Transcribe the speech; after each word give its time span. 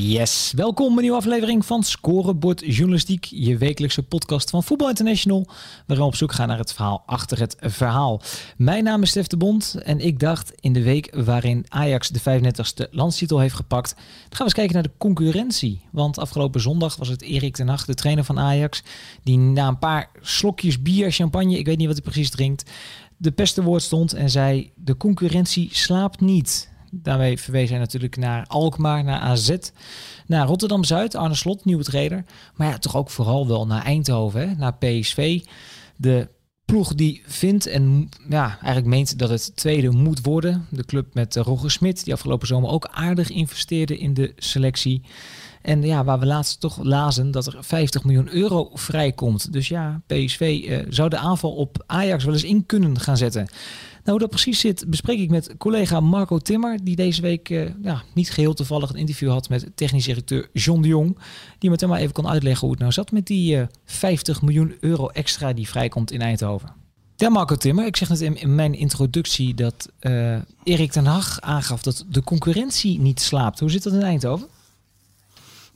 Yes, 0.00 0.52
welkom 0.56 0.86
bij 0.86 0.94
een 0.96 1.02
nieuwe 1.02 1.16
aflevering 1.16 1.66
van 1.66 1.82
Scorebord 1.82 2.62
Journalistiek, 2.64 3.24
je 3.24 3.56
wekelijkse 3.56 4.02
podcast 4.02 4.50
van 4.50 4.62
Voetbal 4.62 4.88
International, 4.88 5.46
waarin 5.86 6.06
we 6.06 6.12
op 6.12 6.16
zoek 6.16 6.32
gaan 6.32 6.48
naar 6.48 6.58
het 6.58 6.72
verhaal 6.72 7.02
achter 7.06 7.38
het 7.38 7.56
verhaal. 7.60 8.20
Mijn 8.56 8.84
naam 8.84 9.02
is 9.02 9.10
Stef 9.10 9.26
de 9.26 9.36
Bond 9.36 9.74
en 9.82 10.00
ik 10.00 10.18
dacht 10.18 10.52
in 10.60 10.72
de 10.72 10.82
week 10.82 11.14
waarin 11.14 11.64
Ajax 11.68 12.08
de 12.08 12.20
35e 12.20 12.90
landstitel 12.90 13.38
heeft 13.38 13.54
gepakt, 13.54 13.94
gaan 13.94 14.28
we 14.30 14.44
eens 14.44 14.52
kijken 14.52 14.74
naar 14.74 14.82
de 14.82 14.92
concurrentie. 14.98 15.80
Want 15.90 16.18
afgelopen 16.18 16.60
zondag 16.60 16.96
was 16.96 17.08
het 17.08 17.22
Erik 17.22 17.56
ten 17.56 17.68
Hag, 17.68 17.84
de 17.84 17.94
trainer 17.94 18.24
van 18.24 18.38
Ajax, 18.38 18.82
die 19.22 19.38
na 19.38 19.68
een 19.68 19.78
paar 19.78 20.10
slokjes 20.20 20.82
bier, 20.82 21.12
champagne, 21.12 21.58
ik 21.58 21.66
weet 21.66 21.78
niet 21.78 21.86
wat 21.86 21.96
hij 21.96 22.04
precies 22.04 22.30
drinkt, 22.30 22.70
de 23.16 23.30
peste 23.30 23.62
woord 23.62 23.82
stond 23.82 24.12
en 24.12 24.30
zei, 24.30 24.70
de 24.74 24.96
concurrentie 24.96 25.68
slaapt 25.72 26.20
niet. 26.20 26.76
Daarmee 26.90 27.38
verwees 27.38 27.70
hij 27.70 27.78
natuurlijk 27.78 28.16
naar 28.16 28.46
Alkmaar, 28.46 29.04
naar 29.04 29.20
AZ, 29.20 29.56
naar 30.26 30.46
Rotterdam-Zuid, 30.46 31.14
Arne 31.14 31.34
Slot, 31.34 31.64
nieuwe 31.64 31.84
trainer. 31.84 32.24
Maar 32.54 32.68
ja, 32.68 32.78
toch 32.78 32.96
ook 32.96 33.10
vooral 33.10 33.46
wel 33.46 33.66
naar 33.66 33.84
Eindhoven, 33.84 34.48
hè? 34.48 34.54
naar 34.54 34.74
PSV. 34.74 35.40
De 35.96 36.28
ploeg 36.64 36.94
die 36.94 37.22
vindt 37.26 37.66
en 37.66 38.08
ja, 38.28 38.48
eigenlijk 38.48 38.86
meent 38.86 39.18
dat 39.18 39.28
het 39.28 39.56
tweede 39.56 39.90
moet 39.90 40.20
worden. 40.20 40.66
De 40.70 40.84
club 40.84 41.14
met 41.14 41.36
Roger 41.36 41.70
Smit, 41.70 42.04
die 42.04 42.12
afgelopen 42.12 42.46
zomer 42.46 42.70
ook 42.70 42.88
aardig 42.92 43.30
investeerde 43.30 43.98
in 43.98 44.14
de 44.14 44.32
selectie. 44.36 45.02
En 45.68 45.82
ja, 45.82 46.04
waar 46.04 46.18
we 46.18 46.26
laatst 46.26 46.60
toch 46.60 46.78
lazen 46.82 47.30
dat 47.30 47.46
er 47.46 47.56
50 47.60 48.04
miljoen 48.04 48.34
euro 48.34 48.70
vrijkomt. 48.74 49.52
Dus 49.52 49.68
ja, 49.68 50.00
PSV 50.06 50.64
uh, 50.64 50.78
zou 50.88 51.08
de 51.08 51.18
aanval 51.18 51.52
op 51.52 51.84
Ajax 51.86 52.24
wel 52.24 52.32
eens 52.34 52.44
in 52.44 52.66
kunnen 52.66 53.00
gaan 53.00 53.16
zetten. 53.16 53.46
Nou, 53.92 54.10
hoe 54.10 54.18
dat 54.18 54.30
precies 54.30 54.60
zit, 54.60 54.84
bespreek 54.86 55.18
ik 55.18 55.30
met 55.30 55.54
collega 55.58 56.00
Marco 56.00 56.38
Timmer, 56.38 56.84
die 56.84 56.96
deze 56.96 57.22
week 57.22 57.48
uh, 57.48 57.68
ja, 57.82 58.02
niet 58.14 58.30
geheel 58.30 58.54
toevallig 58.54 58.90
een 58.90 58.96
interview 58.96 59.30
had 59.30 59.48
met 59.48 59.70
technisch 59.74 60.04
directeur 60.04 60.48
John 60.52 60.80
de 60.80 60.88
Jong. 60.88 61.18
Die 61.58 61.70
hem 61.70 61.88
maar 61.88 62.00
even 62.00 62.12
kon 62.12 62.28
uitleggen 62.28 62.60
hoe 62.60 62.70
het 62.70 62.80
nou 62.80 62.92
zat 62.92 63.10
met 63.10 63.26
die 63.26 63.56
uh, 63.56 63.62
50 63.84 64.42
miljoen 64.42 64.76
euro 64.80 65.08
extra 65.08 65.52
die 65.52 65.68
vrijkomt 65.68 66.10
in 66.10 66.20
Eindhoven. 66.20 66.72
Ja, 67.16 67.28
Marco 67.28 67.56
Timmer, 67.56 67.86
ik 67.86 67.96
zeg 67.96 68.08
net 68.08 68.20
in, 68.20 68.54
mijn 68.54 68.74
introductie 68.74 69.54
dat 69.54 69.88
Erik 70.62 70.92
ten 70.92 71.06
Hag 71.06 71.40
aangaf 71.40 71.82
dat 71.82 72.04
de 72.08 72.22
concurrentie 72.22 73.00
niet 73.00 73.20
slaapt. 73.20 73.60
Hoe 73.60 73.70
zit 73.70 73.82
dat 73.82 73.92
in 73.92 74.02
Eindhoven? 74.02 74.48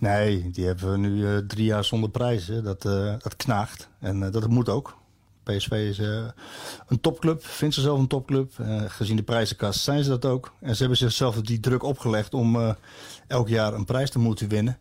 Nee, 0.03 0.51
die 0.51 0.67
hebben 0.67 0.91
we 0.91 0.99
nu 0.99 1.17
uh, 1.17 1.37
drie 1.39 1.65
jaar 1.65 1.85
zonder 1.85 2.11
prijzen. 2.11 2.65
Dat, 2.65 2.85
uh, 2.85 3.15
dat 3.19 3.37
knaagt. 3.37 3.89
En 3.99 4.21
uh, 4.23 4.31
dat 4.31 4.49
moet 4.49 4.69
ook. 4.69 4.97
PSV 5.43 5.71
is 5.71 5.99
een 6.89 7.01
topclub, 7.01 7.45
vindt 7.45 7.75
zichzelf 7.75 7.99
een 7.99 8.07
topclub. 8.07 8.53
gezien 8.87 9.17
de 9.17 9.23
prijzenkast 9.23 9.81
zijn 9.81 10.05
ze 10.05 10.09
dat 10.09 10.25
ook. 10.25 10.53
En 10.61 10.73
ze 10.75 10.81
hebben 10.81 10.99
zichzelf 10.99 11.41
die 11.41 11.61
druk 11.61 11.83
opgelegd 11.83 12.35
om 12.35 12.77
elk 13.27 13.49
jaar 13.49 13.75
een 13.75 13.85
prijs 13.85 14.11
te 14.11 14.19
moeten 14.19 14.49
winnen. 14.49 14.79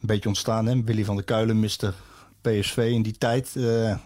Een 0.00 0.06
beetje 0.06 0.28
ontstaan, 0.28 0.66
hè? 0.66 0.82
Willy 0.82 1.04
van 1.04 1.16
der 1.16 1.24
Kuilen 1.24 1.60
miste 1.60 1.92
PSV 2.40 2.90
in 2.92 3.02
die 3.02 3.18
tijd. 3.18 3.56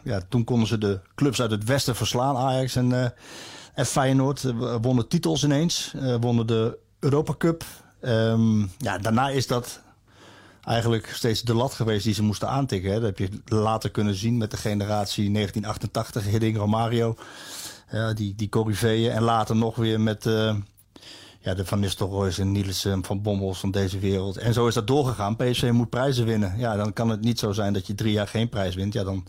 ja, 0.05 0.23
toen 0.29 0.45
konden 0.45 0.69
ze 0.69 0.79
de 0.79 1.01
clubs 1.15 1.41
uit 1.41 1.51
het 1.51 1.65
westen 1.65 1.97
verslaan, 1.97 2.37
Ajax 2.37 2.77
en, 2.77 3.15
en 3.75 3.87
Feyenoord. 3.87 4.53
wonnen 4.81 5.09
titels 5.09 5.45
ineens, 5.45 5.95
wonnen 6.21 6.47
de 6.47 6.79
Europa 6.99 7.35
Cup. 7.39 7.65
Um, 8.01 8.71
ja, 8.79 8.99
daarna 8.99 9.29
is 9.29 9.47
dat 9.47 9.83
eigenlijk 10.65 11.07
steeds 11.07 11.43
de 11.43 11.55
lat 11.55 11.75
geweest 11.75 12.05
die 12.05 12.15
ze 12.15 12.23
moesten 12.23 12.49
aantikken. 12.49 12.93
Hè. 12.93 13.01
Dat 13.01 13.19
heb 13.19 13.31
je 13.31 13.57
later 13.57 13.91
kunnen 13.91 14.15
zien 14.15 14.37
met 14.37 14.51
de 14.51 14.57
generatie 14.57 15.33
1988, 15.33 16.25
Hidding, 16.25 16.57
Romario. 16.57 17.17
Ja, 17.91 18.13
die, 18.13 18.35
die 18.35 18.49
Corriveeën. 18.49 19.11
En 19.11 19.23
later 19.23 19.57
nog 19.57 19.77
weer 19.77 20.01
met 20.01 20.27
uh, 20.27 20.55
ja, 21.41 21.55
de 21.55 21.65
Van 21.65 21.81
Nistelrooys 21.81 22.39
en 22.39 22.53
Nielsen 22.53 23.05
van 23.05 23.23
Bommels 23.23 23.61
van 23.61 23.71
deze 23.71 23.99
wereld. 23.99 24.37
En 24.37 24.53
zo 24.53 24.67
is 24.67 24.75
dat 24.75 24.87
doorgegaan. 24.87 25.37
PSV 25.37 25.71
moet 25.73 25.91
prijzen 25.91 26.25
winnen. 26.25 26.59
Ja, 26.59 26.77
dan 26.77 26.93
kan 26.93 27.09
het 27.09 27.21
niet 27.21 27.39
zo 27.39 27.53
zijn 27.53 27.73
dat 27.73 27.87
je 27.87 27.95
drie 27.95 28.13
jaar 28.13 28.29
geen 28.29 28.49
prijs 28.49 28.75
wint. 28.75 28.93
Ja, 28.93 29.05
dan, 29.05 29.27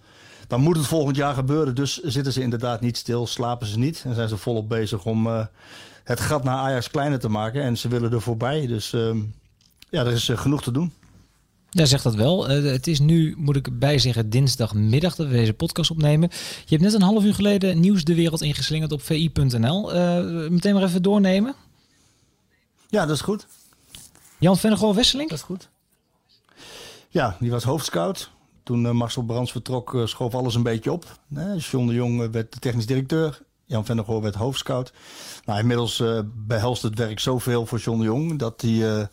dan 0.47 0.61
moet 0.61 0.77
het 0.77 0.85
volgend 0.85 1.15
jaar 1.15 1.33
gebeuren. 1.33 1.75
Dus 1.75 2.01
zitten 2.01 2.33
ze 2.33 2.41
inderdaad 2.41 2.81
niet 2.81 2.97
stil, 2.97 3.27
slapen 3.27 3.67
ze 3.67 3.79
niet. 3.79 4.03
En 4.05 4.15
zijn 4.15 4.29
ze 4.29 4.37
volop 4.37 4.69
bezig 4.69 5.05
om 5.05 5.27
uh, 5.27 5.45
het 6.03 6.19
gat 6.19 6.43
naar 6.43 6.57
Ajax 6.57 6.89
kleiner 6.89 7.19
te 7.19 7.29
maken. 7.29 7.61
En 7.61 7.77
ze 7.77 7.87
willen 7.87 8.11
er 8.11 8.21
voorbij. 8.21 8.67
Dus 8.67 8.93
uh, 8.93 9.15
ja, 9.89 10.05
er 10.05 10.11
is 10.11 10.31
genoeg 10.33 10.63
te 10.63 10.71
doen. 10.71 10.93
Ja, 11.75 11.85
zegt 11.85 12.03
dat 12.03 12.15
wel. 12.15 12.51
Uh, 12.51 12.71
het 12.71 12.87
is 12.87 12.99
nu, 12.99 13.35
moet 13.37 13.55
ik 13.55 13.79
bij 13.79 13.99
zeggen, 13.99 14.29
dinsdagmiddag 14.29 15.15
dat 15.15 15.27
we 15.27 15.33
deze 15.33 15.53
podcast 15.53 15.91
opnemen. 15.91 16.29
Je 16.65 16.69
hebt 16.69 16.81
net 16.81 16.93
een 16.93 17.01
half 17.01 17.23
uur 17.23 17.33
geleden 17.33 17.79
nieuws 17.79 18.03
de 18.03 18.15
wereld 18.15 18.41
ingeslingerd 18.41 18.91
op 18.91 19.01
vi.nl. 19.01 19.95
Uh, 19.95 20.49
meteen 20.49 20.73
maar 20.73 20.83
even 20.83 21.01
doornemen. 21.01 21.55
Ja, 22.89 23.05
dat 23.05 23.15
is 23.15 23.21
goed. 23.21 23.47
Jan 24.37 24.57
Vennegoor 24.57 24.95
Wesseling? 24.95 25.29
Dat 25.29 25.37
is 25.37 25.43
goed. 25.43 25.69
Ja, 27.09 27.37
die 27.39 27.51
was 27.51 27.63
hoofdscout. 27.63 28.31
Toen 28.63 28.85
uh, 28.85 28.91
Marcel 28.91 29.23
Brands 29.23 29.51
vertrok, 29.51 30.01
schoof 30.05 30.35
alles 30.35 30.55
een 30.55 30.63
beetje 30.63 30.91
op. 30.91 31.19
John 31.57 31.87
de 31.87 31.93
Jong 31.93 32.31
werd 32.31 32.53
de 32.53 32.59
technisch 32.59 32.85
directeur. 32.85 33.41
Jan 33.65 33.85
Vennegoor 33.85 34.21
werd 34.21 34.35
hoofdscout. 34.35 34.93
Nou, 35.45 35.59
inmiddels 35.59 36.03
behelst 36.33 36.81
het 36.81 36.97
werk 36.97 37.19
zoveel 37.19 37.65
voor 37.65 37.79
John 37.79 37.99
de 37.99 38.05
Jong 38.05 38.39
dat 38.39 38.61
hij 38.61 39.07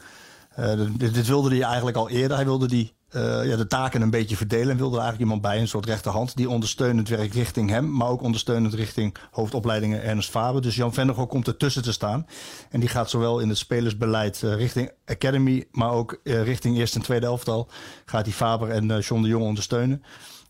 dit, 0.97 1.15
dit, 1.15 1.27
wilde 1.27 1.49
hij 1.49 1.63
eigenlijk 1.63 1.97
al 1.97 2.09
eerder. 2.09 2.37
Hij 2.37 2.47
wilde 2.47 2.69
die, 2.69 2.93
uh, 3.11 3.47
ja, 3.47 3.57
de 3.57 3.67
taken 3.67 4.03
een 4.03 4.11
beetje 4.11 4.37
verdelen 4.37 4.71
en 4.71 4.77
wilde 4.77 4.97
er 4.97 5.03
eigenlijk 5.03 5.31
iemand 5.31 5.43
bij, 5.53 5.61
een 5.61 5.69
soort 5.69 5.87
rechterhand, 5.87 6.37
die 6.37 6.51
ondersteunend 6.51 7.09
werkt 7.09 7.35
richting 7.35 7.71
hem, 7.71 7.93
maar 7.93 8.09
ook 8.09 8.23
ondersteunend 8.23 8.75
richting 8.75 9.15
hoofdopleidingen 9.31 10.03
Ernst 10.03 10.31
Faber. 10.31 10.63
Dus 10.63 10.77
Jan 10.77 10.95
Vennegoor 10.95 11.27
komt 11.27 11.47
ertussen 11.47 11.83
te 11.83 11.93
staan. 11.93 12.27
En 12.71 12.81
die 12.81 12.89
gaat 12.89 13.11
zowel 13.11 13.39
in 13.39 13.49
het 13.49 13.59
spelersbeleid 13.59 14.43
uh, 14.45 14.55
richting 14.55 14.91
Academy, 15.07 15.65
maar 15.71 15.91
ook 15.91 16.21
richting 16.23 16.77
eerste 16.77 16.99
en 16.99 17.05
tweede 17.05 17.27
elftal, 17.27 17.69
gaat 18.05 18.25
die 18.25 18.35
Faber 18.35 18.71
en 18.71 18.99
John 18.99 19.23
de 19.23 19.29
Jong 19.29 19.45
ondersteunen. 19.45 20.03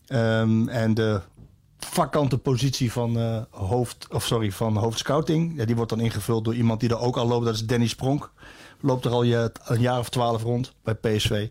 Um, 0.07 0.69
en 0.69 0.93
de 0.93 1.21
vakante 1.77 2.37
positie 2.37 2.91
van, 2.91 3.45
hoofd, 3.49 4.07
of 4.09 4.25
sorry, 4.25 4.51
van 4.51 4.77
hoofdscouting. 4.77 5.57
Ja, 5.57 5.65
die 5.65 5.75
wordt 5.75 5.89
dan 5.89 5.99
ingevuld 5.99 6.45
door 6.45 6.55
iemand 6.55 6.79
die 6.79 6.89
er 6.89 6.99
ook 6.99 7.17
al 7.17 7.27
loopt. 7.27 7.45
Dat 7.45 7.53
is 7.53 7.65
Danny 7.65 7.87
Spronk 7.87 8.31
loopt 8.83 9.05
er 9.05 9.11
al 9.11 9.25
een 9.25 9.79
jaar 9.79 9.99
of 9.99 10.09
twaalf 10.09 10.43
rond 10.43 10.73
bij 10.83 10.93
PSV. 10.93 11.49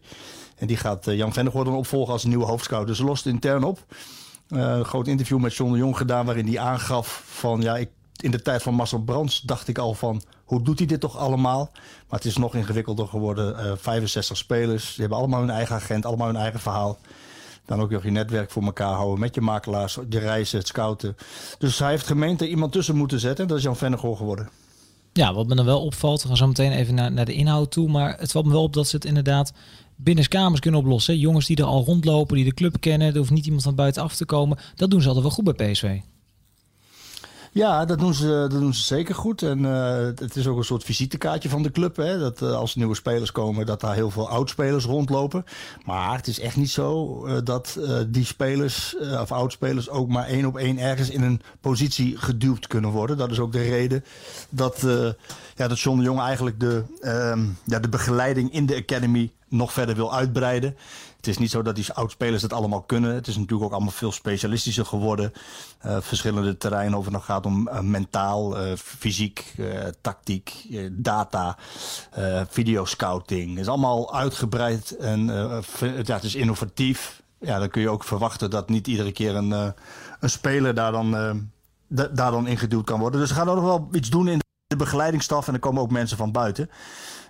En 0.56 0.66
die 0.66 0.76
gaat 0.76 1.06
eh, 1.06 1.16
Jan 1.16 1.32
Vennegoor 1.32 1.64
dan 1.64 1.74
opvolgen 1.74 2.12
als 2.12 2.24
nieuwe 2.24 2.44
hoofdscout. 2.44 2.86
Dus 2.86 2.98
lost 2.98 3.26
intern 3.26 3.64
op. 3.64 3.84
Uh, 4.48 4.60
een 4.60 4.84
groot 4.84 5.06
interview 5.06 5.38
met 5.38 5.54
John 5.54 5.72
de 5.72 5.78
Jong 5.78 5.96
gedaan 5.96 6.26
waarin 6.26 6.46
hij 6.46 6.58
aangaf 6.58 7.22
van 7.26 7.60
ja, 7.60 7.76
ik, 7.76 7.90
in 8.16 8.30
de 8.30 8.42
tijd 8.42 8.62
van 8.62 8.74
Marcel 8.74 9.02
Brands 9.02 9.40
dacht 9.40 9.68
ik 9.68 9.78
al 9.78 9.94
van 9.94 10.22
hoe 10.44 10.62
doet 10.62 10.78
hij 10.78 10.86
dit 10.86 11.00
toch 11.00 11.18
allemaal? 11.18 11.70
Maar 12.08 12.18
het 12.18 12.24
is 12.24 12.36
nog 12.36 12.54
ingewikkelder 12.54 13.08
geworden. 13.08 13.66
Uh, 13.66 13.72
65 13.76 14.36
spelers, 14.36 14.90
die 14.90 15.00
hebben 15.00 15.18
allemaal 15.18 15.40
hun 15.40 15.50
eigen 15.50 15.74
agent, 15.76 16.06
allemaal 16.06 16.26
hun 16.26 16.36
eigen 16.36 16.60
verhaal. 16.60 16.98
Dan 17.66 17.80
ook 17.80 17.90
nog 17.90 18.02
je 18.04 18.10
netwerk 18.10 18.50
voor 18.50 18.62
elkaar 18.62 18.94
houden 18.94 19.20
met 19.20 19.34
je 19.34 19.40
makelaars, 19.40 19.98
de 20.08 20.18
reizen, 20.18 20.58
het 20.58 20.66
scouten. 20.66 21.16
Dus 21.58 21.78
hij 21.78 21.90
heeft 21.90 22.06
gemeend 22.06 22.40
er 22.40 22.46
iemand 22.46 22.72
tussen 22.72 22.96
moeten 22.96 23.20
zetten. 23.20 23.48
Dat 23.48 23.56
is 23.56 23.62
Jan 23.62 23.76
Vennegoor 23.76 24.16
geworden. 24.16 24.48
Ja, 25.12 25.34
wat 25.34 25.46
me 25.46 25.54
dan 25.54 25.64
wel 25.64 25.84
opvalt, 25.84 26.22
we 26.22 26.28
gaan 26.28 26.36
zo 26.36 26.46
meteen 26.46 26.72
even 26.72 26.94
naar, 26.94 27.12
naar 27.12 27.24
de 27.24 27.34
inhoud 27.34 27.70
toe. 27.70 27.88
Maar 27.88 28.18
het 28.18 28.32
valt 28.32 28.44
me 28.44 28.52
wel 28.52 28.62
op 28.62 28.72
dat 28.72 28.88
ze 28.88 28.96
het 28.96 29.04
inderdaad 29.04 29.52
binnenskamers 29.96 30.60
kunnen 30.60 30.80
oplossen. 30.80 31.18
Jongens 31.18 31.46
die 31.46 31.56
er 31.56 31.64
al 31.64 31.84
rondlopen, 31.84 32.36
die 32.36 32.44
de 32.44 32.54
club 32.54 32.80
kennen. 32.80 33.08
Er 33.08 33.18
hoeft 33.18 33.30
niet 33.30 33.44
iemand 33.44 33.62
van 33.62 33.74
buitenaf 33.74 34.16
te 34.16 34.24
komen. 34.24 34.58
Dat 34.74 34.90
doen 34.90 35.00
ze 35.00 35.06
altijd 35.06 35.24
wel 35.24 35.34
goed 35.34 35.56
bij 35.56 35.70
PSV. 35.70 35.98
Ja, 37.54 37.84
dat 37.84 37.98
doen 37.98 38.14
ze, 38.14 38.26
dat 38.26 38.60
doen 38.60 38.74
ze 38.74 38.82
zeker 38.82 39.14
goed. 39.14 39.42
En 39.42 39.58
uh, 39.58 39.96
het 39.96 40.36
is 40.36 40.46
ook 40.46 40.58
een 40.58 40.64
soort 40.64 40.84
visitekaartje 40.84 41.48
van 41.48 41.62
de 41.62 41.70
club. 41.70 41.96
Hè? 41.96 42.18
Dat 42.18 42.40
uh, 42.42 42.54
als 42.54 42.74
nieuwe 42.74 42.94
spelers 42.94 43.32
komen, 43.32 43.66
dat 43.66 43.80
daar 43.80 43.94
heel 43.94 44.10
veel 44.10 44.28
oudspelers 44.28 44.84
rondlopen. 44.84 45.44
Maar 45.84 46.16
het 46.16 46.26
is 46.26 46.40
echt 46.40 46.56
niet 46.56 46.70
zo 46.70 47.26
uh, 47.26 47.38
dat 47.44 47.78
die 48.08 48.24
spelers 48.24 48.96
of 49.20 49.32
oudspelers 49.32 49.90
ook 49.90 50.08
maar 50.08 50.26
één 50.26 50.46
op 50.46 50.56
één 50.56 50.78
ergens 50.78 51.10
in 51.10 51.22
een 51.22 51.40
positie 51.60 52.18
geduwd 52.18 52.66
kunnen 52.66 52.90
worden. 52.90 53.16
Dat 53.16 53.30
is 53.30 53.38
ook 53.38 53.52
de 53.52 53.62
reden 53.62 54.04
dat, 54.48 54.86
ja, 55.56 55.68
dat 55.68 55.80
John 55.80 55.98
de 55.98 56.04
Jong 56.04 56.20
eigenlijk 56.20 56.60
de, 56.60 56.82
ehm, 57.00 57.44
ja, 57.64 57.78
de 57.78 57.88
begeleiding 57.88 58.52
in 58.52 58.66
de 58.66 58.76
academy 58.76 59.30
nog 59.48 59.72
verder 59.72 59.94
wil 59.94 60.14
uitbreiden. 60.14 60.76
Het 61.22 61.30
is 61.30 61.38
niet 61.38 61.50
zo 61.50 61.62
dat 61.62 61.74
die 61.74 61.92
oud-spelers 61.92 62.42
het 62.42 62.52
allemaal 62.52 62.82
kunnen. 62.82 63.14
Het 63.14 63.26
is 63.26 63.36
natuurlijk 63.36 63.62
ook 63.62 63.72
allemaal 63.72 63.92
veel 63.92 64.12
specialistischer 64.12 64.86
geworden. 64.86 65.32
Uh, 65.86 65.96
verschillende 66.00 66.56
terreinen 66.56 67.00
het 67.02 67.10
nog 67.10 67.24
gaat 67.24 67.46
om 67.46 67.68
uh, 67.68 67.80
mentaal, 67.80 68.66
uh, 68.66 68.76
fysiek, 68.76 69.54
tactiek, 70.00 70.66
data, 70.90 71.56
videoscouting. 72.48 73.50
Het 73.50 73.60
is 73.60 73.68
allemaal 73.68 74.14
uitgebreid 74.14 74.96
en 74.96 75.24
ja, 76.02 76.14
het 76.14 76.24
is 76.24 76.34
innovatief. 76.34 77.22
Ja, 77.38 77.58
dan 77.58 77.68
kun 77.68 77.82
je 77.82 77.90
ook 77.90 78.04
verwachten 78.04 78.50
dat 78.50 78.68
niet 78.68 78.86
iedere 78.86 79.12
keer 79.12 79.34
een, 79.34 79.50
een 80.20 80.30
speler 80.30 80.74
daar 80.74 80.92
dan, 80.92 81.10
daar 81.88 82.30
dan 82.30 82.46
ingeduwd 82.46 82.84
kan 82.84 83.00
worden. 83.00 83.20
Dus 83.20 83.28
we 83.28 83.34
gaan 83.34 83.48
ook 83.48 83.54
nog 83.54 83.64
wel 83.64 83.88
iets 83.92 84.10
doen 84.10 84.28
in 84.28 84.40
de 84.66 84.76
begeleidingsstaf 84.76 85.48
en 85.48 85.54
er 85.54 85.60
komen 85.60 85.82
ook 85.82 85.90
mensen 85.90 86.16
van 86.16 86.32
buiten. 86.32 86.70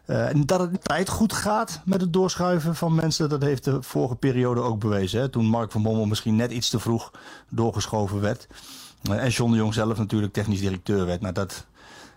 Uh, 0.07 0.29
en 0.29 0.47
dat 0.47 0.61
het 0.61 0.85
tijd 0.85 1.09
goed 1.09 1.33
gaat 1.33 1.81
met 1.85 2.01
het 2.01 2.13
doorschuiven 2.13 2.75
van 2.75 2.95
mensen, 2.95 3.29
dat 3.29 3.43
heeft 3.43 3.65
de 3.65 3.83
vorige 3.83 4.15
periode 4.15 4.61
ook 4.61 4.79
bewezen. 4.79 5.21
Hè? 5.21 5.29
Toen 5.29 5.45
Mark 5.45 5.73
van 5.73 5.83
Bommel 5.83 6.07
misschien 6.07 6.37
net 6.37 6.51
iets 6.51 6.69
te 6.69 6.81
vroeg 6.81 7.11
doorgeschoven 7.49 8.21
werd. 8.21 8.47
Uh, 9.11 9.25
en 9.25 9.31
John 9.31 9.51
de 9.51 9.57
Jong 9.57 9.75
zelf 9.75 9.99
natuurlijk 9.99 10.33
technisch 10.33 10.61
directeur 10.61 11.07
werd. 11.07 11.21
Nou, 11.21 11.35
dat, 11.35 11.67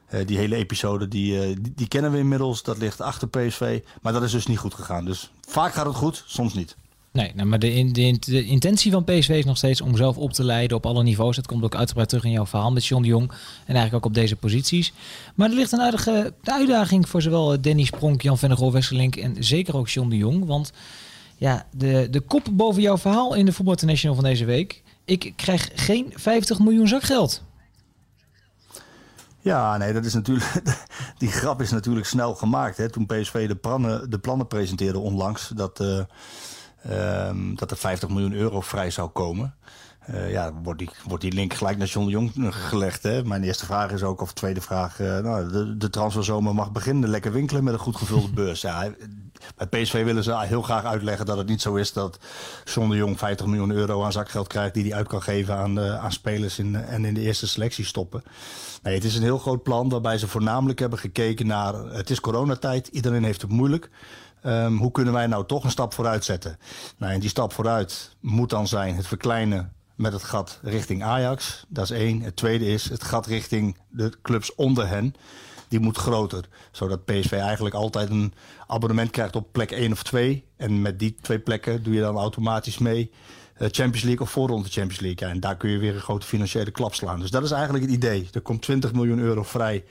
uh, 0.10 0.28
die 0.28 0.38
hele 0.38 0.56
episode, 0.56 1.08
die, 1.08 1.62
die, 1.62 1.74
die, 1.76 1.88
kennen 1.88 2.12
we 2.12 2.18
inmiddels. 2.18 2.64
Dat 2.64 2.78
ligt 2.78 3.02
achter 3.02 3.28
PSV. 3.28 3.82
Maar 4.02 4.14
dat 4.14 4.24
is 4.24 4.32
dus 4.32 4.48
niet 4.48 4.58
goed 4.58 4.74
gegaan. 4.74 5.06
Dus 5.06 5.32
vaak 5.48 5.74
gaat 5.74 5.86
het 5.86 5.96
goed, 5.96 6.24
soms 6.26 6.54
niet. 6.54 6.76
Nee, 7.16 7.32
nou, 7.36 7.48
maar 7.48 7.60
de, 7.60 7.74
intentie 8.46 8.92
van 8.92 9.04
PSV 9.04 9.30
is 9.30 9.46
nog 9.46 9.58
steeds 9.58 9.82
om 9.82 9.98
zelf 9.98 10.18
op 10.18 10.34
te 10.34 10.44
leiden 10.44 10.78
op 10.78 10.86
alle 10.86 11.04
niveaus. 11.04 11.36
Dat 11.36 11.48
komt 11.48 11.64
ook 11.64 11.76
uitgebreid 11.76 12.10
terug 12.10 12.24
in 12.24 12.32
jouw 12.32 12.46
verhaal 12.46 12.72
met 12.72 12.86
John 12.86 13.02
de 13.02 13.08
Jong. 13.08 13.30
En 13.30 13.76
eigenlijk 13.76 13.96
ook 13.96 14.06
op 14.06 14.14
deze 14.14 14.36
posities. 14.36 14.94
Maar 15.36 15.50
er 15.50 15.56
ligt 15.56 15.72
een 15.72 15.82
aardige 15.82 16.34
uitdaging 16.44 17.10
voor 17.10 17.22
zowel 17.22 17.62
Danny 17.62 17.84
Spronk, 17.84 18.22
Jan 18.22 18.38
Vennegoor, 18.38 18.72
Wesselink 18.72 19.16
en 19.16 19.44
zeker 19.44 19.78
ook 19.78 19.90
John 19.90 20.10
de 20.10 20.18
Jong. 20.18 20.46
Want 20.46 20.72
ja, 21.38 21.66
de, 21.72 22.08
de 22.12 22.20
kop 22.20 22.48
boven 22.52 22.82
jouw 22.82 22.98
verhaal 22.98 23.34
in 23.34 23.46
de 23.46 23.54
Voetbal 23.54 23.74
International 23.74 24.16
van 24.16 24.26
deze 24.26 24.46
week. 24.46 24.84
Ik 25.06 25.34
krijg 25.36 25.70
geen 25.76 26.14
50 26.16 26.60
miljoen 26.60 26.88
zakgeld. 26.88 27.44
Ja, 29.42 29.78
nee, 29.78 29.94
dat 29.94 30.06
is 30.06 30.14
natuurlijk. 30.14 30.62
Die 31.18 31.32
grap 31.32 31.62
is 31.62 31.72
natuurlijk 31.72 32.06
snel 32.06 32.36
gemaakt. 32.36 32.78
Hè? 32.78 32.90
Toen 32.90 33.06
PSV 33.06 33.48
de 33.48 33.56
plannen, 33.56 34.10
de 34.10 34.20
plannen 34.20 34.48
presenteerde 34.48 35.00
onlangs. 35.00 35.52
Dat. 35.56 35.80
Uh, 35.80 36.00
Um, 36.92 37.56
dat 37.56 37.72
er 37.72 37.78
50 37.78 38.10
miljoen 38.10 38.34
euro 38.34 38.62
vrij 38.62 38.92
zou 38.92 39.10
komen. 39.10 39.56
Uh, 40.10 40.32
ja, 40.32 40.54
wordt 40.64 40.80
die, 40.80 40.90
wordt 41.08 41.24
die 41.24 41.34
link 41.34 41.54
gelijk 41.54 41.78
naar 41.78 41.88
John 41.88 42.06
de 42.06 42.12
Jong 42.12 42.32
gelegd. 42.50 43.04
Hè? 43.04 43.24
Mijn 43.24 43.44
eerste 43.44 43.66
vraag 43.66 43.92
is 43.92 44.04
ook, 44.04 44.22
of 44.22 44.34
tweede 44.34 44.62
vraag... 44.62 45.00
Uh, 45.00 45.20
nou, 45.20 45.52
de, 45.52 45.78
de 45.78 45.90
transferzomer 45.90 46.56
mag 46.56 46.72
beginnen, 46.72 47.10
lekker 47.10 47.32
winkelen 47.32 47.64
met 47.64 47.74
een 47.74 47.80
goed 47.80 47.96
gevulde 47.96 48.30
beurs. 48.42 48.62
Ja, 48.62 48.94
bij 49.56 49.68
PSV 49.68 50.04
willen 50.04 50.24
ze 50.24 50.40
heel 50.40 50.62
graag 50.62 50.84
uitleggen 50.84 51.26
dat 51.26 51.38
het 51.38 51.48
niet 51.48 51.62
zo 51.62 51.76
is... 51.76 51.94
dat 51.94 52.20
John 52.64 52.90
de 52.90 52.96
Jong 52.96 53.18
50 53.18 53.46
miljoen 53.46 53.72
euro 53.72 54.04
aan 54.04 54.12
zakgeld 54.12 54.48
krijgt... 54.48 54.74
die 54.74 54.84
hij 54.84 54.94
uit 54.94 55.08
kan 55.08 55.22
geven 55.22 55.56
aan, 55.56 55.80
uh, 55.80 56.04
aan 56.04 56.12
spelers 56.12 56.60
in, 56.60 56.76
en 56.76 57.06
in 57.06 57.14
de 57.14 57.22
eerste 57.22 57.48
selectie 57.48 57.86
stoppen. 57.86 58.24
Nee, 58.84 58.96
het 58.96 59.04
is 59.04 59.16
een 59.16 59.24
heel 59.24 59.38
groot 59.38 59.64
plan 59.64 59.90
waarbij 59.90 60.18
ze 60.18 60.28
voornamelijk 60.28 60.80
hebben 60.80 61.00
gekeken 61.00 61.48
naar... 61.48 61.74
het 61.74 62.10
is 62.10 62.20
coronatijd, 62.20 62.88
iedereen 62.88 63.24
heeft 63.24 63.42
het 63.42 63.52
moeilijk... 63.52 63.90
Um, 64.46 64.78
hoe 64.78 64.92
kunnen 64.92 65.14
wij 65.14 65.28
nou 65.28 65.46
toch 65.46 65.64
een 65.64 65.72
stap 65.72 65.94
vooruit 65.94 66.24
zetten? 66.24 66.58
Nou, 66.98 67.14
en 67.14 67.20
die 67.20 67.30
stap 67.30 67.54
vooruit 67.54 68.16
moet 68.20 68.50
dan 68.50 68.68
zijn 68.68 68.96
het 68.96 69.08
verkleinen 69.08 69.74
met 69.96 70.14
het 70.14 70.24
gat 70.24 70.60
richting 70.62 71.04
Ajax. 71.04 71.66
Dat 71.68 71.84
is 71.84 71.92
één. 71.92 72.22
Het 72.22 72.36
tweede 72.36 72.66
is 72.66 72.90
het 72.90 73.04
gat 73.04 73.26
richting 73.26 73.78
de 73.90 74.12
clubs 74.22 74.56
onder 74.56 74.88
hen. 74.88 75.14
Die 75.68 75.80
moet 75.80 75.98
groter. 75.98 76.46
Zodat 76.72 77.06
PSV 77.06 77.32
eigenlijk 77.32 77.76
altijd 77.76 78.10
een 78.10 78.34
abonnement 78.68 79.12
krijgt 79.12 79.36
op 79.36 79.52
plek 79.52 79.72
1 79.72 79.92
of 79.92 80.04
2. 80.04 80.46
En 80.58 80.82
met 80.82 81.00
die 81.00 81.16
twee 81.22 81.40
plekken 81.40 81.84
doe 81.84 81.94
je 81.94 82.02
dan 82.02 82.18
automatisch 82.18 82.78
mee. 82.78 83.12
Uh, 83.58 83.68
Champions 83.72 84.04
League 84.04 84.22
of 84.22 84.30
voorronde 84.30 84.70
Champions 84.70 85.00
League. 85.00 85.28
En 85.28 85.40
daar 85.40 85.58
kun 85.58 85.70
je 85.70 85.78
weer 85.78 85.96
een 85.96 86.02
grote 86.02 86.26
financiële 86.26 86.72
klap 86.72 86.94
slaan. 86.94 87.20
Dus 87.20 87.32
dat 87.32 87.44
is 87.44 87.52
eigenlijk 87.52 87.84
het 87.84 87.94
idee. 87.94 88.30
Er 88.32 88.42
komt 88.42 88.62
20 88.62 88.94
miljoen 88.94 89.20
euro 89.20 89.44
vrij 89.44 89.84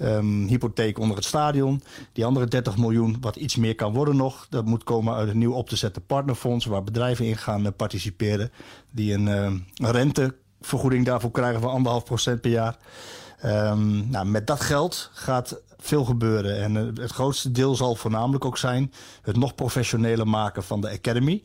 um, 0.00 0.46
hypotheek 0.46 0.98
onder 0.98 1.16
het 1.16 1.24
stadion. 1.24 1.82
Die 2.12 2.24
andere 2.24 2.46
30 2.46 2.76
miljoen, 2.76 3.16
wat 3.20 3.36
iets 3.36 3.56
meer 3.56 3.74
kan 3.74 3.92
worden 3.92 4.16
nog, 4.16 4.46
dat 4.50 4.64
moet 4.64 4.84
komen 4.84 5.14
uit 5.14 5.28
een 5.28 5.38
nieuw 5.38 5.52
op 5.52 5.68
te 5.68 5.76
zetten 5.76 6.06
partnerfonds 6.06 6.64
waar 6.64 6.84
bedrijven 6.84 7.24
in 7.24 7.36
gaan 7.36 7.66
uh, 7.66 7.68
participeren. 7.76 8.52
Die 8.90 9.14
een, 9.14 9.26
uh, 9.26 9.44
een 9.74 9.90
rentevergoeding 9.90 11.04
daarvoor 11.04 11.30
krijgen 11.30 11.60
van 11.60 11.70
anderhalf 11.70 12.04
procent 12.04 12.40
per 12.40 12.50
jaar. 12.50 12.76
Um, 13.44 14.10
nou, 14.10 14.26
met 14.26 14.46
dat 14.46 14.60
geld 14.60 15.10
gaat 15.12 15.60
veel 15.78 16.04
gebeuren. 16.04 16.62
En 16.62 16.74
uh, 16.74 17.02
het 17.02 17.12
grootste 17.12 17.50
deel 17.50 17.74
zal 17.74 17.94
voornamelijk 17.94 18.44
ook 18.44 18.58
zijn 18.58 18.92
het 19.22 19.36
nog 19.36 19.54
professioneler 19.54 20.28
maken 20.28 20.62
van 20.62 20.80
de 20.80 20.90
Academy. 20.90 21.44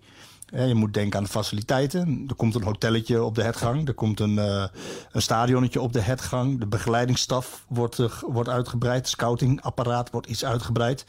Je 0.53 0.75
moet 0.75 0.93
denken 0.93 1.17
aan 1.17 1.23
de 1.23 1.29
faciliteiten. 1.29 2.23
Er 2.27 2.35
komt 2.35 2.55
een 2.55 2.63
hotelletje 2.63 3.23
op 3.23 3.35
de 3.35 3.43
hetgang. 3.43 3.87
Er 3.87 3.93
komt 3.93 4.19
een, 4.19 4.35
uh, 4.35 4.65
een 5.11 5.21
stadionnetje 5.21 5.81
op 5.81 5.93
de 5.93 6.01
hetgang. 6.01 6.59
De 6.59 6.67
begeleidingsstaf 6.67 7.65
wordt, 7.67 7.97
uh, 7.97 8.09
wordt 8.27 8.49
uitgebreid. 8.49 8.97
Het 8.97 9.07
scoutingapparaat 9.07 10.09
wordt 10.09 10.27
iets 10.27 10.45
uitgebreid. 10.45 11.05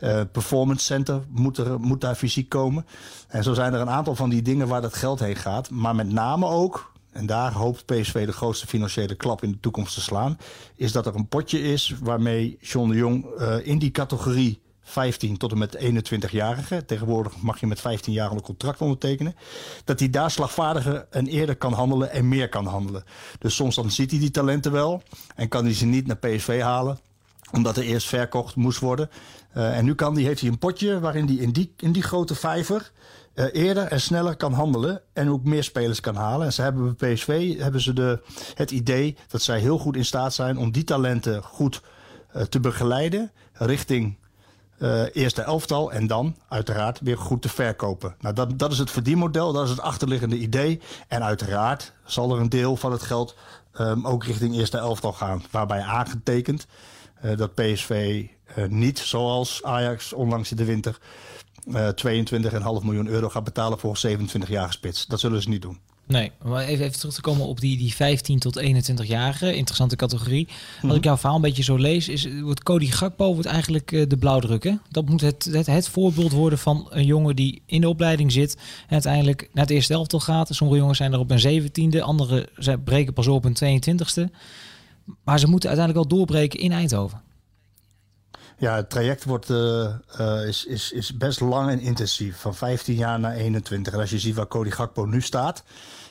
Uh, 0.00 0.20
performance 0.32 0.84
center 0.84 1.20
moet, 1.28 1.58
er, 1.58 1.80
moet 1.80 2.00
daar 2.00 2.14
fysiek 2.14 2.48
komen. 2.48 2.86
En 3.28 3.42
zo 3.42 3.54
zijn 3.54 3.74
er 3.74 3.80
een 3.80 3.90
aantal 3.90 4.14
van 4.14 4.30
die 4.30 4.42
dingen 4.42 4.68
waar 4.68 4.82
dat 4.82 4.94
geld 4.94 5.20
heen 5.20 5.36
gaat. 5.36 5.70
Maar 5.70 5.94
met 5.94 6.12
name 6.12 6.46
ook, 6.46 6.92
en 7.10 7.26
daar 7.26 7.52
hoopt 7.52 7.86
PSV 7.86 8.26
de 8.26 8.32
grootste 8.32 8.66
financiële 8.66 9.14
klap 9.14 9.42
in 9.42 9.50
de 9.50 9.60
toekomst 9.60 9.94
te 9.94 10.00
slaan... 10.00 10.38
is 10.74 10.92
dat 10.92 11.06
er 11.06 11.14
een 11.14 11.28
potje 11.28 11.62
is 11.62 11.94
waarmee 12.02 12.58
John 12.60 12.88
de 12.88 12.96
Jong 12.96 13.26
in 13.62 13.78
die 13.78 13.90
categorie 13.90 14.60
15 14.88 15.36
tot 15.36 15.52
en 15.52 15.58
met 15.58 15.76
21-jarigen. 15.76 16.86
Tegenwoordig 16.86 17.36
mag 17.40 17.60
je 17.60 17.66
met 17.66 17.80
15 17.80 18.12
jaar 18.12 18.30
een 18.30 18.40
contract 18.40 18.80
ondertekenen. 18.80 19.36
Dat 19.84 19.98
hij 19.98 20.10
daar 20.10 20.30
slagvaardiger 20.30 21.06
en 21.10 21.26
eerder 21.26 21.56
kan 21.56 21.72
handelen 21.72 22.10
en 22.10 22.28
meer 22.28 22.48
kan 22.48 22.66
handelen. 22.66 23.04
Dus 23.38 23.54
soms 23.54 23.74
dan 23.74 23.90
ziet 23.90 24.10
hij 24.10 24.20
die 24.20 24.30
talenten 24.30 24.72
wel 24.72 25.02
en 25.34 25.48
kan 25.48 25.64
hij 25.64 25.74
ze 25.74 25.86
niet 25.86 26.06
naar 26.06 26.16
PSV 26.16 26.60
halen 26.60 26.98
omdat 27.52 27.76
er 27.76 27.82
eerst 27.82 28.08
verkocht 28.08 28.56
moest 28.56 28.78
worden. 28.78 29.10
Uh, 29.56 29.76
en 29.76 29.84
nu 29.84 29.94
kan 29.94 30.14
die, 30.14 30.26
heeft 30.26 30.40
hij 30.40 30.50
een 30.50 30.58
potje 30.58 31.00
waarin 31.00 31.26
hij 31.26 31.34
in 31.34 31.50
die, 31.50 31.72
in 31.76 31.92
die 31.92 32.02
grote 32.02 32.34
vijver 32.34 32.92
uh, 33.34 33.44
eerder 33.52 33.84
en 33.84 34.00
sneller 34.00 34.36
kan 34.36 34.52
handelen. 34.52 35.02
En 35.12 35.30
ook 35.30 35.44
meer 35.44 35.64
spelers 35.64 36.00
kan 36.00 36.14
halen. 36.16 36.46
En 36.46 36.52
ze 36.52 36.62
hebben 36.62 36.96
bij 36.96 37.14
PSV 37.14 37.58
hebben 37.58 37.80
ze 37.80 37.92
de, 37.92 38.22
het 38.54 38.70
idee 38.70 39.16
dat 39.28 39.42
zij 39.42 39.58
heel 39.58 39.78
goed 39.78 39.96
in 39.96 40.04
staat 40.04 40.34
zijn 40.34 40.58
om 40.58 40.72
die 40.72 40.84
talenten 40.84 41.42
goed 41.42 41.82
uh, 42.36 42.42
te 42.42 42.60
begeleiden 42.60 43.32
richting 43.52 44.16
uh, 44.78 45.02
eerste 45.12 45.42
elftal 45.42 45.92
en 45.92 46.06
dan 46.06 46.36
uiteraard 46.48 47.00
weer 47.00 47.18
goed 47.18 47.42
te 47.42 47.48
verkopen. 47.48 48.14
Nou, 48.20 48.34
dat, 48.34 48.58
dat 48.58 48.72
is 48.72 48.78
het 48.78 48.90
verdienmodel, 48.90 49.52
dat 49.52 49.64
is 49.64 49.70
het 49.70 49.80
achterliggende 49.80 50.38
idee. 50.38 50.80
En 51.08 51.24
uiteraard 51.24 51.92
zal 52.04 52.34
er 52.34 52.40
een 52.40 52.48
deel 52.48 52.76
van 52.76 52.92
het 52.92 53.02
geld 53.02 53.34
um, 53.80 54.06
ook 54.06 54.24
richting 54.24 54.54
eerste 54.54 54.78
elftal 54.78 55.12
gaan. 55.12 55.42
Waarbij 55.50 55.80
aangetekend 55.80 56.66
uh, 57.24 57.36
dat 57.36 57.54
PSV 57.54 58.24
uh, 58.56 58.68
niet 58.68 58.98
zoals 58.98 59.62
Ajax 59.62 60.12
onlangs 60.12 60.50
in 60.50 60.56
de 60.56 60.64
winter 60.64 60.98
22,5 61.68 61.74
miljoen 62.82 63.06
euro 63.06 63.28
gaat 63.28 63.44
betalen 63.44 63.78
voor 63.78 63.98
een 64.02 64.28
27-jarige 64.28 64.72
spits. 64.72 65.06
Dat 65.06 65.20
zullen 65.20 65.42
ze 65.42 65.48
niet 65.48 65.62
doen. 65.62 65.80
Nee, 66.08 66.30
maar 66.44 66.64
even, 66.64 66.84
even 66.84 66.98
terug 66.98 67.14
te 67.14 67.20
komen 67.20 67.46
op 67.46 67.60
die, 67.60 67.76
die 67.76 67.94
15 67.94 68.38
tot 68.38 68.60
21-jarigen. 68.60 69.54
Interessante 69.54 69.96
categorie. 69.96 70.46
Als 70.48 70.92
ik 70.92 70.96
mhm. 70.96 71.04
jouw 71.04 71.16
verhaal 71.16 71.36
een 71.36 71.42
beetje 71.42 71.62
zo 71.62 71.76
lees, 71.76 72.08
is, 72.08 72.28
wordt 72.40 72.62
Cody 72.62 72.86
Gakpo 72.86 73.32
wordt 73.34 73.48
eigenlijk 73.48 73.92
uh, 73.92 74.04
de 74.08 74.16
blauwdruk. 74.16 74.64
Hè? 74.64 74.74
Dat 74.90 75.08
moet 75.08 75.20
het, 75.20 75.48
het, 75.52 75.66
het, 75.66 75.88
voorbeeld 75.88 76.32
worden 76.32 76.58
van 76.58 76.86
een 76.90 77.04
jongen 77.04 77.36
die 77.36 77.62
in 77.66 77.80
de 77.80 77.88
opleiding 77.88 78.32
zit. 78.32 78.54
En 78.86 78.92
uiteindelijk 78.92 79.48
naar 79.52 79.64
het 79.64 79.72
eerste 79.72 79.94
elftal 79.94 80.20
gaat. 80.20 80.48
Sommige 80.50 80.78
jongens 80.78 80.98
zijn 80.98 81.12
er 81.12 81.18
op 81.18 81.30
een 81.30 81.40
zeventiende. 81.40 82.02
Anderen 82.02 82.48
breken 82.84 83.12
pas 83.12 83.26
op 83.26 83.44
een 83.44 83.82
22e. 83.82 84.30
Maar 85.24 85.38
ze 85.38 85.48
moeten 85.48 85.68
uiteindelijk 85.68 86.10
al 86.10 86.16
doorbreken 86.16 86.60
in 86.60 86.72
Eindhoven. 86.72 87.22
Ja, 88.58 88.74
het 88.74 88.90
traject 88.90 89.24
wordt, 89.24 89.50
uh, 89.50 89.88
uh, 90.20 90.46
is, 90.46 90.64
is, 90.64 90.92
is 90.92 91.16
best 91.16 91.40
lang 91.40 91.70
en 91.70 91.80
intensief. 91.80 92.36
Van 92.36 92.54
15 92.54 92.94
jaar 92.94 93.20
naar 93.20 93.34
21. 93.34 93.92
En 93.92 94.00
als 94.00 94.10
je 94.10 94.18
ziet 94.18 94.34
waar 94.34 94.48
Cody 94.48 94.70
Gakpo 94.70 95.04
nu 95.04 95.20
staat. 95.20 95.62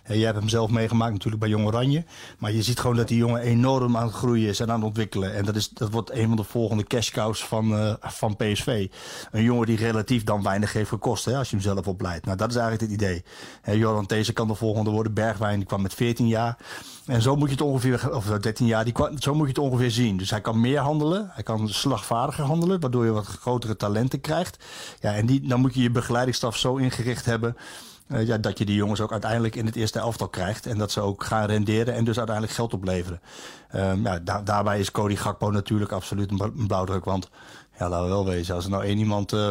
Jij 0.08 0.26
hebt 0.26 0.38
hem 0.38 0.50
zelf 0.50 0.70
meegemaakt 0.70 1.12
natuurlijk 1.12 1.42
bij 1.42 1.52
Jong 1.52 1.66
Oranje. 1.66 2.04
Maar 2.38 2.52
je 2.52 2.64
ziet 2.64 2.80
gewoon 2.80 2.96
dat 2.96 3.08
die 3.08 3.18
jongen 3.18 3.42
enorm 3.42 3.98
aan 3.98 4.06
het 4.06 4.14
groeien 4.14 4.50
is 4.50 4.60
en 4.60 4.70
aan 4.70 4.76
het 4.76 4.86
ontwikkelen. 4.86 5.34
En 5.36 5.46
dat, 5.46 5.56
is, 5.56 5.70
dat 5.70 5.92
wordt 5.92 6.12
een 6.12 6.28
van 6.28 6.36
de 6.36 6.44
volgende 6.44 6.84
cash 6.84 7.12
cows 7.12 7.46
van, 7.46 7.72
uh, 7.72 7.94
van 8.00 8.36
PSV. 8.36 8.88
Een 9.32 9.44
jongen 9.44 9.66
die 9.66 9.78
relatief 9.78 10.24
dan 10.24 10.44
weinig 10.44 10.74
heeft 10.74 10.90
gekost 10.90 11.26
hè, 11.26 11.38
als 11.38 11.50
je 11.50 11.56
hem 11.56 11.66
zelf 11.66 11.88
opleidt. 11.88 12.26
Nou, 12.26 12.38
dat 12.38 12.50
is 12.50 12.56
eigenlijk 12.56 12.92
het 12.92 13.02
idee. 13.02 13.24
En 13.62 13.78
Jordan 13.78 14.06
These 14.06 14.34
kan 14.34 14.48
de 14.48 14.56
volgende 14.56 14.90
worden. 14.90 15.14
Bergwijn 15.14 15.58
die 15.58 15.68
kwam 15.68 15.82
met 15.82 15.94
14 15.94 16.28
jaar. 16.28 16.58
En 17.06 17.22
zo 17.22 17.36
moet 17.36 17.48
je 17.48 17.56
het 17.56 17.64
ongeveer, 17.64 18.16
of 18.16 18.26
13 18.26 18.66
jaar, 18.66 18.84
die, 18.84 18.94
zo 19.18 19.34
moet 19.34 19.48
je 19.48 19.62
het 19.62 19.72
ongeveer 19.72 19.92
zien. 19.92 20.18
Dus 20.18 20.30
hij 20.30 20.42
kan 20.42 20.62
meer 20.62 20.80
handelen, 20.80 21.30
hij 21.32 21.44
kan 21.44 21.70
slagvaardiger 21.70 22.44
handelen, 22.44 22.80
waardoor 22.80 23.06
je 23.06 23.12
wat 23.12 23.26
grotere 23.26 23.76
talenten 23.76 24.22
krijgt. 24.22 24.64
Ja, 25.00 25.16
en 25.16 25.26
die, 25.26 25.48
dan 25.48 25.60
moet 25.60 25.74
je 25.74 25.82
je 25.82 25.92
begeleidingsstaf 25.92 26.58
zo 26.58 26.76
ingericht 26.76 27.26
hebben 27.26 27.56
uh, 28.08 28.28
ja, 28.28 28.38
dat 28.38 28.58
je 28.58 28.66
die 28.66 28.76
jongens 28.76 29.02
ook 29.02 29.12
uiteindelijk 29.12 29.56
in 29.56 29.66
het 29.66 29.76
eerste 29.76 30.00
elftal 30.00 30.28
krijgt. 30.28 30.66
En 30.66 30.78
dat 30.78 30.92
ze 30.92 31.02
ook 31.02 31.24
gaan 31.24 31.46
renderen 31.46 31.94
en 31.94 32.04
dus 32.04 32.18
uiteindelijk 32.18 32.56
geld 32.56 32.74
opleveren. 32.74 33.22
Um, 33.76 34.04
ja, 34.04 34.20
da 34.20 34.42
daarbij 34.42 34.80
is 34.80 34.92
Cody 34.92 35.16
Gakpo 35.16 35.52
natuurlijk 35.52 35.92
absoluut 35.92 36.32
een, 36.32 36.68
blauwdruk. 36.68 37.06
Want 37.06 37.30
ja, 37.80 37.90
laten 37.90 38.06
we 38.06 38.12
wel 38.12 38.26
wezen, 38.26 38.56
als 38.56 38.64
er 38.64 38.70
nou 38.70 38.84
één 38.84 38.98
iemand 38.98 39.34
uh, 39.34 39.50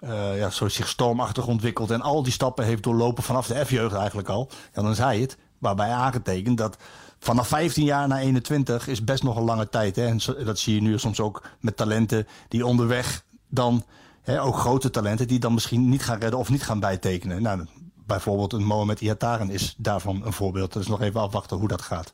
uh, 0.00 0.38
ja, 0.38 0.50
zo 0.50 0.68
zich 0.68 0.88
stormachtig 0.88 1.46
ontwikkeld 1.46 1.90
en 1.90 2.02
al 2.02 2.22
die 2.22 2.32
stappen 2.32 2.64
heeft 2.64 2.82
doorlopen 2.82 3.22
vanaf 3.22 3.46
de 3.46 3.64
F-jeugd 3.64 3.94
eigenlijk 3.94 4.28
al. 4.28 4.48
Ja, 4.74 4.82
dan 4.82 4.90
is 4.90 4.98
hij 4.98 5.18
het. 5.18 5.36
Waarbij 5.58 5.90
aangetekend 5.90 6.58
dat 6.58 6.76
vanaf 7.18 7.48
15 7.48 7.84
jaar 7.84 8.08
naar 8.08 8.20
21 8.20 8.88
is 8.88 9.04
best 9.04 9.22
nog 9.22 9.36
een 9.36 9.44
lange 9.44 9.68
tijd. 9.68 9.96
Hè? 9.96 10.06
En 10.06 10.20
dat 10.44 10.58
zie 10.58 10.74
je 10.74 10.82
nu 10.82 10.98
soms 10.98 11.20
ook 11.20 11.42
met 11.60 11.76
talenten 11.76 12.26
die 12.48 12.66
onderweg 12.66 13.24
dan, 13.48 13.84
ook 14.26 14.56
grote 14.56 14.90
talenten, 14.90 15.28
die 15.28 15.38
dan 15.38 15.54
misschien 15.54 15.88
niet 15.88 16.04
gaan 16.04 16.18
redden 16.18 16.38
of 16.38 16.50
niet 16.50 16.62
gaan 16.62 16.80
bijtekenen. 16.80 17.42
Nou, 17.42 17.66
bijvoorbeeld 18.06 18.52
een 18.52 18.64
Mohamed 18.64 19.00
Iataren 19.00 19.50
is 19.50 19.74
daarvan 19.76 20.22
een 20.24 20.32
voorbeeld. 20.32 20.72
Dus 20.72 20.86
nog 20.86 21.00
even 21.00 21.20
afwachten 21.20 21.56
hoe 21.56 21.68
dat 21.68 21.82
gaat. 21.82 22.12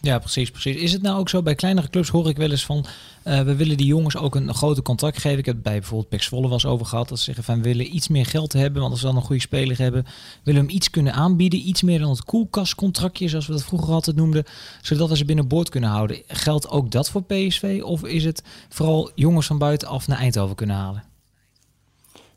Ja, 0.00 0.18
precies, 0.18 0.50
precies. 0.50 0.76
Is 0.76 0.92
het 0.92 1.02
nou 1.02 1.18
ook 1.18 1.28
zo, 1.28 1.42
bij 1.42 1.54
kleinere 1.54 1.88
clubs 1.88 2.08
hoor 2.08 2.28
ik 2.28 2.36
wel 2.36 2.50
eens 2.50 2.64
van, 2.64 2.86
uh, 3.24 3.40
we 3.40 3.54
willen 3.54 3.76
die 3.76 3.86
jongens 3.86 4.16
ook 4.16 4.34
een, 4.34 4.54
grote 4.54 4.82
contract 4.82 5.18
geven. 5.18 5.38
Ik 5.38 5.46
heb 5.46 5.62
bij 5.62 5.78
bijvoorbeeld 5.78 6.08
Pek 6.08 6.22
Zwolle 6.22 6.48
was 6.48 6.66
over 6.66 6.86
gehad, 6.86 7.08
dat 7.08 7.18
ze 7.18 7.24
zeggen 7.24 7.44
van, 7.44 7.56
we 7.56 7.62
willen 7.62 7.94
iets 7.94 8.08
meer 8.08 8.26
geld 8.26 8.52
hebben, 8.52 8.80
want 8.80 8.92
als 8.92 9.00
we 9.00 9.06
dan 9.06 9.16
een 9.16 9.22
goede 9.22 9.40
speler 9.40 9.78
hebben, 9.78 10.06
willen 10.42 10.60
we 10.60 10.66
hem 10.66 10.76
iets 10.76 10.90
kunnen 10.90 11.12
aanbieden, 11.12 11.68
iets 11.68 11.82
meer 11.82 11.98
dan 11.98 12.10
het 12.10 12.24
koelkastcontractje, 12.24 13.28
zoals 13.28 13.46
we 13.46 13.52
dat 13.52 13.64
vroeger 13.64 13.92
altijd 13.92 14.16
noemden, 14.16 14.44
zodat 14.82 15.08
we 15.08 15.16
ze 15.16 15.24
binnenboord 15.24 15.68
kunnen 15.68 15.90
houden. 15.90 16.22
Geldt 16.26 16.68
ook 16.68 16.90
dat 16.90 17.10
voor 17.10 17.22
PSV, 17.22 17.80
of 17.84 18.04
is 18.04 18.24
het 18.24 18.42
vooral 18.68 19.10
jongens 19.14 19.46
van 19.46 19.58
buitenaf 19.58 20.06
naar 20.06 20.18
Eindhoven 20.18 20.56
kunnen 20.56 20.76
halen? 20.76 21.04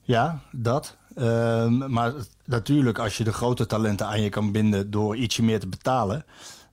Ja, 0.01 0.41
dat. 0.51 0.97
Ehm, 1.19 1.91
maar 1.91 2.13
natuurlijk, 2.45 2.99
als 2.99 3.17
je 3.17 3.23
de 3.23 3.33
grote 3.33 3.65
talenten 3.65 4.07
aan 4.07 4.21
je 4.21 4.29
kan 4.29 4.51
binden 4.51 4.91
door 4.91 5.15
ietsje 5.15 5.43
meer 5.43 5.59
te 5.59 5.67
betalen, 5.67 6.25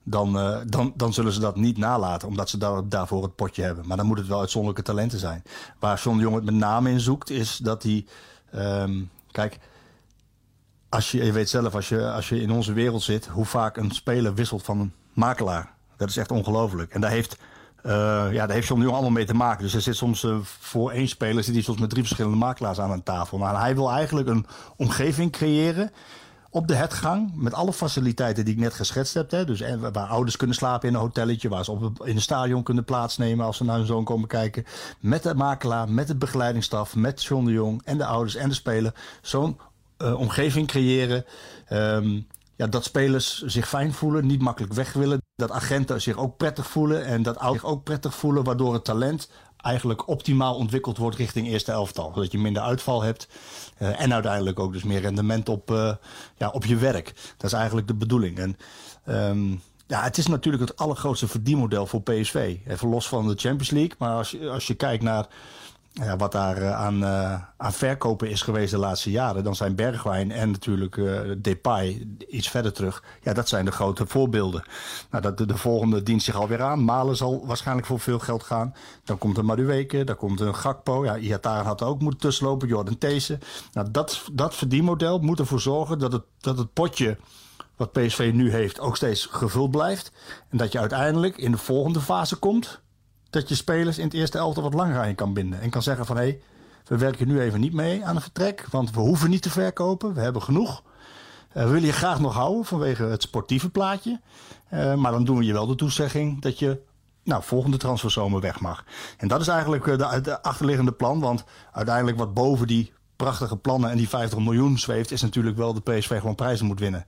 dan, 0.03 0.37
uh, 0.37 0.57
dan, 0.65 0.93
dan 0.95 1.13
zullen 1.13 1.31
ze 1.31 1.39
dat 1.39 1.55
niet 1.55 1.77
nalaten, 1.77 2.27
omdat 2.27 2.49
ze 2.49 2.57
daar, 2.57 2.89
daarvoor 2.89 3.23
het 3.23 3.35
potje 3.35 3.63
hebben. 3.63 3.87
Maar 3.87 3.97
dan 3.97 4.05
moet 4.05 4.17
het 4.17 4.27
wel 4.27 4.39
uitzonderlijke 4.39 4.91
talenten 4.91 5.19
zijn. 5.19 5.43
Waar 5.79 6.01
John 6.03 6.17
de 6.17 6.23
Jong 6.23 6.35
het 6.35 6.45
met 6.45 6.53
name 6.53 6.89
in 6.89 6.99
zoekt, 6.99 7.29
is 7.29 7.57
dat 7.57 7.83
hij. 7.83 8.05
Um, 8.55 9.09
kijk, 9.31 9.59
als 10.89 11.11
je, 11.11 11.25
je 11.25 11.31
weet 11.31 11.49
zelf, 11.49 11.75
als 11.75 11.89
je, 11.89 12.11
als 12.11 12.29
je 12.29 12.41
in 12.41 12.51
onze 12.51 12.73
wereld 12.73 13.01
zit, 13.01 13.25
hoe 13.25 13.45
vaak 13.45 13.77
een 13.77 13.91
speler 13.91 14.33
wisselt 14.33 14.63
van 14.63 14.79
een 14.79 14.93
makelaar. 15.13 15.73
Dat 15.97 16.09
is 16.09 16.17
echt 16.17 16.31
ongelooflijk. 16.31 16.93
En 16.93 17.01
daar 17.01 17.11
heeft, 17.11 17.37
uh, 17.85 17.91
ja, 18.31 18.45
daar 18.45 18.55
heeft 18.55 18.67
John 18.67 18.81
Jong 18.81 18.93
allemaal 18.93 19.11
mee 19.11 19.25
te 19.25 19.33
maken. 19.33 19.63
Dus 19.63 19.73
er 19.73 19.81
zit 19.81 19.95
soms 19.95 20.23
uh, 20.23 20.37
voor 20.41 20.91
één 20.91 21.07
speler 21.07 21.43
zit 21.43 21.53
hij 21.53 21.63
soms 21.63 21.79
met 21.79 21.89
drie 21.89 22.03
verschillende 22.03 22.37
makelaars 22.37 22.79
aan 22.79 22.91
een 22.91 23.03
tafel. 23.03 23.37
Maar 23.37 23.59
hij 23.59 23.75
wil 23.75 23.91
eigenlijk 23.91 24.27
een 24.27 24.45
omgeving 24.75 25.31
creëren 25.31 25.91
op 26.49 26.67
de 26.67 26.75
hetgang 26.75 27.31
met 27.35 27.53
alle 27.53 27.73
faciliteiten 27.73 28.45
die 28.45 28.53
ik 28.53 28.59
net 28.59 28.73
geschetst 28.73 29.13
heb. 29.13 29.31
Hè, 29.31 29.45
dus 29.45 29.63
waar 29.91 30.07
ouders 30.07 30.37
kunnen 30.37 30.55
slapen 30.55 30.87
in 30.87 30.93
een 30.93 31.01
hotelletje, 31.01 31.49
waar 31.49 31.63
ze 31.63 31.71
op, 31.71 32.05
in 32.05 32.15
een 32.15 32.21
stadion 32.21 32.63
kunnen 32.63 32.83
plaatsnemen 32.83 33.45
als 33.45 33.57
ze 33.57 33.63
naar 33.63 33.77
hun 33.77 33.85
zoon 33.85 34.03
komen 34.03 34.27
kijken. 34.27 34.65
Met 34.99 35.23
de 35.23 35.35
makelaar, 35.35 35.89
met 35.89 36.07
het 36.07 36.19
begeleidingsstaf, 36.19 36.95
met 36.95 37.23
John 37.23 37.45
de 37.45 37.51
Jong 37.51 37.81
en 37.85 37.97
de 37.97 38.05
ouders 38.05 38.35
en 38.35 38.49
de 38.49 38.55
speler. 38.55 38.93
Zo'n 39.21 39.57
uh, 39.97 40.19
omgeving 40.19 40.67
creëren. 40.67 41.25
Um, 41.69 42.27
ja, 42.55 42.67
dat 42.67 42.83
spelers 42.83 43.41
zich 43.41 43.67
fijn 43.67 43.93
voelen, 43.93 44.25
niet 44.25 44.41
makkelijk 44.41 44.73
weg 44.73 44.93
willen. 44.93 45.26
Dat 45.37 45.51
agenten 45.51 46.01
zich 46.01 46.17
ook 46.17 46.37
prettig 46.37 46.67
voelen 46.67 47.05
en 47.05 47.23
dat 47.23 47.37
ouders 47.37 47.61
zich 47.61 47.71
ook 47.71 47.83
prettig 47.83 48.15
voelen, 48.15 48.43
waardoor 48.43 48.73
het 48.73 48.83
talent 48.83 49.29
eigenlijk 49.57 50.07
optimaal 50.07 50.55
ontwikkeld 50.55 50.97
wordt 50.97 51.17
richting 51.17 51.47
eerste 51.47 51.71
elftal. 51.71 52.11
Zodat 52.13 52.31
je 52.31 52.37
minder 52.37 52.61
uitval 52.61 53.01
hebt 53.01 53.27
uh, 53.81 54.01
en 54.01 54.13
uiteindelijk 54.13 54.59
ook 54.59 54.73
dus 54.73 54.83
meer 54.83 55.01
rendement 55.01 55.49
op, 55.49 55.71
uh, 55.71 55.95
ja, 56.37 56.49
op 56.49 56.65
je 56.65 56.75
werk. 56.75 57.13
Dat 57.37 57.51
is 57.51 57.57
eigenlijk 57.57 57.87
de 57.87 57.93
bedoeling. 57.93 58.37
En 58.37 58.57
um, 59.07 59.61
ja, 59.87 60.01
het 60.03 60.17
is 60.17 60.27
natuurlijk 60.27 60.63
het 60.63 60.77
allergrootste 60.77 61.27
verdienmodel 61.27 61.85
voor 61.85 62.01
PSV. 62.01 62.57
Even 62.67 62.89
los 62.89 63.07
van 63.07 63.27
de 63.27 63.35
Champions 63.35 63.69
League. 63.69 63.95
Maar 63.97 64.15
als 64.15 64.31
je, 64.31 64.49
als 64.49 64.67
je 64.67 64.73
kijkt 64.73 65.03
naar 65.03 65.27
ja, 66.03 66.15
wat 66.15 66.31
daar 66.31 66.61
uh, 66.61 66.75
aan, 66.75 67.03
uh, 67.03 67.41
aan 67.57 67.73
verkopen 67.73 68.29
is 68.29 68.41
geweest 68.41 68.71
de 68.71 68.77
laatste 68.77 69.11
jaren, 69.11 69.43
dan 69.43 69.55
zijn 69.55 69.75
Bergwijn 69.75 70.31
en 70.31 70.51
natuurlijk 70.51 70.95
uh, 70.95 71.19
Depay 71.37 72.07
iets 72.27 72.49
verder 72.49 72.73
terug. 72.73 73.03
Ja, 73.21 73.33
dat 73.33 73.49
zijn 73.49 73.65
de 73.65 73.71
grote 73.71 74.07
voorbeelden. 74.07 74.63
Nou, 75.11 75.23
dat, 75.23 75.37
de, 75.37 75.45
de 75.45 75.57
volgende 75.57 76.03
dient 76.03 76.23
zich 76.23 76.35
alweer 76.35 76.61
aan. 76.61 76.83
Malen 76.83 77.15
zal 77.15 77.45
waarschijnlijk 77.45 77.87
voor 77.87 77.99
veel 77.99 78.19
geld 78.19 78.43
gaan. 78.43 78.73
Dan 79.03 79.17
komt 79.17 79.37
een 79.37 79.45
Madueke, 79.45 80.03
dan 80.03 80.15
komt 80.15 80.39
een 80.39 80.55
Gakpo. 80.55 81.05
Ja, 81.05 81.17
Iataren 81.17 81.65
had 81.65 81.83
ook 81.83 82.01
moeten 82.01 82.19
tussenlopen, 82.19 82.67
Jordan 82.67 82.97
These. 82.97 83.37
Nou, 83.73 83.91
dat, 83.91 84.23
dat 84.33 84.55
verdienmodel 84.55 85.19
moet 85.19 85.39
ervoor 85.39 85.61
zorgen 85.61 85.99
dat 85.99 86.11
het, 86.11 86.23
dat 86.39 86.57
het 86.57 86.73
potje 86.73 87.17
wat 87.75 87.91
PSV 87.91 88.31
nu 88.33 88.51
heeft 88.51 88.79
ook 88.79 88.95
steeds 88.95 89.25
gevuld 89.25 89.71
blijft. 89.71 90.11
En 90.49 90.57
dat 90.57 90.71
je 90.71 90.79
uiteindelijk 90.79 91.37
in 91.37 91.51
de 91.51 91.57
volgende 91.57 92.01
fase 92.01 92.35
komt 92.35 92.81
dat 93.29 93.49
je 93.49 93.55
spelers 93.55 93.97
in 93.97 94.03
het 94.03 94.13
eerste 94.13 94.37
elftal 94.37 94.63
wat 94.63 94.73
langer 94.73 94.99
aan 94.99 95.07
je 95.07 95.13
kan 95.13 95.33
binden. 95.33 95.61
En 95.61 95.69
kan 95.69 95.83
zeggen 95.83 96.05
van 96.05 96.15
hé, 96.15 96.23
hey, 96.23 96.39
we 96.87 96.97
werken 96.97 97.27
nu 97.27 97.41
even 97.41 97.59
niet 97.59 97.73
mee 97.73 98.05
aan 98.05 98.15
een 98.15 98.21
vertrek. 98.21 98.65
Want 98.69 98.91
we 98.91 98.99
hoeven 98.99 99.29
niet 99.29 99.41
te 99.41 99.49
verkopen. 99.49 100.13
We 100.13 100.21
hebben 100.21 100.41
genoeg. 100.41 100.83
Uh, 101.53 101.63
we 101.63 101.69
willen 101.69 101.87
je 101.87 101.93
graag 101.93 102.19
nog 102.19 102.33
houden 102.33 102.65
vanwege 102.65 103.03
het 103.03 103.21
sportieve 103.21 103.69
plaatje. 103.69 104.19
Uh, 104.73 104.93
maar 104.93 105.11
dan 105.11 105.23
doen 105.23 105.37
we 105.37 105.43
je 105.43 105.53
wel 105.53 105.67
de 105.67 105.75
toezegging 105.75 106.41
dat 106.41 106.59
je 106.59 106.81
nou, 107.23 107.43
volgende 107.43 107.77
transferzomer 107.77 108.41
weg 108.41 108.59
mag. 108.59 108.83
En 109.17 109.27
dat 109.27 109.41
is 109.41 109.47
eigenlijk 109.47 109.85
uh, 109.85 109.97
de, 109.97 110.21
de, 110.21 110.41
achterliggende 110.41 110.91
plan. 110.91 111.19
Want 111.19 111.43
uiteindelijk 111.71 112.17
wat 112.17 112.33
boven 112.33 112.67
die 112.67 112.93
prachtige 113.15 113.57
plannen 113.57 113.89
en 113.89 113.97
die 113.97 114.09
50 114.09 114.39
miljoen 114.39 114.79
zweeft... 114.79 115.11
is 115.11 115.21
natuurlijk 115.21 115.57
wel 115.57 115.73
de 115.73 115.81
PSV 115.81 116.19
gewoon 116.19 116.35
prijzen 116.35 116.65
moet 116.65 116.79
winnen. 116.79 117.05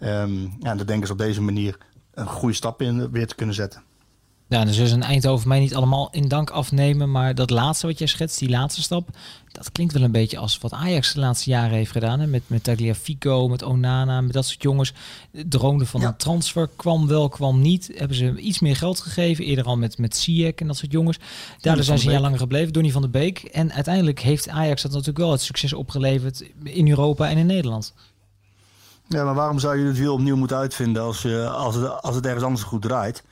Um, 0.00 0.56
ja, 0.58 0.70
en 0.70 0.76
dan 0.76 0.86
denken 0.86 1.06
ze 1.06 1.12
op 1.12 1.18
deze 1.18 1.42
manier 1.42 1.78
een 2.14 2.26
goede 2.26 2.54
stap 2.54 2.82
in 2.82 3.10
weer 3.10 3.26
te 3.26 3.34
kunnen 3.34 3.54
zetten. 3.54 3.82
Ja, 4.52 4.64
dus 4.64 4.78
is 4.78 4.92
een 4.92 5.02
Eindhoven 5.02 5.48
mij 5.48 5.60
niet 5.60 5.74
allemaal 5.74 6.08
in 6.10 6.28
dank 6.28 6.50
afnemen. 6.50 7.10
Maar 7.10 7.34
dat 7.34 7.50
laatste 7.50 7.86
wat 7.86 7.98
jij 7.98 8.06
schetst, 8.06 8.38
die 8.38 8.48
laatste 8.48 8.82
stap, 8.82 9.08
dat 9.52 9.72
klinkt 9.72 9.92
wel 9.92 10.02
een 10.02 10.12
beetje 10.12 10.38
als 10.38 10.58
wat 10.58 10.72
Ajax 10.72 11.12
de 11.12 11.20
laatste 11.20 11.50
jaren 11.50 11.76
heeft 11.76 11.90
gedaan. 11.90 12.20
Hè? 12.20 12.26
Met, 12.26 12.42
met 12.46 12.64
Tagliafico, 12.64 13.48
met 13.48 13.62
Onana, 13.62 14.20
met 14.20 14.32
dat 14.32 14.46
soort 14.46 14.62
jongens. 14.62 14.92
Droomde 15.32 15.86
van 15.86 16.02
een 16.02 16.16
transfer, 16.16 16.68
kwam 16.76 17.06
wel, 17.06 17.28
kwam 17.28 17.60
niet. 17.60 17.92
Hebben 17.94 18.16
ze 18.16 18.36
iets 18.36 18.60
meer 18.60 18.76
geld 18.76 19.00
gegeven. 19.00 19.44
Eerder 19.44 19.64
al 19.64 19.76
met, 19.76 19.98
met 19.98 20.16
Ziyech 20.16 20.54
en 20.54 20.66
dat 20.66 20.76
soort 20.76 20.92
jongens. 20.92 21.18
Daardoor 21.60 21.84
zijn 21.84 21.98
ze 21.98 22.06
een 22.06 22.12
jaar 22.12 22.20
langer 22.20 22.38
gebleven, 22.38 22.72
Donny 22.72 22.90
van 22.90 23.02
der 23.02 23.10
Beek. 23.10 23.38
En 23.38 23.72
uiteindelijk 23.72 24.20
heeft 24.20 24.48
Ajax 24.48 24.82
dat 24.82 24.90
natuurlijk 24.90 25.18
wel 25.18 25.32
het 25.32 25.42
succes 25.42 25.72
opgeleverd 25.72 26.44
in 26.62 26.88
Europa 26.88 27.28
en 27.28 27.36
in 27.36 27.46
Nederland. 27.46 27.94
Ja, 29.08 29.24
maar 29.24 29.34
waarom 29.34 29.58
zou 29.58 29.78
je 29.78 29.86
het 29.86 29.98
wiel 29.98 30.12
opnieuw 30.14 30.36
moeten 30.36 30.56
uitvinden 30.56 31.02
als, 31.02 31.22
je, 31.22 31.48
als, 31.48 31.74
het, 31.74 32.02
als 32.02 32.14
het 32.14 32.26
ergens 32.26 32.44
anders 32.44 32.62
goed 32.62 32.82
draait? 32.82 33.22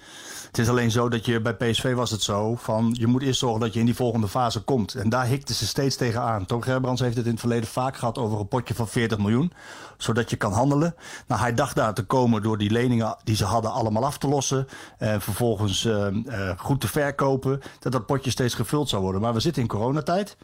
Het 0.50 0.58
is 0.58 0.68
alleen 0.68 0.90
zo 0.90 1.08
dat 1.08 1.24
je 1.24 1.40
bij 1.40 1.54
PSV 1.54 1.94
was 1.94 2.10
het 2.10 2.22
zo 2.22 2.54
van 2.54 2.96
je 2.98 3.06
moet 3.06 3.22
eerst 3.22 3.38
zorgen 3.38 3.60
dat 3.60 3.72
je 3.72 3.78
in 3.80 3.84
die 3.84 3.94
volgende 3.94 4.28
fase 4.28 4.60
komt. 4.60 4.94
En 4.94 5.08
daar 5.08 5.26
hikten 5.26 5.54
ze 5.54 5.66
steeds 5.66 5.96
tegenaan. 5.96 6.46
Toon 6.46 6.62
Gerbrands 6.62 7.00
heeft 7.00 7.16
het 7.16 7.24
in 7.24 7.30
het 7.30 7.40
verleden 7.40 7.68
vaak 7.68 7.96
gehad 7.96 8.18
over 8.18 8.40
een 8.40 8.48
potje 8.48 8.74
van 8.74 8.88
40 8.88 9.18
miljoen. 9.18 9.52
Zodat 9.96 10.30
je 10.30 10.36
kan 10.36 10.52
handelen. 10.52 10.94
Nou, 11.26 11.40
hij 11.40 11.54
dacht 11.54 11.76
daar 11.76 11.94
te 11.94 12.02
komen 12.02 12.42
door 12.42 12.58
die 12.58 12.70
leningen 12.70 13.16
die 13.24 13.36
ze 13.36 13.44
hadden 13.44 13.72
allemaal 13.72 14.04
af 14.04 14.18
te 14.18 14.28
lossen. 14.28 14.68
En 14.98 15.20
vervolgens 15.20 15.84
uh, 15.84 16.06
uh, 16.10 16.50
goed 16.56 16.80
te 16.80 16.88
verkopen. 16.88 17.60
Dat 17.78 17.92
dat 17.92 18.06
potje 18.06 18.30
steeds 18.30 18.54
gevuld 18.54 18.88
zou 18.88 19.02
worden. 19.02 19.20
Maar 19.20 19.34
we 19.34 19.40
zitten 19.40 19.62
in 19.62 19.68
coronatijd. 19.68 20.36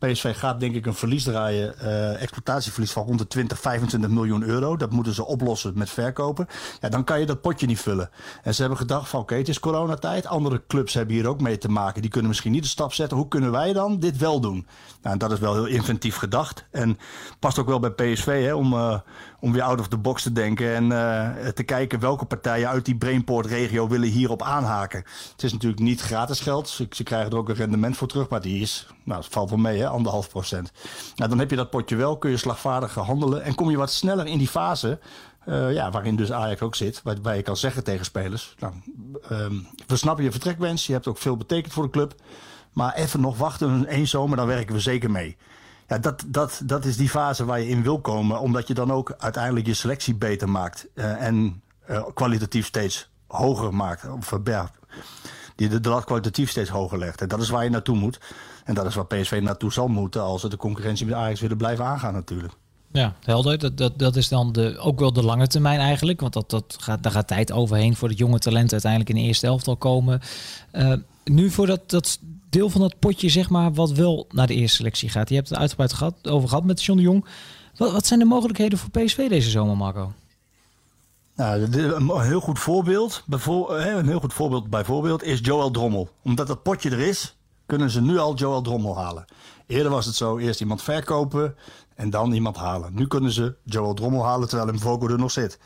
PSV 0.00 0.38
gaat 0.38 0.60
denk 0.60 0.74
ik 0.74 0.86
een 0.86 0.94
verlies 0.94 1.22
draaien, 1.22 1.74
uh, 1.82 2.22
exploitatieverlies 2.22 2.92
van 2.92 3.04
rond 3.06 3.18
de 3.18 3.26
20, 3.26 3.60
25 3.60 4.10
miljoen 4.10 4.42
euro. 4.42 4.76
Dat 4.76 4.90
moeten 4.90 5.14
ze 5.14 5.26
oplossen 5.26 5.72
met 5.74 5.90
verkopen. 5.90 6.46
Ja, 6.80 6.88
dan 6.88 7.04
kan 7.04 7.20
je 7.20 7.26
dat 7.26 7.40
potje 7.40 7.66
niet 7.66 7.80
vullen. 7.80 8.10
En 8.42 8.54
ze 8.54 8.60
hebben 8.60 8.78
gedacht 8.78 9.08
van 9.08 9.20
oké, 9.20 9.34
het 9.34 9.48
is 9.48 9.60
coronatijd. 9.60 10.26
Andere 10.26 10.62
clubs 10.66 10.94
hebben 10.94 11.14
hier 11.14 11.28
ook 11.28 11.40
mee 11.40 11.58
te 11.58 11.68
maken. 11.68 12.00
Die 12.00 12.10
kunnen 12.10 12.28
misschien 12.28 12.52
niet 12.52 12.62
de 12.62 12.68
stap 12.68 12.92
zetten. 12.92 13.16
Hoe 13.16 13.28
kunnen 13.28 13.50
wij 13.50 13.72
dan 13.72 13.98
dit 13.98 14.16
wel 14.16 14.40
doen? 14.40 14.66
Nou, 15.02 15.16
dat 15.16 15.32
is 15.32 15.38
wel 15.38 15.54
heel 15.54 15.66
inventief 15.66 16.16
gedacht. 16.16 16.64
En 16.70 16.98
past 17.38 17.58
ook 17.58 17.68
wel 17.68 17.80
bij 17.80 17.90
PSV 17.90 18.44
hè, 18.44 18.54
om, 18.54 18.72
uh, 18.72 18.98
om 19.40 19.52
weer 19.52 19.62
out 19.62 19.80
of 19.80 19.88
the 19.88 19.98
box 19.98 20.22
te 20.22 20.32
denken. 20.32 20.74
En 20.74 20.84
uh, 20.84 21.48
te 21.48 21.62
kijken 21.62 22.00
welke 22.00 22.24
partijen 22.24 22.68
uit 22.68 22.84
die 22.84 22.96
Brainport-regio 22.96 23.88
willen 23.88 24.08
hierop 24.08 24.42
aanhaken. 24.42 25.04
Het 25.32 25.42
is 25.42 25.52
natuurlijk 25.52 25.82
niet 25.82 26.00
gratis 26.00 26.40
geld. 26.40 26.68
Ze, 26.68 26.86
ze 26.90 27.02
krijgen 27.02 27.30
er 27.30 27.36
ook 27.36 27.48
een 27.48 27.54
rendement 27.54 27.96
voor 27.96 28.08
terug. 28.08 28.28
Maar 28.28 28.40
die 28.40 28.60
is, 28.60 28.86
nou, 29.04 29.24
valt 29.28 29.50
wel 29.50 29.58
mee 29.58 29.78
hè 29.78 29.88
anderhalf 29.90 30.28
procent. 30.28 30.72
Nou, 31.16 31.30
dan 31.30 31.38
heb 31.38 31.50
je 31.50 31.56
dat 31.56 31.70
potje 31.70 31.96
wel, 31.96 32.18
kun 32.18 32.30
je 32.30 32.36
slagvaardiger 32.36 33.02
handelen 33.02 33.42
en 33.42 33.54
kom 33.54 33.70
je 33.70 33.76
wat 33.76 33.92
sneller 33.92 34.26
in 34.26 34.38
die 34.38 34.48
fase. 34.48 34.98
Uh, 35.46 35.72
ja, 35.72 35.90
waarin 35.90 36.16
dus 36.16 36.32
Ajax 36.32 36.60
ook 36.60 36.74
zit, 36.74 37.00
waar, 37.02 37.16
waar 37.22 37.36
je 37.36 37.42
kan 37.42 37.56
zeggen 37.56 37.84
tegen 37.84 38.04
spelers: 38.04 38.54
nou, 38.58 38.72
um, 39.30 39.66
we 39.86 39.96
snappen 39.96 40.24
je 40.24 40.30
vertrekwens, 40.30 40.86
je 40.86 40.92
hebt 40.92 41.06
ook 41.06 41.18
veel 41.18 41.36
betekend 41.36 41.72
voor 41.72 41.82
de 41.82 41.90
club, 41.90 42.14
maar 42.72 42.94
even 42.94 43.20
nog 43.20 43.38
wachten, 43.38 43.86
één 43.86 44.08
zomer, 44.08 44.36
dan 44.36 44.46
werken 44.46 44.74
we 44.74 44.80
zeker 44.80 45.10
mee. 45.10 45.36
Ja, 45.88 45.98
dat, 45.98 46.24
dat, 46.26 46.60
dat 46.64 46.84
is 46.84 46.96
die 46.96 47.08
fase 47.08 47.44
waar 47.44 47.60
je 47.60 47.68
in 47.68 47.82
wil 47.82 48.00
komen, 48.00 48.40
omdat 48.40 48.66
je 48.66 48.74
dan 48.74 48.92
ook 48.92 49.14
uiteindelijk 49.18 49.66
je 49.66 49.74
selectie 49.74 50.14
beter 50.14 50.48
maakt 50.48 50.86
uh, 50.94 51.22
en 51.22 51.62
uh, 51.90 52.04
kwalitatief 52.14 52.66
steeds 52.66 53.10
hoger 53.26 53.74
maakt. 53.74 54.08
Of, 54.08 54.34
die 55.60 55.68
de, 55.68 55.80
de 55.80 56.02
kwalitatief 56.04 56.50
steeds 56.50 56.70
hoger 56.70 56.98
legt. 56.98 57.20
En 57.20 57.28
dat 57.28 57.40
is 57.40 57.48
waar 57.48 57.64
je 57.64 57.70
naartoe 57.70 57.96
moet. 57.96 58.18
En 58.64 58.74
dat 58.74 58.86
is 58.86 58.94
waar 58.94 59.06
PSV 59.06 59.40
naartoe 59.42 59.72
zal 59.72 59.88
moeten 59.88 60.22
als 60.22 60.40
ze 60.40 60.48
de 60.48 60.56
concurrentie 60.56 61.06
met 61.06 61.14
Ajax 61.14 61.40
willen 61.40 61.56
blijven 61.56 61.84
aangaan 61.84 62.12
natuurlijk. 62.12 62.52
Ja, 62.92 63.14
helder. 63.24 63.58
Dat, 63.58 63.76
dat, 63.76 63.98
dat 63.98 64.16
is 64.16 64.28
dan 64.28 64.52
de, 64.52 64.78
ook 64.78 64.98
wel 64.98 65.12
de 65.12 65.22
lange 65.22 65.46
termijn 65.46 65.80
eigenlijk. 65.80 66.20
Want 66.20 66.32
dat, 66.32 66.50
dat 66.50 66.76
gaat, 66.80 67.02
daar 67.02 67.12
gaat 67.12 67.26
tijd 67.26 67.52
overheen 67.52 67.96
voor 67.96 68.08
de 68.08 68.14
jonge 68.14 68.38
talenten 68.38 68.72
uiteindelijk 68.72 69.10
in 69.10 69.16
de 69.16 69.28
eerste 69.28 69.46
elftal 69.46 69.76
komen. 69.76 70.20
Uh, 70.72 70.92
nu 71.24 71.50
voor 71.50 71.66
dat, 71.66 71.90
dat 71.90 72.18
deel 72.50 72.70
van 72.70 72.80
dat 72.80 72.98
potje, 72.98 73.28
zeg 73.28 73.50
maar, 73.50 73.72
wat 73.72 73.92
wel 73.92 74.26
naar 74.30 74.46
de 74.46 74.54
eerste 74.54 74.76
selectie 74.76 75.08
gaat? 75.08 75.28
Je 75.28 75.34
hebt 75.34 75.48
het 75.48 75.58
uitgebreid 75.58 75.92
gehad, 75.92 76.28
over 76.28 76.48
gehad 76.48 76.64
met 76.64 76.84
John 76.84 76.98
de 76.98 77.04
Jong. 77.04 77.24
Wat, 77.76 77.92
wat 77.92 78.06
zijn 78.06 78.18
de 78.18 78.24
mogelijkheden 78.24 78.78
voor 78.78 78.90
PSV 78.90 79.28
deze 79.28 79.50
zomer, 79.50 79.76
Marco? 79.76 80.12
Nou, 81.40 81.62
een 81.62 82.20
heel 82.20 82.40
goed 82.40 82.58
voorbeeld, 82.58 83.24
een 83.68 84.08
heel 84.08 84.20
goed 84.20 84.32
voorbeeld 84.32 84.70
bijvoorbeeld 84.70 85.22
is 85.22 85.38
Joel 85.42 85.70
Drommel. 85.70 86.08
Omdat 86.22 86.46
dat 86.46 86.62
potje 86.62 86.90
er 86.90 86.98
is, 86.98 87.36
kunnen 87.66 87.90
ze 87.90 88.00
nu 88.00 88.18
al 88.18 88.34
Joel 88.34 88.62
Drommel 88.62 88.96
halen. 88.96 89.24
Eerder 89.66 89.90
was 89.92 90.06
het 90.06 90.14
zo, 90.14 90.38
eerst 90.38 90.60
iemand 90.60 90.82
verkopen 90.82 91.54
en 91.94 92.10
dan 92.10 92.32
iemand 92.32 92.56
halen. 92.56 92.94
Nu 92.94 93.06
kunnen 93.06 93.30
ze 93.30 93.54
Joel 93.64 93.94
Drommel 93.94 94.24
halen 94.24 94.48
terwijl 94.48 94.72
Mvogo 94.72 95.08
er 95.08 95.18
nog 95.18 95.30
zit. 95.30 95.58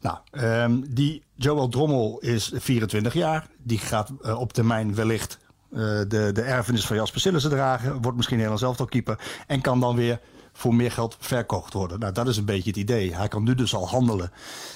Nou, 0.00 0.18
um, 0.62 0.94
die 0.94 1.22
Joel 1.34 1.68
Drommel 1.68 2.18
is 2.18 2.52
24 2.54 3.12
jaar. 3.12 3.46
Die 3.62 3.78
gaat 3.78 4.10
uh, 4.22 4.40
op 4.40 4.52
termijn 4.52 4.94
wellicht 4.94 5.38
uh, 5.70 5.78
de, 5.80 6.30
de 6.32 6.42
erfenis 6.42 6.86
van 6.86 6.96
Jasper 6.96 7.20
Sillissen 7.20 7.50
dragen. 7.50 8.02
Wordt 8.02 8.16
misschien 8.16 8.38
helemaal 8.38 8.58
zelf 8.58 8.80
al 8.80 8.86
keeper. 8.86 9.18
En 9.46 9.60
kan 9.60 9.80
dan 9.80 9.96
weer 9.96 10.20
voor 10.58 10.74
meer 10.74 10.92
geld 10.92 11.16
verkocht 11.18 11.72
worden. 11.72 11.98
Nou, 11.98 12.12
dat 12.12 12.28
is 12.28 12.36
een 12.36 12.44
beetje 12.44 12.70
het 12.70 12.78
idee. 12.78 13.14
Hij 13.14 13.28
kan 13.28 13.42
nu 13.42 13.54
dus 13.54 13.74
al 13.74 13.88
handelen. 13.88 14.32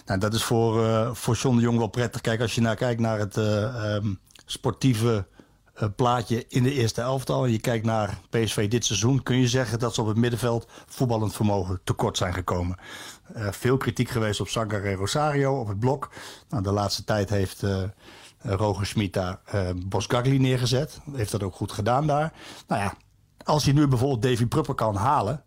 Nou, 0.07 0.21
dat 0.21 0.35
is 0.35 0.43
voor, 0.43 0.85
uh, 0.85 1.15
voor 1.15 1.35
John 1.35 1.57
de 1.57 1.63
Jong 1.63 1.79
wel 1.79 1.87
prettig. 1.87 2.21
Kijk, 2.21 2.41
als 2.41 2.55
je 2.55 2.61
naar 2.61 2.77
kijkt 2.77 3.01
naar 3.01 3.19
het 3.19 3.37
um, 3.37 4.19
sportieve 4.47 5.27
uh, 5.83 5.89
plaatje 5.97 6.45
in 6.49 6.63
de 6.63 6.73
eerste 6.73 7.01
elftal... 7.01 7.45
en 7.45 7.53
je 7.53 7.61
kijkt 7.61 7.85
naar 7.85 8.19
PSV 8.31 8.69
dit 8.69 8.85
seizoen... 8.85 9.23
kun 9.23 9.37
je 9.37 9.49
zeggen 9.49 9.79
dat 9.79 9.95
ze 9.95 10.01
op 10.01 10.07
het 10.07 10.17
middenveld 10.17 10.69
voetballend 10.87 11.35
vermogen 11.35 11.81
tekort 11.85 12.17
zijn 12.17 12.35
gekomen. 12.35 12.79
Veel 13.35 13.77
kritiek 13.77 14.09
geweest 14.09 14.41
op 14.41 14.49
Sankar 14.49 14.85
en 14.85 14.95
Rosario, 14.95 15.61
op 15.61 15.69
het 15.69 15.79
blok. 15.79 16.11
Nou, 16.49 16.63
de 16.63 16.73
laatste 16.73 17.05
tijd 17.05 17.31
heeft... 17.31 17.63
Roger 18.39 18.87
Schmid 18.87 19.13
daar 19.13 19.41
Bosgagli 19.87 20.39
neergezet. 20.39 21.01
Heeft 21.13 21.31
dat 21.31 21.43
ook 21.43 21.55
goed 21.55 21.73
gedaan 21.73 22.07
daar. 22.07 22.33
Nou 22.67 22.83
ja, 22.83 22.95
als 23.45 23.65
hij 23.65 23.73
nu 23.73 23.89
bijvoorbeeld 23.89 24.23
Davy 24.23 24.47
Prupper 24.47 24.75
kan 24.75 24.97
halen, 24.97 25.45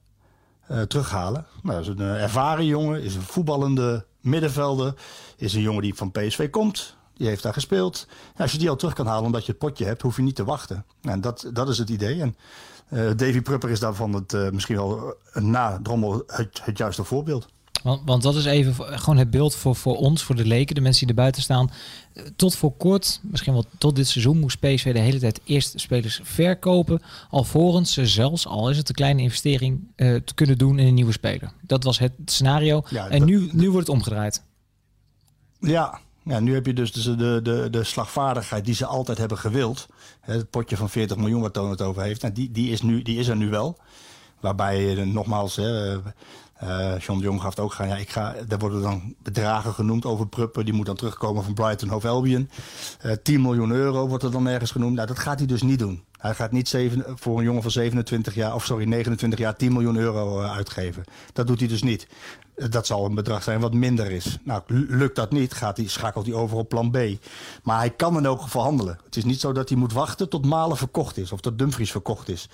uh, 0.71 0.81
terughalen. 0.81 1.45
Nou, 1.63 1.79
is 1.79 1.87
een 1.87 1.99
ervaren 1.99 2.65
jongen, 2.65 3.01
is 3.01 3.15
een 3.15 3.21
voetballende 3.21 4.05
middenvelder. 4.19 4.93
Is 5.37 5.53
een 5.53 5.61
jongen 5.61 5.81
die 5.81 5.95
van 5.95 6.11
PSV 6.11 6.49
komt. 6.49 6.95
Die 7.13 7.27
heeft 7.27 7.43
daar 7.43 7.53
gespeeld. 7.53 8.07
Ja, 8.09 8.43
als 8.43 8.51
je 8.51 8.57
die 8.57 8.69
al 8.69 8.75
terug 8.75 8.93
kan 8.93 9.07
halen 9.07 9.25
omdat 9.25 9.45
je 9.45 9.51
het 9.51 9.59
potje 9.59 9.85
hebt, 9.85 10.01
hoef 10.01 10.15
je 10.15 10.21
niet 10.21 10.35
te 10.35 10.43
wachten. 10.43 10.85
En 11.01 11.21
dat, 11.21 11.49
dat 11.53 11.69
is 11.69 11.77
het 11.77 11.89
idee. 11.89 12.21
En 12.21 12.35
uh, 12.89 13.11
Davy 13.15 13.41
Prupper 13.41 13.69
is 13.69 13.79
daarvan 13.79 14.13
het, 14.13 14.51
misschien 14.51 14.75
wel 14.75 15.15
na 15.33 15.79
Drommel 15.83 16.23
het 16.63 16.77
juiste 16.77 17.03
voorbeeld. 17.03 17.47
Want, 17.85 18.01
want 18.05 18.23
dat 18.23 18.35
is 18.35 18.45
even 18.45 18.99
gewoon 18.99 19.17
het 19.17 19.29
beeld 19.29 19.55
voor, 19.55 19.75
voor 19.75 19.95
ons, 19.95 20.23
voor 20.23 20.35
de 20.35 20.45
leken, 20.45 20.75
de 20.75 20.81
mensen 20.81 21.07
die 21.07 21.15
er 21.15 21.21
buiten 21.21 21.41
staan. 21.41 21.69
Tot 22.35 22.55
voor 22.55 22.71
kort, 22.77 23.19
misschien 23.23 23.53
wel 23.53 23.65
tot 23.77 23.95
dit 23.95 24.07
seizoen, 24.07 24.39
moest 24.39 24.59
PSV 24.59 24.93
de 24.93 24.99
hele 24.99 25.19
tijd 25.19 25.41
eerst 25.43 25.79
spelers 25.79 26.19
verkopen. 26.23 27.01
Alvorens 27.29 27.93
ze 27.93 28.07
zelfs, 28.07 28.47
al 28.47 28.69
is 28.69 28.77
het 28.77 28.89
een 28.89 28.95
kleine 28.95 29.21
investering, 29.21 29.79
uh, 29.95 30.15
te 30.15 30.33
kunnen 30.33 30.57
doen 30.57 30.79
in 30.79 30.87
een 30.87 30.93
nieuwe 30.93 31.11
speler. 31.11 31.51
Dat 31.61 31.83
was 31.83 31.99
het 31.99 32.11
scenario. 32.25 32.83
Ja, 32.89 33.07
en 33.07 33.19
dat, 33.19 33.27
nu, 33.27 33.49
nu 33.51 33.71
wordt 33.71 33.87
het 33.87 33.95
omgedraaid. 33.95 34.43
Ja, 35.59 35.99
ja, 36.23 36.39
nu 36.39 36.53
heb 36.53 36.65
je 36.65 36.73
dus 36.73 36.91
de, 36.91 37.15
de, 37.15 37.39
de, 37.43 37.67
de 37.71 37.83
slagvaardigheid 37.83 38.65
die 38.65 38.75
ze 38.75 38.85
altijd 38.85 39.17
hebben 39.17 39.37
gewild. 39.37 39.87
Het 40.21 40.49
potje 40.49 40.77
van 40.77 40.89
40 40.89 41.17
miljoen 41.17 41.41
waar 41.41 41.51
Toon 41.51 41.69
het 41.69 41.81
over 41.81 42.01
heeft. 42.01 42.21
Nou, 42.21 42.33
die, 42.33 42.51
die, 42.51 42.71
is 42.71 42.81
nu, 42.81 43.01
die 43.01 43.19
is 43.19 43.27
er 43.27 43.35
nu 43.35 43.49
wel. 43.49 43.77
Waarbij, 44.39 45.03
nogmaals, 45.05 45.55
hè, 45.55 45.97
uh, 46.63 46.97
John 46.99 47.19
de 47.19 47.25
Jong 47.25 47.41
gaf 47.41 47.59
ook 47.59 47.73
gaan. 47.73 47.87
Ja, 47.87 47.95
ik 47.95 48.09
ga, 48.09 48.35
daar 48.47 48.59
worden 48.59 48.81
dan 48.81 49.15
bedragen 49.23 49.73
genoemd 49.73 50.05
over 50.05 50.27
Pruppen. 50.27 50.65
Die 50.65 50.73
moet 50.73 50.85
dan 50.85 50.95
terugkomen 50.95 51.43
van 51.43 51.53
Brighton 51.53 51.89
Hove 51.89 52.07
Albion. 52.07 52.49
Uh, 53.05 53.11
10 53.23 53.41
miljoen 53.41 53.71
euro 53.71 54.07
wordt 54.07 54.23
er 54.23 54.31
dan 54.31 54.47
ergens 54.47 54.71
genoemd. 54.71 54.95
Nou, 54.95 55.07
dat 55.07 55.19
gaat 55.19 55.37
hij 55.37 55.47
dus 55.47 55.61
niet 55.61 55.79
doen. 55.79 56.03
Hij 56.17 56.33
gaat 56.33 56.51
niet 56.51 56.67
zeven, 56.67 57.03
voor 57.15 57.37
een 57.37 57.43
jongen 57.43 57.61
van 57.61 57.71
27 57.71 58.35
jaar, 58.35 58.55
of 58.55 58.65
sorry, 58.65 58.85
29 58.85 59.39
jaar 59.39 59.55
10 59.55 59.73
miljoen 59.73 59.97
euro 59.97 60.41
uh, 60.41 60.55
uitgeven. 60.55 61.03
Dat 61.33 61.47
doet 61.47 61.59
hij 61.59 61.67
dus 61.67 61.83
niet. 61.83 62.07
Dat 62.55 62.85
zal 62.85 63.05
een 63.05 63.15
bedrag 63.15 63.43
zijn 63.43 63.59
wat 63.59 63.73
minder 63.73 64.11
is. 64.11 64.37
Nou, 64.43 64.61
lukt 64.67 65.15
dat 65.15 65.31
niet, 65.31 65.53
gaat 65.53 65.77
hij, 65.77 65.87
schakelt 65.87 66.25
hij 66.25 66.35
over 66.35 66.57
op 66.57 66.69
plan 66.69 66.91
B. 66.91 66.97
Maar 67.63 67.77
hij 67.77 67.89
kan 67.89 68.17
in 68.17 68.25
elk 68.25 68.41
geval 68.41 68.63
handelen. 68.63 68.99
Het 69.05 69.15
is 69.15 69.23
niet 69.23 69.39
zo 69.39 69.51
dat 69.51 69.69
hij 69.69 69.77
moet 69.77 69.93
wachten 69.93 70.29
tot 70.29 70.45
Malen 70.45 70.77
verkocht 70.77 71.17
is. 71.17 71.31
Of 71.31 71.39
dat 71.39 71.57
Dumfries 71.57 71.91
verkocht 71.91 72.29
is. 72.29 72.49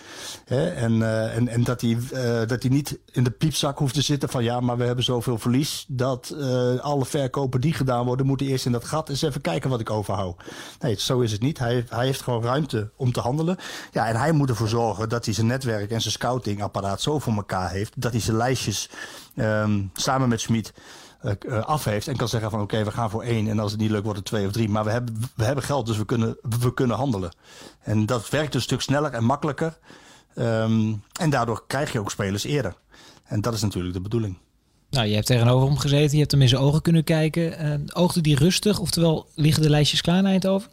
En, 0.46 0.93
uh, 0.93 1.36
en, 1.36 1.48
en 1.48 1.63
dat, 1.63 1.81
hij, 1.81 1.89
uh, 1.89 2.48
dat 2.48 2.62
hij 2.62 2.72
niet 2.72 3.00
in 3.12 3.24
de 3.24 3.31
piepzak 3.31 3.77
hoeft 3.77 3.93
te 3.93 4.01
zitten 4.01 4.29
van... 4.29 4.43
ja, 4.43 4.60
maar 4.60 4.77
we 4.77 4.84
hebben 4.84 5.03
zoveel 5.03 5.38
verlies... 5.38 5.86
dat 5.88 6.34
uh, 6.36 6.79
alle 6.79 7.06
verkopen 7.06 7.62
die 7.62 7.73
gedaan 7.73 8.06
worden... 8.06 8.25
moeten 8.25 8.47
eerst 8.47 8.65
in 8.65 8.71
dat 8.71 8.86
gat 8.86 9.10
eens 9.10 9.21
even 9.21 9.41
kijken 9.41 9.69
wat 9.69 9.80
ik 9.80 9.89
overhoud. 9.89 10.43
Nee, 10.80 10.95
zo 10.99 11.19
is 11.19 11.32
het 11.32 11.41
niet. 11.41 11.60
Hij, 11.60 11.86
hij 11.89 12.06
heeft 12.06 12.21
gewoon 12.21 12.43
ruimte 12.43 12.89
om 12.95 13.12
te 13.12 13.19
handelen. 13.19 13.58
Ja, 13.91 14.08
en 14.08 14.15
hij 14.15 14.32
moet 14.32 14.49
ervoor 14.49 14.67
zorgen 14.67 15.10
dat 15.10 15.25
hij 15.25 15.34
zijn 15.34 15.47
netwerk 15.47 15.91
en 15.91 16.02
zijn 16.02 16.13
scoutingapparaat 16.13 17.02
zo 17.02 17.19
voor 17.19 17.34
elkaar 17.34 17.71
heeft... 17.71 18.02
dat 18.02 18.12
hij 18.12 18.21
zijn 18.21 18.38
lijstjes 18.38 18.89
um, 19.41 19.91
samen 19.93 20.30
met 20.30 20.41
Schmid 20.41 20.73
uh, 21.23 21.63
af 21.63 21.84
heeft 21.84 22.08
en 22.08 22.17
kan 22.17 22.27
zeggen 22.27 22.49
van 22.49 22.62
oké, 22.62 22.73
okay, 22.73 22.86
we 22.86 22.91
gaan 22.91 23.10
voor 23.10 23.23
één 23.23 23.47
en 23.47 23.60
als 23.60 23.71
het 23.71 23.82
niet 23.82 23.91
lukt 23.91 24.04
wordt 24.04 24.19
het 24.19 24.27
twee 24.27 24.45
of 24.45 24.51
drie. 24.51 24.69
Maar 24.69 24.84
we 24.84 24.91
hebben, 24.91 25.21
we 25.36 25.43
hebben 25.43 25.63
geld, 25.63 25.86
dus 25.86 25.97
we 25.97 26.06
kunnen, 26.06 26.38
we 26.60 26.73
kunnen 26.73 26.97
handelen. 26.97 27.36
En 27.80 28.06
dat 28.06 28.30
werkt 28.30 28.56
een 28.56 28.62
stuk 28.62 28.82
sneller 28.82 29.12
en 29.12 29.23
makkelijker. 29.23 29.77
Um, 30.36 31.04
en 31.19 31.30
daardoor 31.30 31.63
krijg 31.67 31.91
je 31.91 31.99
ook 31.99 32.12
spelers 32.12 32.43
eerder. 32.43 32.75
En 33.23 33.41
dat 33.41 33.54
is 33.54 33.62
natuurlijk 33.62 33.93
de 33.93 34.01
bedoeling. 34.01 34.38
Nou, 34.89 35.08
je 35.08 35.13
hebt 35.13 35.25
tegenover 35.25 35.67
hem 35.67 35.77
gezeten, 35.77 36.12
je 36.12 36.19
hebt 36.19 36.32
hem 36.32 36.41
in 36.41 36.49
zijn 36.49 36.62
ogen 36.62 36.82
kunnen 36.82 37.04
kijken. 37.04 37.65
Uh, 37.65 37.80
oogde 37.93 38.21
die 38.21 38.36
rustig, 38.36 38.80
oftewel 38.80 39.27
liggen 39.36 39.63
de 39.63 39.69
lijstjes 39.69 40.01
klaar 40.01 40.21
naar 40.21 40.32
Eindhoven? 40.32 40.69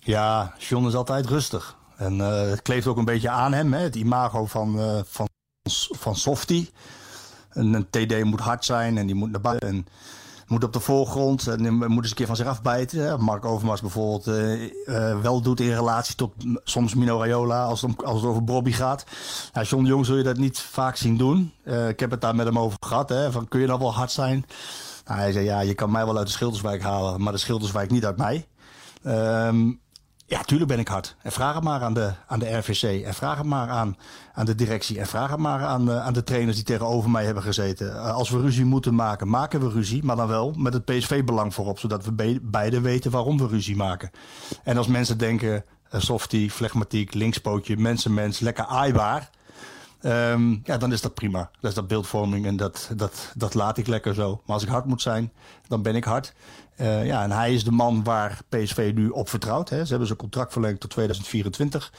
Ja, 0.00 0.54
John 0.58 0.86
is 0.86 0.94
altijd 0.94 1.26
rustig. 1.26 1.76
En 1.96 2.18
uh, 2.18 2.40
het 2.40 2.62
kleeft 2.62 2.86
ook 2.86 2.96
een 2.96 3.04
beetje 3.04 3.28
aan 3.28 3.52
hem, 3.52 3.72
hè? 3.72 3.80
het 3.80 3.96
imago 3.96 4.46
van, 4.46 4.78
uh, 4.78 5.00
van, 5.04 5.28
van 5.98 6.16
Softie. 6.16 6.70
Een, 7.56 7.74
een, 7.74 7.90
TD 7.90 8.24
moet 8.24 8.40
hard 8.40 8.64
zijn 8.64 8.98
en 8.98 9.06
die 9.06 9.14
moet 9.14 9.30
naar 9.30 9.40
buiten. 9.40 9.68
En 9.68 9.86
moet 10.46 10.64
op 10.64 10.72
de 10.72 10.80
voorgrond 10.80 11.46
en 11.46 11.74
moet 11.74 12.02
eens 12.02 12.10
een 12.10 12.16
keer 12.16 12.26
van 12.26 12.36
zich 12.36 12.46
afbijten. 12.46 13.20
Mark 13.20 13.44
Overmars 13.44 13.80
bijvoorbeeld 13.80 14.26
uh, 14.28 14.62
uh, 14.62 15.20
wel 15.20 15.40
doet 15.40 15.60
in 15.60 15.74
relatie 15.74 16.14
tot 16.14 16.32
soms 16.64 16.94
Mino 16.94 17.18
Raiola 17.18 17.64
als 17.64 17.82
het, 17.82 18.04
als 18.04 18.20
het 18.20 18.30
over 18.30 18.44
Bobby 18.44 18.72
gaat. 18.72 19.04
Nou, 19.52 19.66
John 19.66 19.84
Jong 19.84 20.06
zul 20.06 20.16
je 20.16 20.22
dat 20.22 20.36
niet 20.36 20.58
vaak 20.58 20.96
zien 20.96 21.16
doen. 21.16 21.52
Uh, 21.64 21.88
ik 21.88 22.00
heb 22.00 22.10
het 22.10 22.20
daar 22.20 22.34
met 22.34 22.46
hem 22.46 22.58
over 22.58 22.78
gehad. 22.80 23.08
Hè, 23.08 23.32
van, 23.32 23.48
kun 23.48 23.60
je 23.60 23.66
nou 23.66 23.78
wel 23.78 23.94
hard 23.94 24.10
zijn? 24.10 24.44
Nou, 25.04 25.18
hij 25.20 25.32
zei 25.32 25.44
ja, 25.44 25.60
je 25.60 25.74
kan 25.74 25.90
mij 25.90 26.04
wel 26.04 26.16
uit 26.16 26.26
de 26.26 26.32
Schilderswijk 26.32 26.82
halen, 26.82 27.22
maar 27.22 27.32
de 27.32 27.38
Schilderswijk 27.38 27.90
niet 27.90 28.04
uit 28.04 28.16
mij. 28.16 28.46
Um, 29.04 29.80
ja, 30.28 30.42
tuurlijk 30.42 30.70
ben 30.70 30.78
ik 30.78 30.88
hard. 30.88 31.16
En 31.22 31.32
vraag 31.32 31.54
het 31.54 31.64
maar 31.64 31.82
aan 31.82 31.94
de, 31.94 32.12
aan 32.26 32.38
de 32.38 32.56
RVC. 32.56 33.04
En 33.04 33.14
vraag 33.14 33.36
het 33.36 33.46
maar 33.46 33.68
aan, 33.68 33.96
aan 34.32 34.44
de 34.44 34.54
directie. 34.54 34.98
En 34.98 35.06
vraag 35.06 35.30
het 35.30 35.38
maar 35.38 35.64
aan, 35.64 35.90
aan 35.90 36.12
de 36.12 36.24
trainers 36.24 36.56
die 36.56 36.64
tegenover 36.64 37.10
mij 37.10 37.24
hebben 37.24 37.42
gezeten. 37.42 38.02
Als 38.02 38.30
we 38.30 38.40
ruzie 38.40 38.64
moeten 38.64 38.94
maken, 38.94 39.28
maken 39.28 39.60
we 39.60 39.68
ruzie. 39.68 40.04
Maar 40.04 40.16
dan 40.16 40.28
wel 40.28 40.52
met 40.56 40.72
het 40.72 40.84
PSV-belang 40.84 41.54
voorop. 41.54 41.78
Zodat 41.78 42.04
we 42.04 42.12
be 42.12 42.38
beide 42.42 42.80
weten 42.80 43.10
waarom 43.10 43.38
we 43.38 43.46
ruzie 43.46 43.76
maken. 43.76 44.10
En 44.62 44.76
als 44.76 44.86
mensen 44.86 45.18
denken, 45.18 45.64
uh, 45.94 46.00
softie, 46.00 46.50
flegmatiek, 46.50 47.14
linkspootje, 47.14 47.76
mensenmens, 47.76 48.38
lekker 48.38 48.64
aaibaar. 48.64 49.30
Um, 50.02 50.60
ja, 50.64 50.76
dan 50.76 50.92
is 50.92 51.00
dat 51.00 51.14
prima. 51.14 51.50
Dat 51.60 51.70
is 51.70 51.76
dat 51.76 51.86
beeldvorming 51.86 52.46
en 52.46 52.56
dat, 52.56 52.90
dat, 52.96 53.32
dat 53.34 53.54
laat 53.54 53.78
ik 53.78 53.86
lekker 53.86 54.14
zo. 54.14 54.40
Maar 54.44 54.54
als 54.54 54.62
ik 54.62 54.68
hard 54.68 54.84
moet 54.84 55.02
zijn, 55.02 55.32
dan 55.68 55.82
ben 55.82 55.94
ik 55.94 56.04
hard. 56.04 56.32
Uh, 56.80 57.06
ja, 57.06 57.22
en 57.22 57.30
hij 57.30 57.54
is 57.54 57.64
de 57.64 57.70
man 57.70 58.04
waar 58.04 58.38
PSV 58.48 58.92
nu 58.94 59.08
op 59.08 59.28
vertrouwt. 59.28 59.68
Hè. 59.68 59.82
Ze 59.82 59.88
hebben 59.88 60.06
zijn 60.06 60.18
contract 60.18 60.52
verlengd 60.52 60.80
tot 60.80 60.90
2024. 60.90 61.92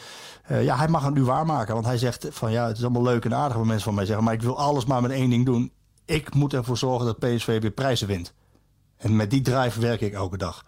Uh, 0.51 0.63
ja, 0.63 0.77
hij 0.77 0.87
mag 0.87 1.03
het 1.03 1.13
nu 1.13 1.23
waarmaken. 1.23 1.73
Want 1.73 1.85
hij 1.85 1.97
zegt 1.97 2.27
van 2.29 2.51
ja, 2.51 2.67
het 2.67 2.77
is 2.77 2.83
allemaal 2.83 3.03
leuk 3.03 3.25
en 3.25 3.35
aardig 3.35 3.57
wat 3.57 3.65
mensen 3.65 3.83
van 3.83 3.95
mij 3.95 4.05
zeggen. 4.05 4.23
Maar 4.23 4.33
ik 4.33 4.41
wil 4.41 4.57
alles 4.57 4.85
maar 4.85 5.01
met 5.01 5.11
één 5.11 5.29
ding 5.29 5.45
doen. 5.45 5.71
Ik 6.05 6.33
moet 6.33 6.53
ervoor 6.53 6.77
zorgen 6.77 7.05
dat 7.05 7.19
PSV 7.19 7.61
weer 7.61 7.71
prijzen 7.71 8.07
wint. 8.07 8.33
En 8.97 9.15
met 9.15 9.31
die 9.31 9.41
drive 9.41 9.79
werk 9.79 10.01
ik 10.01 10.13
elke 10.13 10.37
dag. 10.37 10.65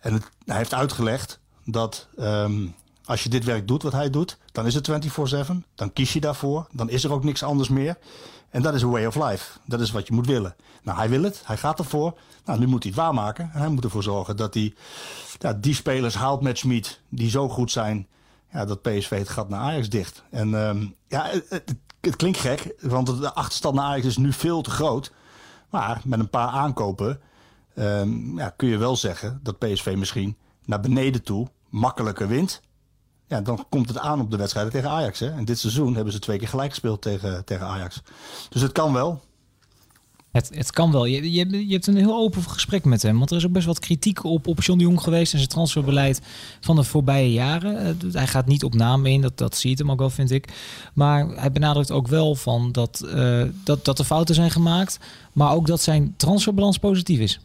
En 0.00 0.22
hij 0.44 0.56
heeft 0.56 0.74
uitgelegd 0.74 1.40
dat 1.64 2.08
um, 2.18 2.74
als 3.04 3.22
je 3.22 3.28
dit 3.28 3.44
werk 3.44 3.68
doet 3.68 3.82
wat 3.82 3.92
hij 3.92 4.10
doet, 4.10 4.38
dan 4.52 4.66
is 4.66 4.74
het 4.74 4.90
24-7. 4.90 5.52
Dan 5.74 5.92
kies 5.92 6.12
je 6.12 6.20
daarvoor. 6.20 6.66
Dan 6.72 6.90
is 6.90 7.04
er 7.04 7.12
ook 7.12 7.24
niks 7.24 7.42
anders 7.42 7.68
meer. 7.68 7.96
En 8.50 8.62
dat 8.62 8.74
is 8.74 8.82
een 8.82 8.90
way 8.90 9.04
of 9.04 9.14
life. 9.14 9.58
Dat 9.64 9.80
is 9.80 9.90
wat 9.90 10.06
je 10.06 10.12
moet 10.12 10.26
willen. 10.26 10.56
Nou, 10.82 10.98
hij 10.98 11.08
wil 11.08 11.22
het. 11.22 11.42
Hij 11.44 11.56
gaat 11.56 11.78
ervoor. 11.78 12.18
Nou, 12.44 12.58
nu 12.58 12.66
moet 12.66 12.82
hij 12.82 12.92
het 12.92 13.00
waarmaken. 13.00 13.50
En 13.52 13.58
hij 13.60 13.68
moet 13.68 13.84
ervoor 13.84 14.02
zorgen 14.02 14.36
dat 14.36 14.54
hij 14.54 14.74
ja, 15.38 15.52
die 15.52 15.74
spelers 15.74 16.14
haalt 16.14 16.40
met 16.40 16.58
Schmid 16.58 17.00
die 17.08 17.30
zo 17.30 17.48
goed 17.48 17.70
zijn. 17.70 18.06
Ja, 18.52 18.64
dat 18.64 18.82
PSV 18.82 19.18
het 19.18 19.28
gat 19.28 19.48
naar 19.48 19.60
Ajax 19.60 19.88
dicht. 19.88 20.22
En 20.30 20.54
um, 20.54 20.94
ja, 21.08 21.30
het, 21.48 21.76
klinkt 22.16 22.38
gek, 22.38 22.74
want 22.80 23.06
de 23.06 23.32
achterstand 23.32 23.74
naar 23.74 23.84
Ajax 23.84 24.06
is 24.06 24.16
nu 24.16 24.32
veel 24.32 24.62
te 24.62 24.70
groot. 24.70 25.12
Maar 25.70 26.00
met 26.04 26.18
een 26.18 26.30
paar 26.30 26.48
aankopen 26.48 27.20
um, 27.74 28.38
ja, 28.38 28.50
kun 28.50 28.68
je 28.68 28.76
wel 28.76 28.96
zeggen 28.96 29.40
dat 29.42 29.58
PSV 29.58 29.94
misschien 29.96 30.36
naar 30.64 30.80
beneden 30.80 31.22
toe 31.22 31.48
makkelijker 31.68 32.28
wint. 32.28 32.60
Ja, 33.30 33.40
dan 33.40 33.66
komt 33.68 33.88
het 33.88 33.98
aan 33.98 34.20
op 34.20 34.30
de 34.30 34.36
wedstrijden 34.36 34.72
tegen 34.72 34.90
Ajax. 34.90 35.18
Hè? 35.18 35.30
En 35.30 35.44
dit 35.44 35.58
seizoen 35.58 35.94
hebben 35.94 36.12
ze 36.12 36.18
twee 36.18 36.38
keer 36.38 36.48
gelijk 36.48 36.70
gespeeld 36.70 37.02
tegen, 37.02 37.44
tegen 37.44 37.66
Ajax. 37.66 38.02
Dus 38.48 38.62
het 38.62 38.72
kan 38.72 38.92
wel. 38.92 39.20
Het, 40.30 40.50
het 40.54 40.70
kan 40.70 40.92
wel. 40.92 41.04
Je, 41.04 41.32
je, 41.32 41.66
je 41.66 41.72
hebt 41.72 41.86
een 41.86 41.96
heel 41.96 42.16
open 42.16 42.42
gesprek 42.42 42.84
met 42.84 43.02
hem. 43.02 43.18
Want 43.18 43.30
er 43.30 43.36
is 43.36 43.46
ook 43.46 43.52
best 43.52 43.66
wat 43.66 43.78
kritiek 43.78 44.24
op, 44.24 44.46
op 44.46 44.62
John 44.62 44.78
de 44.78 44.84
Jong 44.84 45.02
geweest 45.02 45.32
en 45.32 45.38
zijn 45.38 45.50
transferbeleid 45.50 46.20
van 46.60 46.76
de 46.76 46.84
voorbije 46.84 47.32
jaren. 47.32 47.78
Eh, 47.78 48.12
hij 48.12 48.26
gaat 48.26 48.46
niet 48.46 48.64
op 48.64 48.74
naam 48.74 49.06
in, 49.06 49.20
dat, 49.20 49.38
dat 49.38 49.56
ziet 49.56 49.78
hem 49.78 49.90
ook 49.90 49.98
wel, 49.98 50.10
vind 50.10 50.30
ik. 50.30 50.52
Maar 50.94 51.26
hij 51.28 51.52
benadrukt 51.52 51.90
ook 51.90 52.08
wel 52.08 52.34
van 52.34 52.72
dat, 52.72 53.02
uh, 53.04 53.42
dat, 53.64 53.84
dat 53.84 53.98
er 53.98 54.04
fouten 54.04 54.34
zijn 54.34 54.50
gemaakt. 54.50 54.98
Maar 55.32 55.52
ook 55.52 55.66
dat 55.66 55.80
zijn 55.80 56.14
transferbalans 56.16 56.78
positief 56.78 57.18
is. 57.18 57.40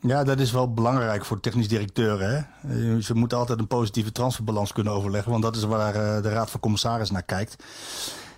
Ja, 0.00 0.24
dat 0.24 0.40
is 0.40 0.52
wel 0.52 0.72
belangrijk 0.72 1.24
voor 1.24 1.40
technisch 1.40 1.68
directeuren. 1.68 2.48
Hè? 2.66 3.00
Ze 3.00 3.14
moeten 3.14 3.38
altijd 3.38 3.58
een 3.58 3.66
positieve 3.66 4.12
transferbalans 4.12 4.72
kunnen 4.72 4.92
overleggen. 4.92 5.30
Want 5.30 5.42
dat 5.42 5.56
is 5.56 5.64
waar 5.64 5.92
de 6.22 6.28
Raad 6.28 6.50
van 6.50 6.60
Commissaris 6.60 7.10
naar 7.10 7.22
kijkt. 7.22 7.64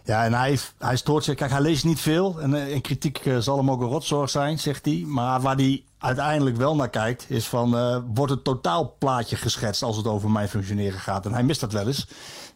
Ja, 0.04 0.24
en 0.24 0.34
hij, 0.34 0.58
hij 0.78 0.96
stoort 0.96 1.24
zich. 1.24 1.34
Kijk, 1.34 1.50
hij 1.50 1.60
leest 1.60 1.84
niet 1.84 2.00
veel. 2.00 2.40
En, 2.40 2.54
en 2.54 2.80
kritiek 2.80 3.22
zal 3.38 3.56
hem 3.56 3.70
ook 3.70 3.80
een 3.80 3.88
rotzorg 3.88 4.30
zijn, 4.30 4.58
zegt 4.58 4.84
hij. 4.84 5.04
Maar 5.06 5.40
waar 5.40 5.56
hij 5.56 5.84
uiteindelijk 5.98 6.56
wel 6.56 6.76
naar 6.76 6.90
kijkt, 6.90 7.24
is 7.28 7.46
van... 7.46 7.70
Wordt 8.14 8.32
het 8.32 8.44
totaalplaatje 8.44 9.36
geschetst 9.36 9.82
als 9.82 9.96
het 9.96 10.06
over 10.06 10.30
mijn 10.30 10.48
functioneren 10.48 11.00
gaat? 11.00 11.26
En 11.26 11.32
hij 11.32 11.42
mist 11.42 11.60
dat 11.60 11.72
wel 11.72 11.86
eens. 11.86 12.08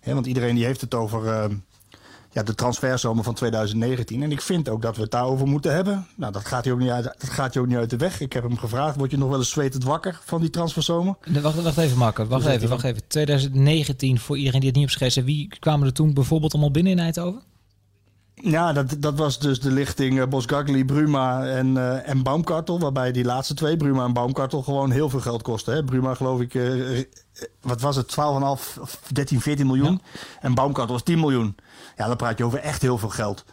Want 0.04 0.26
iedereen 0.26 0.54
die 0.54 0.64
heeft 0.64 0.80
het 0.80 0.94
over... 0.94 1.50
Ja, 2.36 2.42
de 2.42 2.54
transferzomer 2.54 3.24
van 3.24 3.34
2019. 3.34 4.22
En 4.22 4.32
ik 4.32 4.40
vind 4.40 4.68
ook 4.68 4.82
dat 4.82 4.96
we 4.96 5.02
het 5.02 5.10
daarover 5.10 5.46
moeten 5.46 5.74
hebben. 5.74 6.06
Nou, 6.14 6.32
dat 6.32 6.44
gaat 6.44 6.64
hij 6.64 6.72
ook 6.72 6.78
niet 6.78 6.90
uit, 6.90 7.04
dat 7.04 7.30
gaat 7.30 7.54
hij 7.54 7.62
ook 7.62 7.68
niet 7.68 7.76
uit 7.76 7.90
de 7.90 7.96
weg. 7.96 8.20
Ik 8.20 8.32
heb 8.32 8.42
hem 8.42 8.58
gevraagd, 8.58 8.96
word 8.96 9.10
je 9.10 9.18
nog 9.18 9.28
wel 9.28 9.38
eens 9.38 9.50
zwetend 9.50 9.84
wakker 9.84 10.20
van 10.24 10.40
die 10.40 10.50
transferzomer? 10.50 11.14
wacht, 11.42 11.62
wacht 11.62 11.78
even, 11.78 11.98
Marco. 11.98 12.26
Wacht 12.26 12.46
even, 12.46 12.68
wacht 12.68 12.84
even. 12.84 13.02
2019, 13.08 14.18
voor 14.18 14.38
iedereen 14.38 14.60
die 14.60 14.68
het 14.68 14.78
niet 14.78 14.88
heeft 14.88 15.02
geschreven. 15.02 15.30
Wie 15.30 15.48
kwamen 15.58 15.86
er 15.86 15.92
toen 15.92 16.14
bijvoorbeeld 16.14 16.52
allemaal 16.52 16.70
binnen 16.70 16.92
in 16.92 16.98
Eindhoven? 16.98 17.42
Ja, 18.42 18.72
dat, 18.72 18.96
dat 18.98 19.18
was 19.18 19.38
dus 19.38 19.60
de 19.60 19.70
lichting 19.70 20.18
uh, 20.18 20.26
Bosgagli, 20.26 20.84
Bruma 20.84 21.46
en, 21.46 21.66
uh, 21.66 22.08
en 22.08 22.22
Baumkartel. 22.22 22.80
Waarbij 22.80 23.12
die 23.12 23.24
laatste 23.24 23.54
twee, 23.54 23.76
Bruma 23.76 24.04
en 24.04 24.12
Baumkartel, 24.12 24.62
gewoon 24.62 24.90
heel 24.90 25.10
veel 25.10 25.20
geld 25.20 25.42
kosten. 25.42 25.74
Hè? 25.74 25.84
Bruma 25.84 26.14
geloof 26.14 26.40
ik, 26.40 26.54
uh, 26.54 27.04
wat 27.60 27.80
was 27.80 27.96
het, 27.96 28.10
12,5, 28.10 29.12
13, 29.12 29.40
14 29.40 29.66
miljoen. 29.66 30.00
Ja. 30.12 30.20
En 30.40 30.54
Baumkartel 30.54 30.94
was 30.94 31.02
10 31.02 31.20
miljoen. 31.20 31.56
Ja, 31.96 32.06
dan 32.06 32.16
praat 32.16 32.38
je 32.38 32.44
over 32.44 32.58
echt 32.58 32.82
heel 32.82 32.98
veel 32.98 33.08
geld. 33.08 33.44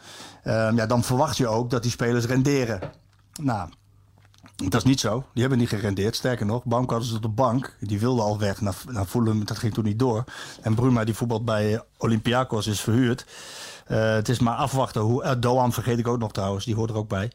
Ehm, 0.43 0.75
ja, 0.75 0.85
dan 0.85 1.03
verwacht 1.03 1.37
je 1.37 1.47
ook 1.47 1.69
dat 1.69 1.81
die 1.81 1.91
spelers 1.91 2.25
renderen. 2.25 2.79
Nou, 3.41 3.69
dat 4.55 4.73
is 4.75 4.83
niet 4.83 4.99
zo. 4.99 5.25
Die 5.33 5.41
hebben 5.41 5.59
niet 5.59 5.69
gerendeerd. 5.69 6.15
Sterker 6.15 6.45
nog, 6.45 6.63
Baumkartel 6.63 7.07
is 7.07 7.15
op 7.15 7.21
de 7.21 7.27
bank. 7.27 7.75
Die 7.79 7.99
wilde 7.99 8.21
al 8.21 8.39
weg 8.39 8.61
naar, 8.61 8.75
naar 8.87 9.05
Fulham. 9.05 9.45
Dat 9.45 9.57
ging 9.57 9.73
toen 9.73 9.83
niet 9.83 9.99
door. 9.99 10.23
En 10.61 10.75
Bruma, 10.75 11.03
die 11.03 11.15
voetbalt 11.15 11.45
bij 11.45 11.83
Olympiakos, 11.97 12.67
is 12.67 12.81
verhuurd. 12.81 13.25
Uh, 13.87 14.13
het 14.13 14.29
is 14.29 14.39
maar 14.39 14.55
afwachten 14.55 15.01
hoe. 15.01 15.23
Uh, 15.23 15.31
Doan 15.39 15.73
vergeet 15.73 15.99
ik 15.99 16.07
ook 16.07 16.19
nog 16.19 16.31
trouwens, 16.31 16.65
die 16.65 16.75
hoort 16.75 16.89
er 16.89 16.95
ook 16.95 17.07
bij. 17.07 17.31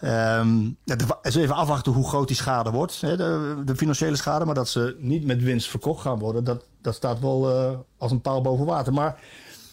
Ja. 0.00 0.38
Um, 0.38 0.76
het 0.84 1.04
is 1.22 1.34
even 1.34 1.54
afwachten 1.54 1.92
hoe 1.92 2.08
groot 2.08 2.26
die 2.28 2.36
schade 2.36 2.70
wordt. 2.70 3.00
Hè, 3.00 3.16
de, 3.16 3.62
de, 3.64 3.76
financiële 3.76 4.16
schade, 4.16 4.44
maar 4.44 4.54
dat 4.54 4.68
ze 4.68 4.96
niet 4.98 5.24
met 5.24 5.42
winst 5.42 5.68
verkocht 5.68 6.02
gaan 6.02 6.18
worden, 6.18 6.44
dat, 6.44 6.64
dat 6.82 6.94
staat 6.94 7.20
wel 7.20 7.50
uh, 7.50 7.70
als 7.98 8.10
een 8.10 8.20
paal 8.20 8.40
boven 8.40 8.66
water. 8.66 8.92
Maar 8.92 9.20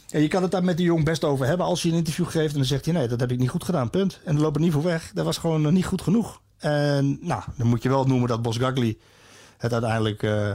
ja, 0.07 0.19
je 0.19 0.27
kan 0.27 0.41
het 0.41 0.51
daar 0.51 0.63
met 0.63 0.77
die 0.77 0.85
jong 0.85 1.03
best 1.03 1.23
over 1.23 1.45
hebben 1.45 1.65
als 1.65 1.81
je 1.81 1.89
een 1.89 1.95
interview 1.95 2.27
geeft 2.27 2.51
en 2.51 2.57
dan 2.57 2.67
zegt 2.67 2.85
hij: 2.85 2.93
nee, 2.93 3.07
dat 3.07 3.19
heb 3.19 3.31
ik 3.31 3.39
niet 3.39 3.49
goed 3.49 3.63
gedaan, 3.63 3.89
punt. 3.89 4.19
En 4.25 4.33
dan 4.33 4.43
loopt 4.43 4.59
niet 4.59 4.73
voor 4.73 4.83
weg. 4.83 5.11
Dat 5.13 5.25
was 5.25 5.37
gewoon 5.37 5.73
niet 5.73 5.85
goed 5.85 6.01
genoeg. 6.01 6.41
En 6.57 7.17
nou, 7.21 7.43
dan 7.57 7.67
moet 7.67 7.83
je 7.83 7.89
wel 7.89 8.05
noemen 8.05 8.27
dat 8.27 8.41
Bos 8.41 8.57
Gagli 8.57 8.97
het 9.59 9.73
uiteindelijk 9.73 10.23
uh, 10.23 10.51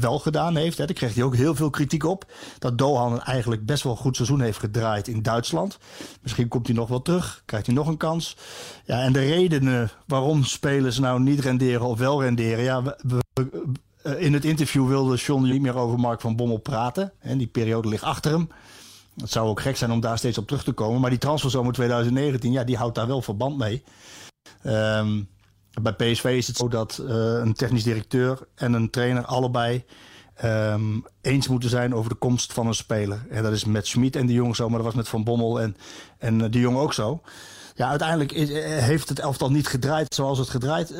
wel 0.00 0.18
gedaan 0.18 0.56
heeft. 0.56 0.78
Hè. 0.78 0.86
Daar 0.86 0.94
kreeg 0.94 1.14
hij 1.14 1.22
ook 1.22 1.36
heel 1.36 1.54
veel 1.54 1.70
kritiek 1.70 2.04
op. 2.04 2.32
Dat 2.58 2.78
Dohan 2.78 3.22
eigenlijk 3.22 3.66
best 3.66 3.82
wel 3.82 3.92
een 3.92 3.98
goed 3.98 4.16
seizoen 4.16 4.40
heeft 4.40 4.58
gedraaid 4.58 5.08
in 5.08 5.22
Duitsland. 5.22 5.78
Misschien 6.22 6.48
komt 6.48 6.66
hij 6.66 6.76
nog 6.76 6.88
wel 6.88 7.02
terug, 7.02 7.42
krijgt 7.44 7.66
hij 7.66 7.74
nog 7.74 7.86
een 7.86 7.96
kans. 7.96 8.36
Ja, 8.84 9.02
en 9.02 9.12
de 9.12 9.20
redenen 9.20 9.90
waarom 10.06 10.44
spelers 10.44 10.98
nou 10.98 11.20
niet 11.20 11.40
renderen 11.40 11.86
of 11.86 11.98
wel 11.98 12.22
renderen... 12.22 12.64
Ja, 12.64 12.82
we, 12.82 13.20
in 14.18 14.32
het 14.32 14.44
interview 14.44 14.88
wilde 14.88 15.16
John 15.16 15.42
niet 15.42 15.60
meer 15.60 15.76
over 15.76 15.98
Mark 15.98 16.20
van 16.20 16.36
Bommel 16.36 16.58
praten. 16.58 17.12
En 17.18 17.38
die 17.38 17.46
periode 17.46 17.88
ligt 17.88 18.02
achter 18.02 18.32
hem. 18.32 18.48
Het 19.16 19.30
zou 19.30 19.48
ook 19.48 19.60
gek 19.60 19.76
zijn 19.76 19.90
om 19.90 20.00
daar 20.00 20.18
steeds 20.18 20.38
op 20.38 20.46
terug 20.46 20.64
te 20.64 20.72
komen. 20.72 21.00
Maar 21.00 21.10
die 21.10 21.18
transferzomer 21.18 21.72
2019, 21.72 22.52
ja, 22.52 22.64
die 22.64 22.76
houdt 22.76 22.94
daar 22.94 23.06
wel 23.06 23.22
verband 23.22 23.58
mee. 23.58 23.82
Um, 24.64 25.28
bij 25.82 25.92
PSV 25.92 26.24
is 26.24 26.46
het 26.46 26.56
zo 26.56 26.68
dat 26.68 26.98
uh, 27.02 27.08
een 27.14 27.54
technisch 27.54 27.82
directeur 27.82 28.38
en 28.54 28.72
een 28.72 28.90
trainer 28.90 29.24
allebei 29.24 29.84
um, 30.44 31.04
eens 31.20 31.48
moeten 31.48 31.70
zijn 31.70 31.94
over 31.94 32.10
de 32.10 32.16
komst 32.16 32.52
van 32.52 32.66
een 32.66 32.74
speler. 32.74 33.26
En 33.30 33.42
dat 33.42 33.52
is 33.52 33.64
met 33.64 33.86
Schmid 33.86 34.16
en 34.16 34.26
de 34.26 34.32
Jong 34.32 34.56
zo, 34.56 34.68
maar 34.68 34.76
dat 34.76 34.86
was 34.86 34.94
met 34.94 35.08
Van 35.08 35.24
Bommel 35.24 35.60
en, 35.60 35.76
en 36.18 36.50
de 36.50 36.58
Jong 36.58 36.76
ook 36.76 36.92
zo. 36.92 37.20
Ja, 37.74 37.88
uiteindelijk 37.88 38.32
is, 38.32 38.48
heeft 38.82 39.08
het 39.08 39.18
elftal 39.18 39.50
niet 39.50 39.66
gedraaid 39.66 40.14
zoals 40.14 40.38
het 40.38 40.48
gedraaid 40.48 40.94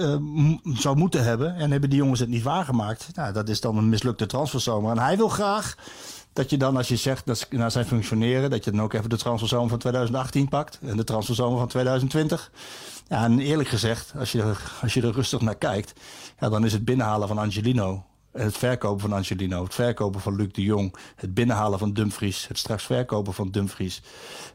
zou 0.62 0.96
moeten 0.96 1.24
hebben. 1.24 1.54
En 1.54 1.70
hebben 1.70 1.90
die 1.90 1.98
jongens 1.98 2.20
het 2.20 2.28
niet 2.28 2.42
waargemaakt. 2.42 3.08
Nou, 3.14 3.32
dat 3.32 3.48
is 3.48 3.60
dan 3.60 3.76
een 3.76 3.88
mislukte 3.88 4.26
transferzomer. 4.26 4.90
En 4.90 4.98
hij 4.98 5.16
wil 5.16 5.28
graag 5.28 5.74
dat 6.32 6.50
je 6.50 6.56
dan, 6.56 6.76
als 6.76 6.88
je 6.88 6.96
zegt 6.96 7.26
dat 7.26 7.46
naar 7.50 7.70
zijn 7.70 7.86
functioneren, 7.86 8.50
dat 8.50 8.64
je 8.64 8.70
dan 8.70 8.82
ook 8.82 8.92
even 8.92 9.10
de 9.10 9.16
transferzomer 9.16 9.68
van 9.68 9.78
2018 9.78 10.48
pakt 10.48 10.78
en 10.82 10.96
de 10.96 11.04
transferzomer 11.04 11.58
van 11.58 11.68
2020. 11.68 12.50
En 13.08 13.38
eerlijk 13.38 13.68
gezegd, 13.68 14.12
als 14.18 14.32
je, 14.32 14.54
als 14.82 14.94
je 14.94 15.02
er 15.02 15.12
rustig 15.12 15.40
naar 15.40 15.56
kijkt, 15.56 16.00
ja, 16.38 16.48
dan 16.48 16.64
is 16.64 16.72
het 16.72 16.84
binnenhalen 16.84 17.28
van 17.28 17.38
Angelino. 17.38 18.04
Het 18.32 18.58
verkopen 18.58 19.00
van 19.00 19.12
Angelino, 19.12 19.62
het 19.64 19.74
verkopen 19.74 20.20
van 20.20 20.36
Luc 20.36 20.52
de 20.52 20.62
Jong, 20.62 20.96
het 21.16 21.34
binnenhalen 21.34 21.78
van 21.78 21.92
Dumfries, 21.92 22.48
het 22.48 22.58
straks 22.58 22.84
verkopen 22.84 23.34
van 23.34 23.50
Dumfries. 23.50 24.02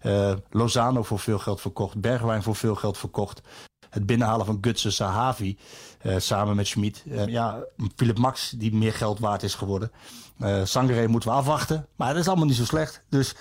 Uh, 0.03 0.33
Lozano 0.49 1.03
voor 1.03 1.19
veel 1.19 1.39
geld 1.39 1.61
verkocht, 1.61 2.01
Bergwijn 2.01 2.43
voor 2.43 2.55
veel 2.55 2.75
geld 2.75 2.97
verkocht. 2.97 3.41
Het 3.89 4.05
binnenhalen 4.05 4.45
van 4.45 4.57
Gutsen 4.61 4.93
Sahavi 4.93 5.57
uh, 6.01 6.15
samen 6.17 6.55
met 6.55 6.67
Schmid. 6.67 7.03
Uh, 7.07 7.27
ja, 7.27 7.63
Philip 7.95 8.17
Max 8.17 8.49
die 8.49 8.75
meer 8.75 8.93
geld 8.93 9.19
waard 9.19 9.43
is 9.43 9.55
geworden. 9.55 9.91
Uh, 10.39 11.07
moeten 11.07 11.29
we 11.29 11.35
afwachten, 11.35 11.87
maar 11.95 12.09
dat 12.09 12.21
is 12.21 12.27
allemaal 12.27 12.45
niet 12.45 12.55
zo 12.55 12.65
slecht. 12.65 13.03
Dus 13.09 13.35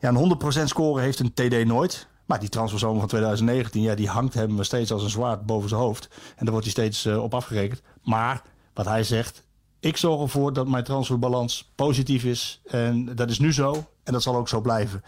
ja, 0.00 0.08
een 0.08 0.38
100% 0.62 0.64
score 0.64 1.00
heeft 1.00 1.18
een 1.18 1.32
TD 1.32 1.64
nooit. 1.64 2.08
Maar 2.24 2.40
die 2.40 2.48
transferzomer 2.48 2.98
van 2.98 3.08
2019, 3.08 3.82
ja, 3.82 3.94
die 3.94 4.08
hangt 4.08 4.34
hem 4.34 4.62
steeds 4.62 4.92
als 4.92 5.02
een 5.02 5.10
zwaard 5.10 5.46
boven 5.46 5.68
zijn 5.68 5.80
hoofd. 5.80 6.08
En 6.36 6.44
daar 6.44 6.50
wordt 6.50 6.64
hij 6.64 6.72
steeds 6.72 7.06
uh, 7.06 7.22
op 7.22 7.34
afgerekend. 7.34 7.82
Maar 8.02 8.42
wat 8.74 8.86
hij 8.86 9.02
zegt, 9.02 9.44
ik 9.80 9.96
zorg 9.96 10.20
ervoor 10.20 10.52
dat 10.52 10.68
mijn 10.68 10.84
transferbalans 10.84 11.72
positief 11.74 12.24
is. 12.24 12.60
En 12.64 13.14
dat 13.14 13.30
is 13.30 13.38
nu 13.38 13.52
zo 13.52 13.86
en 14.02 14.12
dat 14.12 14.22
zal 14.22 14.36
ook 14.36 14.48
zo 14.48 14.60
blijven. 14.60 15.04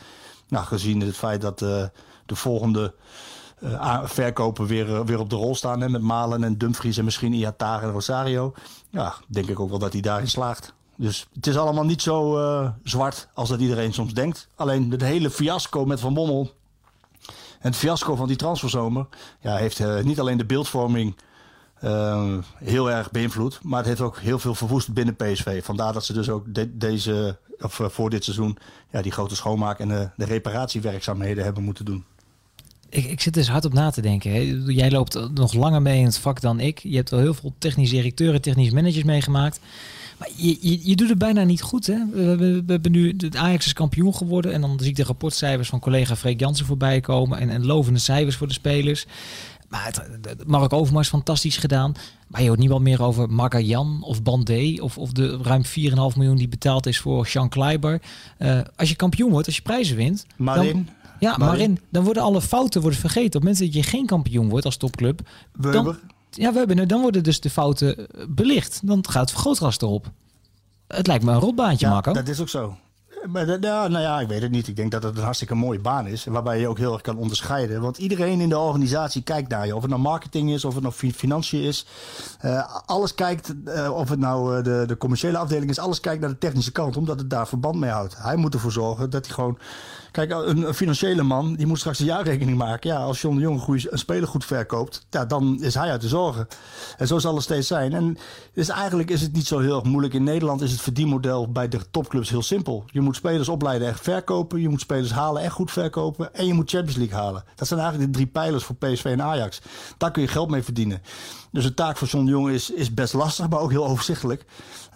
Nou, 0.49 0.65
gezien 0.65 1.01
het 1.01 1.17
feit 1.17 1.41
dat 1.41 1.61
uh, 1.61 1.85
de 2.27 2.37
volgende 2.37 2.95
uh, 3.63 4.01
verkopen 4.05 4.67
weer, 4.67 5.05
weer 5.05 5.19
op 5.19 5.31
de 5.31 5.37
rol 5.37 5.55
staan. 5.55 5.81
Hè, 5.81 5.89
met 5.89 6.03
Malen 6.03 6.45
en 6.45 6.59
Dumfries 6.59 6.99
en 6.99 7.05
misschien 7.05 7.33
Iatar 7.33 7.83
en 7.83 7.91
Rosario. 7.91 8.55
Ja, 8.91 9.15
denk 9.29 9.49
ik 9.49 9.61
ook 9.61 9.71
wel 9.71 9.79
dat 9.79 9.93
hij 9.93 10.03
daarin 10.03 10.29
slaagt. 10.29 10.75
Dus 10.97 11.27
het 11.33 11.47
is 11.47 11.57
allemaal 11.57 11.85
niet 11.85 12.03
zo 12.03 12.73
zwart 12.83 13.29
als 13.35 13.49
dat 13.49 13.61
iedereen 13.61 13.93
soms 13.93 14.15
denkt. 14.15 14.49
Alleen 14.55 14.91
het 14.91 15.03
hele 15.03 15.31
fiasco 15.31 15.85
met 15.85 16.01
Van 16.01 16.15
Bommel 16.15 16.56
en 17.61 17.71
het 17.71 17.77
fiasco 17.77 18.17
van 18.17 18.27
die 18.29 18.37
transferzomer 18.37 19.07
ja, 19.41 19.57
heeft 19.57 19.79
uh, 19.79 20.03
niet 20.03 20.21
alleen 20.21 20.39
de 20.39 20.45
beeldvorming 20.45 21.17
uh, 21.85 22.39
heel 22.57 22.91
erg 22.91 23.11
beïnvloed, 23.11 23.59
maar 23.63 23.79
het 23.79 23.89
heeft 23.89 24.01
ook 24.01 24.19
heel 24.19 24.39
veel 24.39 24.55
verwoest 24.55 24.93
binnen 24.93 25.17
PSV. 25.17 25.65
Vandaar 25.65 25.93
dat 25.93 26.05
ze 26.05 26.13
dus 26.13 26.29
ook 26.29 26.55
de, 26.55 26.77
deze, 26.77 27.39
of 27.61 27.79
uh, 27.79 27.89
voor 27.89 28.11
dit 28.11 28.25
seizoen 28.25 28.59
ja, 28.91 29.03
die 29.03 29.13
grote 29.13 29.37
schoonmaak 29.37 29.79
en 29.79 29.89
de, 29.89 30.11
de 30.17 30.25
reparatiewerkzaamheden 30.25 31.45
hebben 31.45 31.63
moeten 31.63 31.85
doen. 31.85 32.05
Ik, 32.89 33.05
ik 33.05 33.21
zit 33.21 33.35
dus 33.35 33.49
hard 33.49 33.65
op 33.65 33.73
na 33.73 33.91
te 33.91 34.01
denken. 34.01 34.63
Jij 34.73 34.91
loopt 34.91 35.31
nog 35.35 35.53
langer 35.53 35.83
mee 35.83 35.99
in 35.99 36.05
het 36.05 36.19
vak 36.19 36.41
dan 36.41 36.61
ik. 36.61 36.79
Je 36.79 36.97
hebt 36.97 37.13
al 37.13 37.19
heel 37.19 37.35
veel 37.35 37.55
technisch 37.59 37.91
directeuren, 37.91 38.41
technisch 38.41 38.71
managers 38.71 39.05
meegemaakt. 39.05 39.61
Maar 40.19 40.29
je, 40.37 40.59
je, 40.61 40.89
je, 40.89 40.97
doet 40.97 41.09
het 41.09 41.19
bijna 41.19 41.43
niet 41.45 41.63
goed. 41.63 41.87
Hè? 41.87 42.07
We, 42.13 42.37
we, 42.37 42.63
we, 42.67 42.73
hebben 42.73 42.93
nu, 42.93 43.17
de 43.17 43.39
Ajax 43.39 43.67
is 43.67 43.73
kampioen 43.73 44.15
geworden. 44.15 44.53
En 44.53 44.61
dan 44.61 44.79
zie 44.81 44.89
ik 44.89 44.97
de 44.97 45.05
rapportcijfers 45.05 45.69
van 45.69 45.81
collega 45.81 46.17
Freek 46.17 46.41
Jansen 46.41 46.67
voorbij 46.67 47.01
komen. 47.01 47.39
En, 47.39 47.51
en 47.51 47.67
lovende 47.67 47.99
cijfers 47.99 48.37
voor 48.37 48.47
de 48.47 48.53
spelers. 48.53 49.07
Maar 49.69 49.85
het, 49.85 50.47
Mark 50.47 50.73
Overmars 50.73 51.09
fantastisch 51.09 51.57
gedaan. 51.57 51.93
Maar 52.27 52.43
je 52.43 52.47
hoort 52.49 52.61
niet 52.61 52.69
wel 52.69 52.81
meer 52.81 53.03
over 53.03 53.31
Magajan 53.31 54.03
of 54.03 54.23
Bandé. 54.23 54.77
Of, 54.81 54.99
of 54.99 55.13
de 55.13 55.39
ruim 55.43 55.65
4,5 55.65 55.71
miljoen 56.17 56.37
die 56.37 56.49
betaald 56.49 56.87
is 56.87 56.99
voor 56.99 57.27
Sean 57.27 57.49
Kleiber. 57.49 58.03
Uh, 58.39 58.61
als 58.77 58.89
je 58.89 58.97
kampioen 58.97 59.31
wordt, 59.31 59.47
als 59.47 59.57
je 59.57 59.63
prijzen 59.63 59.97
wint. 59.97 60.27
Marin. 60.37 60.73
Dan, 60.73 60.89
ja, 61.19 61.37
Marin. 61.37 61.47
Marin. 61.47 61.81
Dan 61.91 62.05
worden 62.05 62.23
alle 62.23 62.41
fouten 62.43 62.81
worden 62.81 63.01
vergeten. 63.01 63.27
Op 63.27 63.33
het 63.33 63.43
moment 63.43 63.59
dat 63.59 63.75
je 63.75 63.83
geen 63.83 64.07
kampioen 64.07 64.49
wordt 64.49 64.65
als 64.65 64.77
topclub. 64.77 65.21
Weber. 65.53 65.73
Dan, 65.73 65.97
ja, 66.31 66.53
we 66.53 66.59
hebben, 66.59 66.89
dan 66.89 67.01
worden 67.01 67.23
dus 67.23 67.41
de 67.41 67.51
fouten 67.51 68.07
belicht. 68.29 68.87
Dan 68.87 69.05
gaat 69.09 69.21
het 69.21 69.31
vergrootglas 69.31 69.81
erop. 69.81 70.11
Het 70.87 71.07
lijkt 71.07 71.25
me 71.25 71.33
een 71.33 71.41
rotbaantje, 71.41 71.87
ja, 71.87 71.93
Marco. 71.93 72.13
dat 72.13 72.29
is 72.29 72.41
ook 72.41 72.49
zo. 72.49 72.77
Maar 73.27 73.47
ja, 73.47 73.89
nou 73.89 73.99
ja, 73.99 74.21
ik 74.21 74.29
weet 74.29 74.43
het 74.43 74.51
niet. 74.51 74.69
Ik 74.69 74.77
denk 74.77 74.91
dat 74.91 75.03
het 75.03 75.17
een 75.17 75.23
hartstikke 75.23 75.55
mooie 75.55 75.79
baan 75.79 76.07
is. 76.07 76.25
Waarbij 76.25 76.61
je 76.61 76.69
ook 76.69 76.79
heel 76.79 76.93
erg 76.93 77.03
kan 77.03 77.17
onderscheiden. 77.17 77.81
Want 77.81 77.99
iedereen 77.99 78.41
in 78.41 78.49
de 78.49 78.59
organisatie 78.59 79.23
kijkt 79.23 79.49
naar 79.49 79.67
je. 79.67 79.77
Of 79.77 79.81
het 79.81 79.91
nou 79.91 80.03
marketing 80.03 80.51
is, 80.51 80.65
of 80.65 80.75
het 80.75 80.83
nou 80.83 80.95
financiën 81.13 81.63
is. 81.63 81.87
Uh, 82.45 82.77
alles 82.87 83.15
kijkt, 83.15 83.55
uh, 83.65 83.91
of 83.95 84.09
het 84.09 84.19
nou 84.19 84.63
de, 84.63 84.85
de 84.87 84.97
commerciële 84.97 85.39
afdeling 85.39 85.71
is. 85.71 85.79
Alles 85.79 86.01
kijkt 86.01 86.21
naar 86.21 86.31
de 86.31 86.39
technische 86.39 86.73
kant. 86.73 86.97
Omdat 86.97 87.19
het 87.19 87.31
daar 87.31 87.49
verband 87.49 87.77
mee 87.77 87.91
houdt. 87.91 88.17
Hij 88.19 88.37
moet 88.37 88.55
ervoor 88.55 88.73
zorgen 88.73 89.11
dat 89.11 89.27
hij 89.27 89.35
gewoon 89.35 89.59
Kijk, 90.17 90.31
een, 90.31 90.75
financiële 90.75 91.23
man 91.23 91.55
die 91.55 91.67
moet 91.67 91.79
straks 91.79 91.99
een 91.99 92.07
jaarrekening 92.07 92.59
maken. 92.59 92.91
Ja, 92.91 92.97
als 92.97 93.21
John 93.21 93.35
de 93.37 93.41
Jong 93.41 93.67
een, 93.67 93.87
een 93.91 93.99
speler 93.99 94.29
goed 94.29 94.45
verkoopt, 94.45 95.07
ja, 95.11 95.25
dan 95.25 95.63
is 95.63 95.75
hij 95.75 95.91
uit 95.91 96.01
de 96.01 96.09
zorgen. 96.09 96.47
En 96.97 97.07
zo 97.07 97.19
zal 97.19 97.35
het 97.35 97.43
steeds 97.43 97.67
zijn. 97.67 97.93
En 97.93 98.19
dus 98.55 98.69
eigenlijk 98.69 99.11
is 99.11 99.21
het 99.21 99.33
niet 99.33 99.47
zo 99.47 99.59
heel 99.59 99.75
erg 99.75 99.85
moeilijk. 99.85 100.15
In 100.15 100.25
Nederland 100.25 100.61
is 100.61 100.71
het 100.71 100.81
verdienmodel 100.81 101.53
bij 101.53 101.69
de 101.69 101.91
topclubs 101.91 102.31
heel 102.31 102.43
simpel. 102.43 102.85
Je 102.87 103.01
moet 103.01 103.17
spelers 103.17 103.49
opleiden 103.49 103.89
en 103.89 103.97
verkopen. 103.97 104.61
Je 104.61 104.69
moet 104.69 104.81
spelers 104.81 105.13
halen 105.13 105.43
en 105.43 105.51
goed 105.51 105.71
verkopen. 105.71 106.35
En 106.35 106.47
je 106.47 106.55
moet 106.55 106.71
Champions 106.71 106.97
League 106.97 107.17
halen. 107.17 107.45
Dat 107.55 107.69
zijn 107.69 107.81
eigenlijk 107.81 108.13
de 108.13 108.19
drie 108.19 108.31
pijlers 108.33 108.65
voor 108.65 108.77
PSV 108.77 109.05
en 109.05 109.23
Ajax. 109.23 109.61
Daar 109.97 110.11
kun 110.11 110.23
je 110.23 110.29
geld 110.29 110.51
mee 110.51 110.63
verdienen. 110.63 111.03
Dus 111.51 111.65
de 111.65 111.75
taak 111.75 111.97
van 111.97 112.09
John 112.09 112.25
de 112.25 112.31
Jong 112.31 112.51
is, 112.51 112.71
is 112.71 112.95
best 112.95 113.13
lastig, 113.13 113.49
maar 113.49 113.61
ook 113.61 113.71
heel 113.71 113.87
overzichtelijk. 113.87 114.45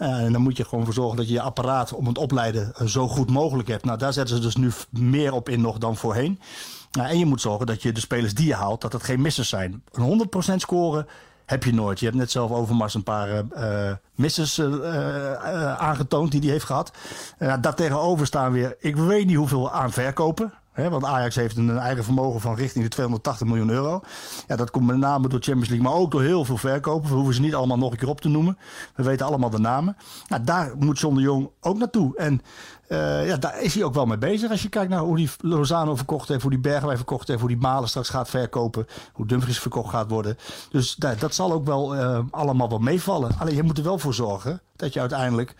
Uh, 0.00 0.24
en 0.24 0.32
dan 0.32 0.42
moet 0.42 0.56
je 0.56 0.64
gewoon 0.64 0.84
voor 0.84 0.94
zorgen 0.94 1.16
dat 1.16 1.28
je 1.28 1.32
je 1.32 1.40
apparaat 1.40 1.92
om 1.92 2.06
het 2.06 2.18
opleiden 2.18 2.72
eh, 2.74 2.86
zo 2.86 3.08
goed 3.08 3.30
mogelijk 3.30 3.68
hebt. 3.68 3.84
Nou, 3.84 3.98
daar 3.98 4.12
zetten 4.12 4.36
ze 4.36 4.42
dus 4.42 4.56
nu 4.56 4.70
meer 4.90 5.32
op 5.32 5.48
in 5.48 5.60
nog 5.60 5.78
dan 5.78 5.96
voorheen. 5.96 6.40
En 6.90 7.18
je 7.18 7.26
moet 7.26 7.40
zorgen 7.40 7.66
dat 7.66 7.82
je 7.82 7.92
de 7.92 8.00
spelers 8.00 8.34
die 8.34 8.46
je 8.46 8.54
haalt, 8.54 8.80
dat 8.80 8.92
het 8.92 9.02
geen 9.02 9.20
missers 9.20 9.48
zijn. 9.48 9.82
Een 9.92 10.28
100% 10.52 10.54
scoren 10.56 11.06
heb 11.46 11.64
je 11.64 11.74
nooit. 11.74 11.98
Je 11.98 12.04
hebt 12.04 12.16
net 12.16 12.30
zelf 12.30 12.50
Overmars 12.50 12.94
een 12.94 13.02
paar 13.02 13.28
uh, 13.56 13.92
missers 14.14 14.58
uh, 14.58 15.74
aangetoond 15.74 16.30
die 16.30 16.40
hij 16.40 16.50
heeft 16.50 16.64
gehad. 16.64 16.92
daar 17.38 17.74
tegenover 17.74 18.26
staan 18.26 18.52
weer, 18.52 18.76
ik 18.78 18.96
weet 18.96 19.26
niet 19.26 19.36
hoeveel 19.36 19.70
aan 19.70 19.92
verkopen 19.92 20.52
want 20.88 21.04
Ajax 21.04 21.34
heeft 21.34 21.56
een 21.56 21.78
eigen 21.78 22.04
vermogen 22.04 22.40
van 22.40 22.54
richting 22.54 22.84
de 22.84 22.90
280 22.90 23.46
miljoen 23.46 23.70
euro. 23.70 24.00
Ja, 24.46 24.56
dat 24.56 24.70
komt 24.70 24.86
met 24.86 24.96
name 24.96 25.28
door 25.28 25.40
Champions 25.40 25.68
League, 25.68 25.88
maar 25.88 25.98
ook 25.98 26.10
door 26.10 26.22
heel 26.22 26.44
veel 26.44 26.56
verkopen. 26.56 27.08
We 27.08 27.14
hoeven 27.14 27.34
ze 27.34 27.40
niet 27.40 27.54
allemaal 27.54 27.78
nog 27.78 27.92
een 27.92 27.98
keer 27.98 28.08
op 28.08 28.20
te 28.20 28.28
noemen. 28.28 28.58
We 28.94 29.02
weten 29.02 29.26
allemaal 29.26 29.50
de 29.50 29.58
namen. 29.58 29.96
Nou, 30.28 30.44
daar 30.44 30.72
moet 30.78 30.98
John 30.98 31.18
Jong 31.18 31.50
ook 31.60 31.78
naartoe. 31.78 32.16
En 32.16 32.40
uh, 32.88 33.26
ja, 33.26 33.36
daar 33.36 33.62
is 33.62 33.74
hij 33.74 33.84
ook 33.84 33.94
wel 33.94 34.06
mee 34.06 34.18
bezig. 34.18 34.50
Als 34.50 34.62
je 34.62 34.68
kijkt 34.68 34.90
naar 34.90 35.00
hoe 35.00 35.16
die 35.16 35.30
Lozano 35.40 35.96
verkocht 35.96 36.28
heeft, 36.28 36.42
hoe 36.42 36.50
die 36.50 36.60
Bergwijn 36.60 36.96
verkocht 36.96 37.28
heeft, 37.28 37.40
hoe 37.40 37.48
die 37.48 37.58
Malen 37.58 37.88
straks 37.88 38.08
gaat 38.08 38.30
verkopen, 38.30 38.86
hoe 39.12 39.26
Dumfries 39.26 39.58
verkocht 39.58 39.90
gaat 39.90 40.10
worden. 40.10 40.36
Dus 40.70 40.94
dat, 40.94 41.34
zal 41.34 41.52
ook 41.52 41.64
wel 41.64 41.96
uh, 41.96 42.18
allemaal 42.30 42.68
wel 42.68 42.78
meevallen. 42.78 43.30
Alleen 43.38 43.54
je 43.54 43.62
moet 43.62 43.78
er 43.78 43.84
wel 43.84 43.98
voor 43.98 44.14
zorgen 44.14 44.60
dat 44.76 44.92
je 44.92 45.00
uiteindelijk 45.00 45.54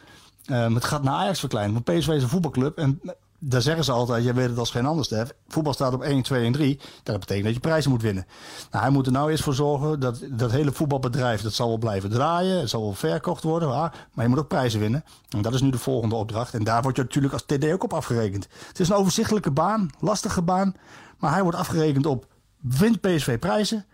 uh, 0.46 0.74
het 0.74 0.84
gaat 0.84 1.02
naar 1.02 1.14
Ajax 1.14 1.40
verkleint. 1.40 1.72
Want 1.72 1.84
PSV 1.84 2.08
is 2.08 2.22
een 2.22 2.28
voetbalclub 2.28 2.78
en 2.78 3.00
daar 3.42 3.62
zeggen 3.62 3.84
ze 3.84 3.92
altijd, 3.92 4.24
jij 4.24 4.34
weet 4.34 4.48
het 4.48 4.58
als 4.58 4.70
geen 4.70 4.86
ander. 4.86 5.34
Voetbal 5.48 5.72
staat 5.72 5.94
op 5.94 6.02
1, 6.02 6.22
2 6.22 6.44
en 6.44 6.52
3. 6.52 6.80
Dat 7.02 7.20
betekent 7.20 7.44
dat 7.44 7.54
je 7.54 7.60
prijzen 7.60 7.90
moet 7.90 8.02
winnen. 8.02 8.26
Nou, 8.70 8.84
hij 8.84 8.92
moet 8.92 9.06
er 9.06 9.12
nou 9.12 9.30
eerst 9.30 9.42
voor 9.42 9.54
zorgen 9.54 10.00
dat 10.00 10.20
dat 10.30 10.50
hele 10.50 10.72
voetbalbedrijf, 10.72 11.42
dat 11.42 11.52
zal 11.52 11.68
wel 11.68 11.78
blijven 11.78 12.10
draaien. 12.10 12.60
Het 12.60 12.70
zal 12.70 12.80
wel 12.80 12.94
verkocht 12.94 13.42
worden, 13.42 13.68
maar 13.68 14.24
je 14.24 14.28
moet 14.28 14.38
ook 14.38 14.48
prijzen 14.48 14.80
winnen. 14.80 15.04
En 15.28 15.42
dat 15.42 15.54
is 15.54 15.60
nu 15.60 15.70
de 15.70 15.78
volgende 15.78 16.14
opdracht. 16.14 16.54
En 16.54 16.64
daar 16.64 16.82
word 16.82 16.96
je 16.96 17.02
natuurlijk 17.02 17.32
als 17.32 17.44
TD 17.46 17.72
ook 17.72 17.84
op 17.84 17.92
afgerekend. 17.92 18.48
Het 18.68 18.80
is 18.80 18.88
een 18.88 18.96
overzichtelijke 18.96 19.50
baan, 19.50 19.90
lastige 20.00 20.42
baan. 20.42 20.74
Maar 21.18 21.32
hij 21.32 21.42
wordt 21.42 21.58
afgerekend 21.58 22.06
op, 22.06 22.26
wint 22.60 23.00
PSV 23.00 23.38
prijzen? 23.38 23.84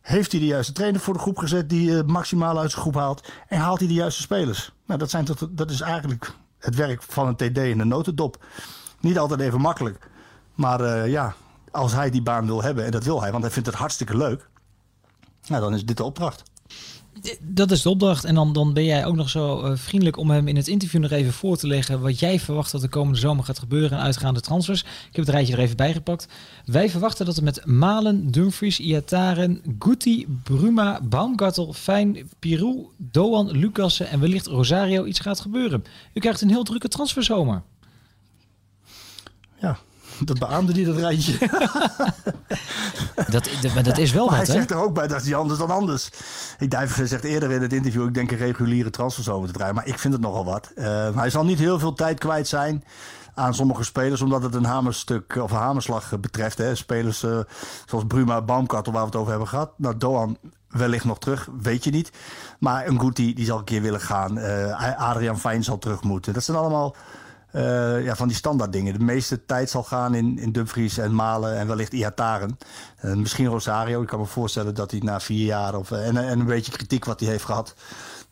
Heeft 0.00 0.30
hij 0.30 0.40
de 0.40 0.46
juiste 0.46 0.72
trainer 0.72 1.00
voor 1.00 1.14
de 1.14 1.20
groep 1.20 1.38
gezet 1.38 1.68
die 1.68 1.90
uh, 1.90 2.02
maximaal 2.02 2.58
uit 2.58 2.70
zijn 2.70 2.82
groep 2.82 2.94
haalt? 2.94 3.28
En 3.48 3.58
haalt 3.58 3.78
hij 3.78 3.88
de 3.88 3.94
juiste 3.94 4.22
spelers? 4.22 4.72
Nou, 4.86 4.98
dat, 4.98 5.10
zijn 5.10 5.24
tot, 5.24 5.48
dat 5.50 5.70
is 5.70 5.80
eigenlijk 5.80 6.32
het 6.58 6.74
werk 6.74 7.02
van 7.02 7.26
een 7.26 7.36
TD 7.36 7.58
in 7.58 7.78
de 7.78 7.84
notendop. 7.84 8.44
Niet 9.00 9.18
altijd 9.18 9.40
even 9.40 9.60
makkelijk. 9.60 10.08
Maar 10.54 10.80
uh, 10.80 11.10
ja, 11.10 11.34
als 11.70 11.92
hij 11.92 12.10
die 12.10 12.22
baan 12.22 12.46
wil 12.46 12.62
hebben, 12.62 12.84
en 12.84 12.90
dat 12.90 13.04
wil 13.04 13.20
hij, 13.20 13.30
want 13.30 13.42
hij 13.42 13.52
vindt 13.52 13.68
het 13.68 13.76
hartstikke 13.76 14.16
leuk. 14.16 14.48
Nou, 15.46 15.62
dan 15.62 15.74
is 15.74 15.84
dit 15.84 15.96
de 15.96 16.04
opdracht. 16.04 16.42
Dat 17.40 17.70
is 17.70 17.82
de 17.82 17.90
opdracht. 17.90 18.24
En 18.24 18.34
dan, 18.34 18.52
dan 18.52 18.72
ben 18.72 18.84
jij 18.84 19.06
ook 19.06 19.14
nog 19.14 19.28
zo 19.28 19.64
uh, 19.64 19.76
vriendelijk 19.76 20.16
om 20.16 20.30
hem 20.30 20.48
in 20.48 20.56
het 20.56 20.68
interview 20.68 21.00
nog 21.00 21.10
even 21.10 21.32
voor 21.32 21.56
te 21.56 21.66
leggen 21.66 22.00
wat 22.00 22.18
jij 22.18 22.40
verwacht 22.40 22.72
dat 22.72 22.80
de 22.80 22.88
komende 22.88 23.18
zomer 23.18 23.44
gaat 23.44 23.58
gebeuren 23.58 23.98
en 23.98 24.04
uitgaande 24.04 24.40
transfers. 24.40 24.80
Ik 24.80 25.16
heb 25.16 25.24
het 25.24 25.34
rijtje 25.34 25.52
er 25.52 25.58
even 25.58 25.76
bijgepakt. 25.76 26.28
Wij 26.64 26.90
verwachten 26.90 27.26
dat 27.26 27.36
er 27.36 27.42
met 27.42 27.66
Malen, 27.66 28.30
Dumfries, 28.30 28.80
Iataren, 28.80 29.62
Guti, 29.78 30.26
Bruma, 30.42 31.00
Baumgartel, 31.02 31.72
Fijn, 31.72 32.30
Pirou, 32.38 32.86
Doan, 32.96 33.50
Lucassen 33.50 34.08
en 34.08 34.20
wellicht 34.20 34.46
Rosario 34.46 35.04
iets 35.04 35.20
gaat 35.20 35.40
gebeuren. 35.40 35.84
U 36.12 36.20
krijgt 36.20 36.40
een 36.40 36.48
heel 36.48 36.64
drukke 36.64 36.88
transferzomer. 36.88 37.62
Ja, 39.60 39.78
dat 40.18 40.38
beaamde 40.38 40.72
die 40.72 40.86
dat 40.86 40.96
rijtje. 40.96 41.38
dat, 43.30 43.50
maar 43.74 43.82
dat 43.82 43.98
is 43.98 44.12
wel 44.12 44.26
maar 44.26 44.38
wat, 44.38 44.46
hij 44.46 44.56
zegt 44.56 44.70
er 44.70 44.82
ook 44.82 44.94
bij 44.94 45.06
dat 45.06 45.22
hij 45.22 45.34
anders 45.34 45.58
dan 45.58 45.70
anders. 45.70 46.10
Ik 46.58 46.70
Dijver 46.70 47.08
zegt 47.08 47.24
eerder 47.24 47.50
in 47.50 47.62
het 47.62 47.72
interview, 47.72 48.06
ik 48.06 48.14
denk 48.14 48.30
een 48.30 48.38
reguliere 48.38 48.90
transfers 48.90 49.28
over 49.28 49.48
te 49.48 49.54
draaien. 49.54 49.74
Maar 49.74 49.86
ik 49.86 49.98
vind 49.98 50.12
het 50.12 50.22
nogal 50.22 50.44
wat. 50.44 50.72
Uh, 50.74 51.16
hij 51.16 51.30
zal 51.30 51.44
niet 51.44 51.58
heel 51.58 51.78
veel 51.78 51.92
tijd 51.92 52.18
kwijt 52.18 52.48
zijn 52.48 52.84
aan 53.34 53.54
sommige 53.54 53.84
spelers, 53.84 54.20
omdat 54.20 54.42
het 54.42 54.54
een 54.54 54.64
hamerstuk 54.64 55.36
of 55.36 55.50
een 55.50 55.56
hamerslag 55.56 56.20
betreft. 56.20 56.58
Hè. 56.58 56.74
Spelers 56.74 57.22
uh, 57.22 57.38
zoals 57.86 58.04
Bruma, 58.06 58.42
Baumkartel, 58.42 58.92
waar 58.92 59.02
we 59.02 59.08
het 59.08 59.16
over 59.16 59.30
hebben 59.30 59.48
gehad. 59.48 59.72
Nou, 59.76 59.96
Doan 59.96 60.38
wellicht 60.68 61.04
nog 61.04 61.18
terug, 61.18 61.48
weet 61.60 61.84
je 61.84 61.90
niet. 61.90 62.12
Maar 62.58 62.86
een 62.86 63.00
Guti, 63.00 63.34
die 63.34 63.44
zal 63.44 63.58
een 63.58 63.64
keer 63.64 63.82
willen 63.82 64.00
gaan. 64.00 64.38
Uh, 64.38 64.98
Adriaan 64.98 65.38
Fijn 65.38 65.64
zal 65.64 65.78
terug 65.78 66.02
moeten. 66.02 66.32
Dat 66.32 66.44
zijn 66.44 66.56
allemaal 66.56 66.94
uh, 67.52 68.04
ja, 68.04 68.16
van 68.16 68.28
die 68.28 68.36
standaard 68.36 68.72
dingen. 68.72 68.98
De 68.98 69.04
meeste 69.04 69.44
tijd 69.44 69.70
zal 69.70 69.82
gaan 69.82 70.14
in, 70.14 70.38
in 70.38 70.52
Dumfries 70.52 70.98
en 70.98 71.14
Malen 71.14 71.58
en 71.58 71.66
wellicht 71.66 71.92
Iataren. 71.92 72.58
Uh, 73.04 73.14
misschien 73.14 73.46
Rosario. 73.46 74.02
Ik 74.02 74.08
kan 74.08 74.18
me 74.18 74.26
voorstellen 74.26 74.74
dat 74.74 74.90
hij 74.90 75.00
na 75.00 75.20
vier 75.20 75.44
jaar 75.44 75.74
of, 75.74 75.90
en, 75.90 76.16
en 76.16 76.40
een 76.40 76.46
beetje 76.46 76.72
kritiek 76.72 77.04
wat 77.04 77.20
hij 77.20 77.28
heeft 77.28 77.44
gehad. 77.44 77.74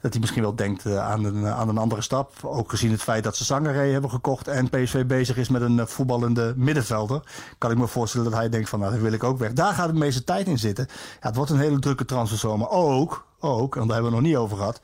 Dat 0.00 0.12
hij 0.12 0.20
misschien 0.20 0.42
wel 0.42 0.54
denkt 0.54 0.84
uh, 0.84 1.08
aan, 1.08 1.24
een, 1.24 1.46
aan 1.46 1.68
een 1.68 1.78
andere 1.78 2.02
stap. 2.02 2.32
Ook 2.42 2.70
gezien 2.70 2.90
het 2.90 3.02
feit 3.02 3.24
dat 3.24 3.36
ze 3.36 3.44
Zangeré 3.44 3.92
hebben 3.92 4.10
gekocht. 4.10 4.48
En 4.48 4.70
PSV 4.70 5.06
bezig 5.06 5.36
is 5.36 5.48
met 5.48 5.62
een 5.62 5.88
voetballende 5.88 6.52
middenvelder. 6.56 7.22
Kan 7.58 7.70
ik 7.70 7.78
me 7.78 7.86
voorstellen 7.86 8.30
dat 8.30 8.38
hij 8.38 8.48
denkt 8.48 8.68
van 8.68 8.78
nou, 8.78 8.92
dat 8.92 9.00
wil 9.00 9.12
ik 9.12 9.24
ook 9.24 9.38
weg. 9.38 9.52
Daar 9.52 9.74
gaat 9.74 9.88
de 9.88 9.98
meeste 9.98 10.24
tijd 10.24 10.46
in 10.46 10.58
zitten. 10.58 10.86
Ja, 10.90 11.26
het 11.26 11.36
wordt 11.36 11.50
een 11.50 11.58
hele 11.58 11.78
drukke 11.78 12.04
transferzomer. 12.04 12.68
Ook, 12.68 13.26
ook, 13.40 13.76
en 13.76 13.82
daar 13.82 13.92
hebben 13.92 14.10
we 14.10 14.18
nog 14.18 14.26
niet 14.26 14.36
over 14.36 14.56
gehad. 14.56 14.80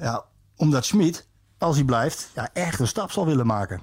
ja, 0.00 0.24
omdat 0.56 0.84
Schmid 0.84 1.28
als 1.60 1.76
hij 1.76 1.84
blijft, 1.84 2.30
ja, 2.34 2.48
echt 2.52 2.80
een 2.80 2.86
stap 2.86 3.10
zal 3.10 3.26
willen 3.26 3.46
maken. 3.46 3.82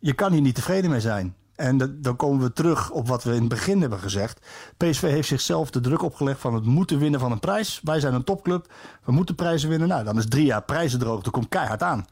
Je 0.00 0.12
kan 0.12 0.32
hier 0.32 0.40
niet 0.40 0.54
tevreden 0.54 0.90
mee 0.90 1.00
zijn. 1.00 1.34
En 1.54 2.00
dan 2.02 2.16
komen 2.16 2.40
we 2.40 2.52
terug 2.52 2.90
op 2.90 3.08
wat 3.08 3.24
we 3.24 3.30
in 3.30 3.40
het 3.40 3.48
begin 3.48 3.80
hebben 3.80 3.98
gezegd. 3.98 4.40
PSV 4.76 5.00
heeft 5.00 5.28
zichzelf 5.28 5.70
de 5.70 5.80
druk 5.80 6.02
opgelegd 6.02 6.40
van 6.40 6.54
het 6.54 6.64
moeten 6.64 6.98
winnen 6.98 7.20
van 7.20 7.32
een 7.32 7.40
prijs. 7.40 7.80
Wij 7.82 8.00
zijn 8.00 8.14
een 8.14 8.24
topclub, 8.24 8.72
we 9.04 9.12
moeten 9.12 9.34
prijzen 9.34 9.68
winnen. 9.68 9.88
Nou, 9.88 10.04
dan 10.04 10.18
is 10.18 10.28
drie 10.28 10.44
jaar 10.44 10.62
prijzendroogte, 10.62 11.30
komt 11.30 11.48
keihard 11.48 11.82
aan. 11.82 12.06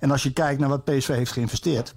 En 0.00 0.10
als 0.10 0.22
je 0.22 0.32
kijkt 0.32 0.60
naar 0.60 0.68
wat 0.68 0.84
PSV 0.84 1.08
heeft 1.08 1.32
geïnvesteerd. 1.32 1.94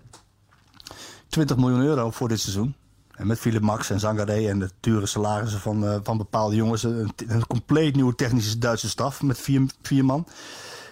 20 1.27 1.57
miljoen 1.57 1.81
euro 1.81 2.11
voor 2.11 2.27
dit 2.27 2.39
seizoen. 2.39 2.75
En 3.11 3.27
met 3.27 3.39
Philip 3.39 3.61
Max 3.61 3.89
en 3.89 3.99
Zangaré 3.99 4.47
en 4.47 4.59
de 4.59 4.69
dure 4.79 5.05
salarissen 5.05 5.59
van, 5.59 5.83
uh, 5.83 5.95
van 6.03 6.17
bepaalde 6.17 6.55
jongens. 6.55 6.83
Een, 6.83 7.11
een, 7.27 7.47
compleet 7.47 7.95
nieuwe 7.95 8.15
technische 8.15 8.57
Duitse 8.57 8.89
staf 8.89 9.21
met 9.21 9.39
vier, 9.39 9.69
vier 9.81 10.05
man. 10.05 10.27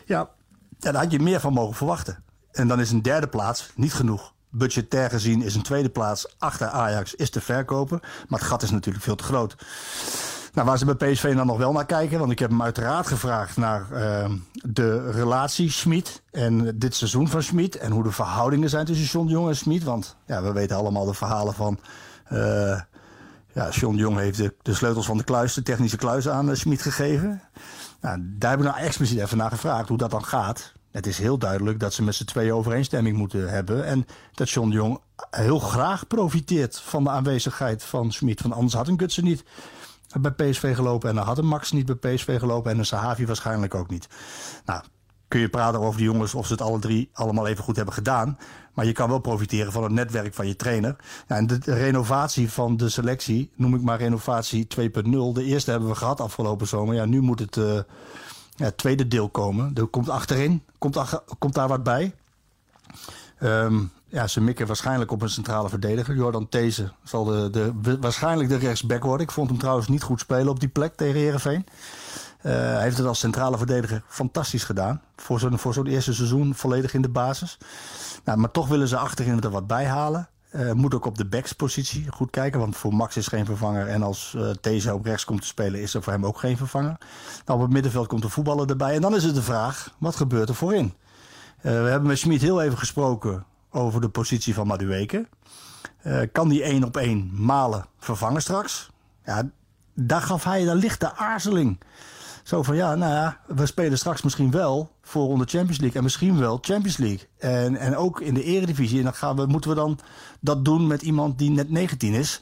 Ja, 0.05 0.29
ja, 0.79 0.91
daar 0.91 1.01
had 1.01 1.11
je 1.11 1.19
meer 1.19 1.39
van 1.39 1.53
mogen 1.53 1.75
verwachten. 1.75 2.23
En 2.51 2.67
dan 2.67 2.79
is 2.79 2.91
een 2.91 3.01
derde 3.01 3.27
plaats 3.27 3.71
niet 3.75 3.93
genoeg. 3.93 4.33
Budgetair 4.49 5.09
gezien 5.09 5.41
is 5.41 5.55
een 5.55 5.61
tweede 5.61 5.89
plaats 5.89 6.35
achter 6.37 6.67
Ajax 6.67 7.15
is 7.15 7.29
te 7.29 7.41
verkopen. 7.41 7.99
Maar 8.27 8.39
het 8.39 8.47
gat 8.47 8.63
is 8.63 8.71
natuurlijk 8.71 9.03
veel 9.03 9.15
te 9.15 9.23
groot. 9.23 9.55
Nou, 10.53 10.69
waar 10.69 10.77
ze 10.77 10.95
bij 10.95 11.11
PSV 11.11 11.35
dan 11.35 11.47
nog 11.47 11.57
wel 11.57 11.71
naar 11.71 11.85
kijken, 11.85 12.19
want 12.19 12.31
ik 12.31 12.39
heb 12.39 12.49
hem 12.49 12.61
uiteraard 12.61 13.07
gevraagd 13.07 13.57
naar 13.57 13.85
uh, 13.91 14.29
de 14.51 15.11
relatie 15.11 15.71
Schmid 15.71 16.21
en 16.31 16.77
dit 16.79 16.95
seizoen 16.95 17.27
van 17.27 17.43
Schmid 17.43 17.77
en 17.77 17.91
hoe 17.91 18.03
de 18.03 18.11
verhoudingen 18.11 18.69
zijn 18.69 18.85
tussen 18.85 19.05
John 19.05 19.27
Jong 19.27 19.47
en 19.47 19.55
Schmid. 19.55 19.83
Want 19.83 20.15
ja, 20.25 20.41
we 20.41 20.51
weten 20.51 20.77
allemaal 20.77 21.05
de 21.05 21.13
verhalen 21.13 21.53
van. 21.53 21.79
Uh, 22.31 22.81
ja, 23.53 23.69
Jong 23.69 24.17
heeft 24.17 24.37
de, 24.37 24.53
de, 24.61 24.73
sleutels 24.73 25.05
van 25.05 25.17
de 25.17 25.23
kluis, 25.23 25.53
de 25.53 25.63
technische 25.63 25.97
kluis 25.97 26.29
aan 26.29 26.49
uh, 26.49 26.55
Schmid 26.55 26.81
gegeven. 26.81 27.41
Nou, 28.01 28.17
daar 28.21 28.49
hebben 28.49 28.67
we 28.67 28.73
nou 28.73 28.85
expliciet 28.85 29.19
even 29.19 29.37
naar 29.37 29.49
gevraagd 29.49 29.89
hoe 29.89 29.97
dat 29.97 30.11
dan 30.11 30.25
gaat. 30.25 30.73
Het 30.91 31.07
is 31.07 31.17
heel 31.17 31.37
duidelijk 31.37 31.79
dat 31.79 31.93
ze 31.93 32.03
met 32.03 32.15
z'n 32.15 32.25
tweeën 32.25 32.53
overeenstemming 32.53 33.17
moeten 33.17 33.49
hebben. 33.49 33.85
En 33.85 34.05
dat 34.33 34.49
John 34.49 34.69
Jong 34.69 34.99
heel 35.29 35.59
graag 35.59 36.07
profiteert 36.07 36.79
van 36.79 37.03
de 37.03 37.09
aanwezigheid 37.09 37.83
van 37.83 38.11
Smit. 38.11 38.41
Van 38.41 38.51
anders 38.51 38.73
had 38.73 38.87
een 38.87 38.99
Gutsen 38.99 39.23
niet 39.23 39.43
bij 40.21 40.31
PSV 40.31 40.75
gelopen. 40.75 41.09
En 41.09 41.15
dan 41.15 41.25
had 41.25 41.37
een 41.37 41.45
Max 41.47 41.71
niet 41.71 41.97
bij 41.99 42.15
PSV 42.15 42.39
gelopen. 42.39 42.71
En 42.71 42.77
een 42.77 42.85
Sahavi 42.85 43.25
waarschijnlijk 43.25 43.75
ook 43.75 43.89
niet. 43.89 44.07
Nou, 44.65 44.83
kun 45.27 45.39
je 45.39 45.49
praten 45.49 45.79
over 45.79 45.97
die 45.97 46.05
jongens 46.05 46.33
of 46.33 46.45
ze 46.45 46.51
het 46.51 46.61
alle 46.61 46.79
drie 46.79 47.09
allemaal 47.13 47.47
even 47.47 47.63
goed 47.63 47.75
hebben 47.75 47.93
gedaan. 47.93 48.37
Maar 48.73 48.85
je 48.85 48.91
kan 48.91 49.09
wel 49.09 49.19
profiteren 49.19 49.71
van 49.71 49.83
het 49.83 49.91
netwerk 49.91 50.33
van 50.33 50.47
je 50.47 50.55
trainer. 50.55 50.95
Ja, 51.27 51.35
en 51.35 51.47
de 51.47 51.59
renovatie 51.63 52.51
van 52.51 52.77
de 52.77 52.89
selectie, 52.89 53.51
noem 53.55 53.75
ik 53.75 53.81
maar 53.81 53.97
renovatie 53.97 54.67
2.0. 54.81 55.09
De 55.33 55.43
eerste 55.43 55.71
hebben 55.71 55.89
we 55.89 55.95
gehad 55.95 56.21
afgelopen 56.21 56.67
zomer. 56.67 56.95
Ja, 56.95 57.05
nu 57.05 57.21
moet 57.21 57.39
het 57.39 57.55
ja, 58.55 58.71
tweede 58.71 59.07
deel 59.07 59.29
komen. 59.29 59.71
Er 59.75 59.87
komt 59.87 60.09
achterin, 60.09 60.63
komt, 60.77 60.97
komt 61.39 61.53
daar 61.53 61.67
wat 61.67 61.83
bij. 61.83 62.13
Um, 63.39 63.91
ja, 64.09 64.27
ze 64.27 64.41
mikken 64.41 64.67
waarschijnlijk 64.67 65.11
op 65.11 65.21
een 65.21 65.29
centrale 65.29 65.69
verdediger. 65.69 66.15
Jordan 66.15 66.49
These 66.49 66.91
zal 67.03 67.23
de, 67.23 67.49
de, 67.81 67.97
waarschijnlijk 67.99 68.49
de 68.49 68.57
rechtsback 68.57 69.03
worden. 69.03 69.25
Ik 69.25 69.31
vond 69.31 69.49
hem 69.49 69.59
trouwens 69.59 69.87
niet 69.87 70.03
goed 70.03 70.19
spelen 70.19 70.49
op 70.49 70.59
die 70.59 70.69
plek 70.69 70.95
tegen 70.95 71.19
Herenveen. 71.19 71.65
Uh, 72.47 72.53
hij 72.53 72.81
heeft 72.81 72.97
het 72.97 73.07
als 73.07 73.19
centrale 73.19 73.57
verdediger 73.57 74.03
fantastisch 74.07 74.63
gedaan. 74.63 75.01
Voor 75.15 75.73
zo'n 75.73 75.87
eerste 75.87 76.13
seizoen 76.13 76.55
volledig 76.55 76.93
in 76.93 77.01
de 77.01 77.09
basis. 77.09 77.57
Nou, 78.23 78.37
maar 78.37 78.51
toch 78.51 78.67
willen 78.67 78.87
ze 78.87 78.97
achterin 78.97 79.41
er 79.41 79.49
wat 79.49 79.67
bij 79.67 79.85
halen. 79.85 80.29
Uh, 80.51 80.71
moet 80.71 80.93
ook 80.93 81.05
op 81.05 81.17
de 81.17 81.25
backspositie 81.25 82.11
goed 82.11 82.29
kijken, 82.29 82.59
want 82.59 82.77
voor 82.77 82.93
Max 82.93 83.17
is 83.17 83.27
geen 83.27 83.45
vervanger. 83.45 83.87
En 83.87 84.03
als 84.03 84.33
uh, 84.37 84.49
These 84.49 84.93
op 84.93 85.05
rechts 85.05 85.25
komt 85.25 85.41
te 85.41 85.47
spelen, 85.47 85.81
is 85.81 85.93
er 85.93 86.03
voor 86.03 86.13
hem 86.13 86.25
ook 86.25 86.39
geen 86.39 86.57
vervanger. 86.57 86.97
Nou, 87.45 87.59
op 87.59 87.61
het 87.61 87.73
middenveld 87.73 88.07
komt 88.07 88.21
de 88.21 88.29
voetballer 88.29 88.69
erbij. 88.69 88.95
En 88.95 89.01
dan 89.01 89.15
is 89.15 89.23
het 89.23 89.35
de 89.35 89.41
vraag, 89.41 89.93
wat 89.97 90.15
gebeurt 90.15 90.49
er 90.49 90.55
voorin? 90.55 90.85
Uh, 90.85 90.93
we 91.61 91.69
hebben 91.69 92.07
met 92.07 92.17
Schmid 92.17 92.41
heel 92.41 92.61
even 92.61 92.77
gesproken 92.77 93.45
over 93.69 94.01
de 94.01 94.09
positie 94.09 94.53
van 94.53 94.67
Madueke. 94.67 95.27
kan 96.31 96.49
die 96.49 96.63
één 96.63 96.83
op 96.83 96.97
één 96.97 97.31
malen 97.33 97.85
vervangen 97.99 98.41
straks? 98.41 98.89
Ja, 99.25 99.49
daar 99.93 100.21
gaf 100.21 100.43
hij 100.43 100.67
een 100.67 100.75
lichte 100.75 101.15
aarzeling. 101.15 101.77
Zo 102.47 102.63
van 102.63 102.75
ja, 102.75 102.95
nou 102.95 103.11
ja, 103.11 103.39
we 103.47 103.65
spelen 103.65 103.97
straks 103.97 104.21
misschien 104.21 104.51
wel 104.51 104.91
voor 105.01 105.27
onder 105.27 105.47
Champions 105.47 105.79
League 105.79 105.97
en 105.97 106.03
misschien 106.03 106.39
wel 106.39 106.57
Champions 106.61 106.97
League. 106.97 107.27
En, 107.37 107.75
en 107.75 107.95
ook 107.95 108.21
in 108.21 108.33
de 108.33 108.43
eredivisie. 108.43 108.97
En 108.97 109.03
dan 109.03 109.13
gaan 109.13 109.35
we, 109.35 109.45
moeten 109.45 109.69
we 109.69 109.75
dan 109.75 109.99
dat 110.39 110.65
doen 110.65 110.87
met 110.87 111.01
iemand 111.01 111.37
die 111.37 111.49
net 111.49 111.69
19 111.69 112.13
is. 112.13 112.41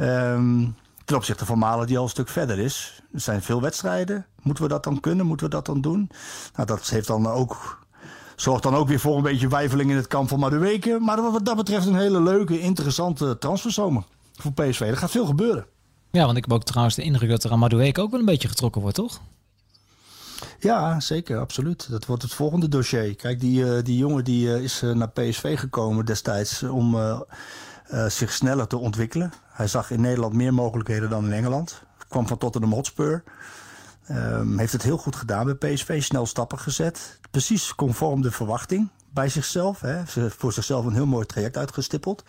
Um, 0.00 0.74
ten 1.04 1.16
opzichte 1.16 1.46
van 1.46 1.58
Malen 1.58 1.86
die 1.86 1.98
al 1.98 2.02
een 2.02 2.10
stuk 2.10 2.28
verder 2.28 2.58
is. 2.58 3.02
Er 3.12 3.20
zijn 3.20 3.42
veel 3.42 3.60
wedstrijden. 3.60 4.26
Moeten 4.42 4.64
we 4.64 4.70
dat 4.70 4.84
dan 4.84 5.00
kunnen? 5.00 5.26
Moeten 5.26 5.46
we 5.46 5.52
dat 5.52 5.66
dan 5.66 5.80
doen? 5.80 6.10
Nou, 6.54 6.66
dat 6.66 6.88
heeft 6.88 7.06
dan 7.06 7.26
ook, 7.26 7.86
zorgt 8.36 8.62
dan 8.62 8.74
ook 8.74 8.88
weer 8.88 9.00
voor 9.00 9.16
een 9.16 9.22
beetje 9.22 9.48
wijfeling 9.48 9.90
in 9.90 9.96
het 9.96 10.06
kamp 10.06 10.28
van 10.28 10.38
Madueke. 10.38 10.98
Maar 11.00 11.22
wat 11.22 11.44
dat 11.44 11.56
betreft 11.56 11.86
een 11.86 11.94
hele 11.94 12.22
leuke, 12.22 12.60
interessante 12.60 13.38
transferzomer 13.38 14.02
voor 14.32 14.52
PSV. 14.52 14.80
Er 14.80 14.96
gaat 14.96 15.10
veel 15.10 15.26
gebeuren. 15.26 15.66
Ja, 16.10 16.24
want 16.24 16.36
ik 16.36 16.44
heb 16.44 16.52
ook 16.52 16.64
trouwens 16.64 16.96
de 16.96 17.02
indruk 17.02 17.30
dat 17.30 17.44
er 17.44 17.50
aan 17.50 17.58
Madueke 17.58 18.00
ook 18.00 18.10
wel 18.10 18.20
een 18.20 18.26
beetje 18.26 18.48
getrokken 18.48 18.80
wordt, 18.80 18.96
toch? 18.96 19.20
Ja, 20.58 21.00
zeker, 21.00 21.38
absoluut. 21.38 21.90
Dat 21.90 22.06
wordt 22.06 22.22
het 22.22 22.34
volgende 22.34 22.68
dossier. 22.68 23.16
Kijk, 23.16 23.40
die, 23.40 23.64
uh, 23.64 23.82
die 23.82 23.96
jongen 23.96 24.24
die 24.24 24.46
uh, 24.46 24.62
is 24.62 24.82
uh, 24.82 24.94
naar 24.94 25.10
PSV 25.10 25.58
gekomen 25.58 26.04
destijds 26.04 26.62
om 26.62 26.96
zich 28.08 28.32
sneller 28.32 28.66
te 28.66 28.76
ontwikkelen. 28.76 29.32
Hij 29.48 29.66
zag 29.66 29.90
in 29.90 30.00
Nederland 30.00 30.32
meer 30.34 30.54
mogelijkheden 30.54 31.10
dan 31.10 31.24
in 31.24 31.32
Engeland. 31.32 31.82
Kwam 32.08 32.26
van 32.26 32.38
Tottenham 32.38 32.72
Hotspur. 32.72 33.22
Um, 34.10 34.58
heeft 34.58 34.72
het 34.72 34.82
heel 34.82 34.96
goed 34.96 35.16
gedaan 35.16 35.56
bij 35.56 35.72
PSV, 35.72 36.02
snel 36.02 36.26
stappen 36.26 36.58
gezet. 36.58 37.18
Precies 37.30 37.74
conform 37.74 38.22
de 38.22 38.30
verwachting 38.30 38.88
bij 39.12 39.28
zichzelf. 39.28 39.80
Hè. 39.80 40.06
Voor 40.30 40.52
zichzelf 40.52 40.84
een 40.84 40.92
heel 40.92 41.06
mooi 41.06 41.26
traject 41.26 41.56
uitgestippeld. 41.56 42.24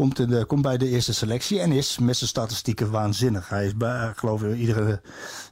Komt, 0.00 0.18
in 0.18 0.28
de, 0.28 0.44
komt 0.44 0.62
bij 0.62 0.76
de 0.76 0.88
eerste 0.88 1.14
selectie 1.14 1.60
en 1.60 1.72
is 1.72 1.98
met 1.98 2.16
zijn 2.16 2.30
statistieken 2.30 2.90
waanzinnig. 2.90 3.48
Hij 3.48 3.66
is 3.66 3.76
bij, 3.76 4.12
geloof 4.16 4.42
ik, 4.42 4.56
iedere, 4.56 5.00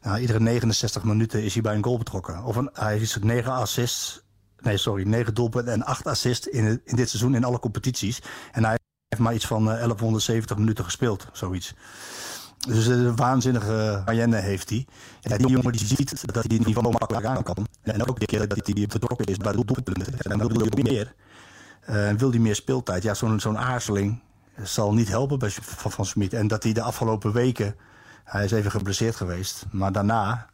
nou, 0.02 0.18
iedere 0.20 0.40
69 0.40 1.04
minuten 1.04 1.42
is 1.42 1.52
hij 1.52 1.62
bij 1.62 1.74
een 1.74 1.84
goal 1.84 1.98
betrokken. 1.98 2.42
Of 2.42 2.60
hij 2.72 2.98
is 2.98 3.16
9 3.20 3.52
assists, 3.52 4.22
nee 4.60 4.76
sorry, 4.76 5.02
9 5.02 5.34
doelpunten 5.34 5.72
en 5.72 5.84
8 5.84 6.06
assists 6.06 6.46
in, 6.46 6.80
in 6.84 6.96
dit 6.96 7.08
seizoen 7.08 7.34
in 7.34 7.44
alle 7.44 7.58
competities. 7.58 8.22
En 8.52 8.64
hij 8.64 8.78
heeft 9.08 9.22
maar 9.22 9.34
iets 9.34 9.46
van 9.46 9.64
1170 9.64 10.50
eh, 10.50 10.62
minuten 10.62 10.84
gespeeld, 10.84 11.26
zoiets. 11.32 11.74
Dus 12.68 12.86
een 12.86 13.16
waanzinnige 13.16 14.02
Mayenne 14.04 14.36
heeft 14.36 14.68
hij. 14.68 14.86
Ja, 15.20 15.36
die 15.36 15.48
jongen 15.48 15.72
die 15.72 15.86
ziet 15.86 16.26
dat 16.26 16.34
hij 16.34 16.48
die 16.48 16.66
niveau 16.66 16.90
makkelijk 16.90 17.26
aan 17.26 17.42
kan. 17.42 17.66
En 17.82 18.08
ook 18.08 18.20
de 18.20 18.26
keer 18.26 18.48
dat 18.48 18.66
hij 18.66 18.86
betrokken 18.86 19.26
is 19.26 19.36
bij 19.36 19.52
doelpunten. 19.52 20.18
En 20.18 20.38
dan 20.38 20.48
wil 20.48 20.68
hij 20.68 20.82
meer. 20.82 21.14
Wil 22.18 22.30
hij 22.30 22.38
meer 22.38 22.54
speeltijd. 22.54 23.02
Ja, 23.02 23.14
zo'n 23.14 23.40
zo'n 23.40 23.58
aarzeling 23.58 24.26
zal 24.62 24.94
niet 24.94 25.08
helpen 25.08 25.38
bij 25.38 25.50
Van, 25.50 25.90
van 25.90 26.06
Smit. 26.06 26.32
En 26.32 26.46
dat 26.46 26.62
hij 26.62 26.72
de 26.72 26.82
afgelopen 26.82 27.32
weken, 27.32 27.74
hij 28.24 28.44
is 28.44 28.52
even 28.52 28.70
geblesseerd 28.70 29.16
geweest. 29.16 29.66
Maar 29.70 29.92
daarna 29.92 30.46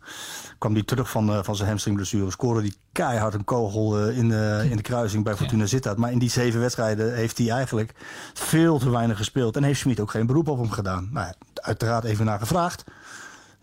kwam 0.59 0.73
hij 0.73 0.83
terug 0.83 1.11
van, 1.11 1.31
uh, 1.31 1.38
van 1.43 1.57
zijn 1.57 1.69
hamstringblessure. 1.69 2.31
Scoorde 2.31 2.62
die 2.62 2.77
keihard 2.93 3.35
een 3.35 3.45
kogel 3.45 4.09
uh, 4.09 4.19
in, 4.19 4.29
de, 4.29 4.67
in 4.71 4.77
de 4.77 4.83
kruising 4.83 5.25
bij 5.25 5.37
Fortuna 5.37 5.62
ja. 5.62 5.69
Sittard. 5.69 5.99
Maar 5.99 6.12
in 6.12 6.19
die 6.19 6.31
zeven 6.31 6.61
wedstrijden 6.61 7.14
heeft 7.14 7.38
hij 7.38 7.51
eigenlijk 7.51 7.95
veel 8.35 8.79
te 8.79 8.90
weinig 8.90 9.17
gespeeld. 9.17 9.57
En 9.57 9.62
heeft 9.62 9.81
Smit 9.81 10.01
ook 10.01 10.11
geen 10.11 10.27
beroep 10.27 10.49
op 10.49 10.59
hem 10.59 10.71
gedaan. 10.71 11.09
Nou, 11.12 11.33
uiteraard 11.55 12.05
even 12.05 12.25
naar 12.25 12.38
gevraagd. 12.38 12.85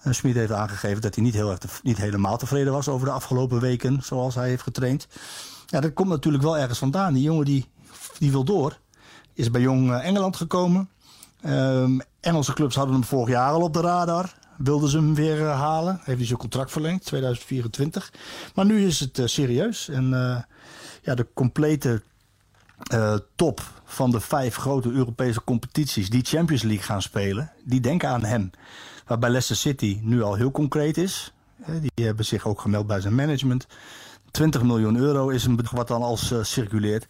Uh, 0.03 0.13
Smit 0.13 0.35
heeft 0.35 0.51
aangegeven 0.51 1.01
dat 1.01 1.15
hij 1.15 1.23
niet, 1.23 1.33
heel 1.33 1.49
erg 1.49 1.83
niet 1.83 1.97
helemaal 1.97 2.37
tevreden 2.37 2.73
was 2.73 2.87
over 2.87 3.07
de 3.07 3.13
afgelopen 3.13 3.59
weken. 3.59 4.03
Zoals 4.03 4.35
hij 4.35 4.47
heeft 4.47 4.63
getraind. 4.63 5.07
Ja, 5.65 5.79
dat 5.79 5.93
komt 5.93 6.09
natuurlijk 6.09 6.43
wel 6.43 6.57
ergens 6.57 6.79
vandaan. 6.79 7.13
Die 7.13 7.23
jongen 7.23 7.45
die, 7.45 7.69
die 8.17 8.31
wil 8.31 8.43
door. 8.43 8.77
Is 9.33 9.51
bij 9.51 9.61
Jong 9.61 9.91
eh, 9.91 10.05
Engeland 10.05 10.35
gekomen. 10.35 10.89
Um, 11.45 12.01
Engelse 12.19 12.53
clubs 12.53 12.75
hadden 12.75 12.93
hem 12.93 13.03
vorig 13.03 13.29
jaar 13.29 13.51
al 13.51 13.61
op 13.61 13.73
de 13.73 13.81
radar. 13.81 14.33
Wilden 14.57 14.89
ze 14.89 14.97
hem 14.97 15.15
weer 15.15 15.39
uh, 15.39 15.59
halen. 15.59 15.99
Heeft 16.03 16.17
hij 16.17 16.25
zijn 16.25 16.39
contract 16.39 16.71
verlengd, 16.71 17.05
2024. 17.05 18.13
Maar 18.55 18.65
nu 18.65 18.85
is 18.85 18.99
het 18.99 19.17
uh, 19.17 19.25
serieus. 19.25 19.89
En 19.89 20.09
ja, 21.01 21.15
de 21.15 21.27
complete 21.33 22.03
top 23.35 23.61
van 23.85 24.11
de 24.11 24.19
vijf 24.19 24.55
grote 24.55 24.91
Europese 24.91 25.43
competities 25.43 26.09
die 26.09 26.25
Champions 26.25 26.63
League 26.63 26.83
gaan 26.83 27.01
spelen, 27.01 27.51
die 27.63 27.79
denken 27.79 28.09
aan 28.09 28.23
hem. 28.23 28.51
Waarbij 29.05 29.29
Leicester 29.29 29.55
City 29.55 29.99
nu 30.01 30.21
al 30.21 30.35
heel 30.35 30.51
concreet 30.51 30.97
is. 30.97 31.33
Die 31.95 32.05
hebben 32.05 32.25
zich 32.25 32.47
ook 32.47 32.61
gemeld 32.61 32.87
bij 32.87 33.01
zijn 33.01 33.15
management. 33.15 33.67
20 34.31 34.63
miljoen 34.63 34.97
euro 34.97 35.29
is 35.29 35.45
een 35.45 35.59
wat 35.71 35.87
dan 35.87 36.01
als 36.01 36.33
circuleert. 36.41 37.07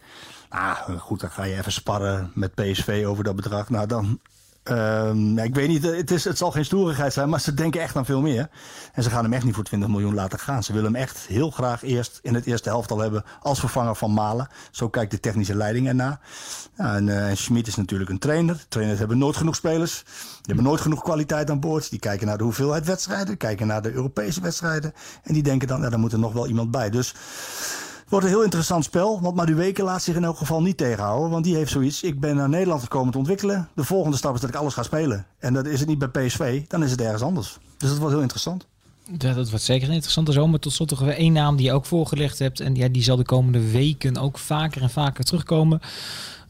Nou, 0.52 0.98
goed, 0.98 1.20
dan 1.20 1.30
ga 1.30 1.44
je 1.44 1.56
even 1.56 1.72
sparren 1.72 2.30
met 2.34 2.54
PSV 2.54 3.04
over 3.06 3.24
dat 3.24 3.36
bedrag. 3.36 3.70
Nou, 3.70 3.86
dan. 3.86 4.20
Um, 4.64 5.38
ik 5.38 5.54
weet 5.54 5.68
niet, 5.68 5.82
het, 5.82 6.10
is, 6.10 6.24
het 6.24 6.38
zal 6.38 6.50
geen 6.50 6.64
stoerigheid 6.64 7.12
zijn, 7.12 7.28
maar 7.28 7.40
ze 7.40 7.54
denken 7.54 7.80
echt 7.80 7.96
aan 7.96 8.04
veel 8.04 8.20
meer. 8.20 8.48
En 8.92 9.02
ze 9.02 9.10
gaan 9.10 9.24
hem 9.24 9.32
echt 9.32 9.44
niet 9.44 9.54
voor 9.54 9.64
20 9.64 9.88
miljoen 9.88 10.14
laten 10.14 10.38
gaan. 10.38 10.62
Ze 10.62 10.72
willen 10.72 10.92
hem 10.92 11.02
echt 11.02 11.18
heel 11.18 11.50
graag 11.50 11.82
eerst 11.82 12.18
in 12.22 12.34
het 12.34 12.46
eerste 12.46 12.68
helft 12.68 12.90
al 12.90 12.98
hebben 12.98 13.24
als 13.40 13.60
vervanger 13.60 13.94
van 13.94 14.12
Malen. 14.12 14.48
Zo 14.70 14.88
kijkt 14.88 15.10
de 15.10 15.20
technische 15.20 15.54
leiding 15.54 15.88
ernaar. 15.88 16.20
En 16.76 17.06
uh, 17.06 17.26
Schmid 17.34 17.66
is 17.66 17.76
natuurlijk 17.76 18.10
een 18.10 18.18
trainer. 18.18 18.64
Trainers 18.68 18.98
hebben 18.98 19.18
nooit 19.18 19.36
genoeg 19.36 19.56
spelers. 19.56 20.02
Die 20.04 20.40
hebben 20.42 20.64
nooit 20.64 20.80
genoeg 20.80 21.02
kwaliteit 21.02 21.50
aan 21.50 21.60
boord. 21.60 21.90
Die 21.90 21.98
kijken 21.98 22.26
naar 22.26 22.38
de 22.38 22.44
hoeveelheid 22.44 22.86
wedstrijden, 22.86 23.36
kijken 23.36 23.66
naar 23.66 23.82
de 23.82 23.92
Europese 23.92 24.40
wedstrijden. 24.40 24.92
En 25.22 25.34
die 25.34 25.42
denken 25.42 25.68
dan, 25.68 25.80
ja, 25.80 25.88
daar 25.90 25.98
moet 25.98 26.12
er 26.12 26.18
nog 26.18 26.32
wel 26.32 26.46
iemand 26.46 26.70
bij. 26.70 26.90
Dus 26.90 27.14
Wordt 28.12 28.26
een 28.26 28.32
heel 28.32 28.42
interessant 28.42 28.84
spel, 28.84 29.20
want 29.20 29.36
Madueke 29.36 29.82
laat 29.82 30.02
zich 30.02 30.16
in 30.16 30.24
elk 30.24 30.36
geval 30.36 30.62
niet 30.62 30.76
tegenhouden. 30.76 31.30
Want 31.30 31.44
die 31.44 31.56
heeft 31.56 31.70
zoiets, 31.70 32.02
ik 32.02 32.20
ben 32.20 32.36
naar 32.36 32.48
Nederland 32.48 32.82
gekomen 32.82 33.12
te 33.12 33.18
ontwikkelen. 33.18 33.68
De 33.74 33.84
volgende 33.84 34.16
stap 34.16 34.34
is 34.34 34.40
dat 34.40 34.50
ik 34.50 34.56
alles 34.56 34.74
ga 34.74 34.82
spelen. 34.82 35.26
En 35.38 35.54
dat 35.54 35.66
is 35.66 35.80
het 35.80 35.88
niet 35.88 35.98
bij 35.98 36.08
PSV, 36.08 36.62
dan 36.66 36.82
is 36.82 36.90
het 36.90 37.00
ergens 37.00 37.22
anders. 37.22 37.58
Dus 37.76 37.88
dat 37.88 37.98
wordt 37.98 38.12
heel 38.12 38.22
interessant. 38.22 38.66
Ja, 39.18 39.34
dat 39.34 39.50
wordt 39.50 39.64
zeker 39.64 39.88
een 39.88 39.94
interessante 39.94 40.32
zomer. 40.32 40.60
Tot 40.60 40.72
slot 40.72 40.90
nog 40.90 41.08
één 41.08 41.32
naam 41.32 41.56
die 41.56 41.66
je 41.66 41.72
ook 41.72 41.86
voorgelegd 41.86 42.38
hebt. 42.38 42.60
En 42.60 42.74
ja, 42.74 42.88
die 42.88 43.02
zal 43.02 43.16
de 43.16 43.24
komende 43.24 43.70
weken 43.70 44.16
ook 44.16 44.38
vaker 44.38 44.82
en 44.82 44.90
vaker 44.90 45.24
terugkomen. 45.24 45.80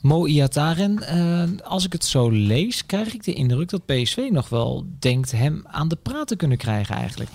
Mo 0.01 0.27
Iataren. 0.27 1.03
Uh, 1.15 1.67
als 1.67 1.85
ik 1.85 1.93
het 1.93 2.05
zo 2.05 2.31
lees, 2.31 2.87
krijg 2.87 3.15
ik 3.15 3.25
de 3.25 3.33
indruk 3.33 3.69
dat 3.69 3.87
PSV 3.87 4.29
nog 4.31 4.49
wel 4.49 4.87
denkt 4.99 5.31
hem 5.31 5.63
aan 5.67 5.89
de 5.89 5.99
praat 6.03 6.29
te 6.29 6.37
kunnen 6.37 6.59
krijgen 6.59 6.95
eigenlijk. 6.95 7.31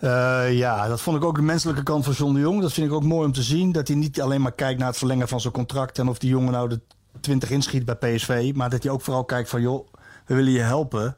Uh, 0.00 0.52
ja, 0.58 0.88
dat 0.88 1.00
vond 1.00 1.16
ik 1.16 1.24
ook 1.24 1.34
de 1.34 1.42
menselijke 1.42 1.82
kant 1.82 2.04
van 2.04 2.12
John 2.12 2.34
de 2.34 2.40
Jong. 2.40 2.60
Dat 2.60 2.72
vind 2.72 2.86
ik 2.86 2.92
ook 2.92 3.02
mooi 3.02 3.26
om 3.26 3.32
te 3.32 3.42
zien. 3.42 3.72
Dat 3.72 3.88
hij 3.88 3.96
niet 3.96 4.20
alleen 4.20 4.40
maar 4.40 4.52
kijkt 4.52 4.78
naar 4.78 4.88
het 4.88 4.98
verlengen 4.98 5.28
van 5.28 5.40
zijn 5.40 5.52
contract... 5.52 5.98
en 5.98 6.08
of 6.08 6.18
die 6.18 6.30
jongen 6.30 6.52
nou 6.52 6.68
de 6.68 6.80
20 7.20 7.50
inschiet 7.50 7.84
bij 7.84 7.94
PSV... 7.94 8.52
maar 8.54 8.70
dat 8.70 8.82
hij 8.82 8.92
ook 8.92 9.00
vooral 9.00 9.24
kijkt 9.24 9.48
van... 9.48 9.60
joh, 9.60 9.88
we 10.26 10.34
willen 10.34 10.52
je 10.52 10.60
helpen 10.60 11.16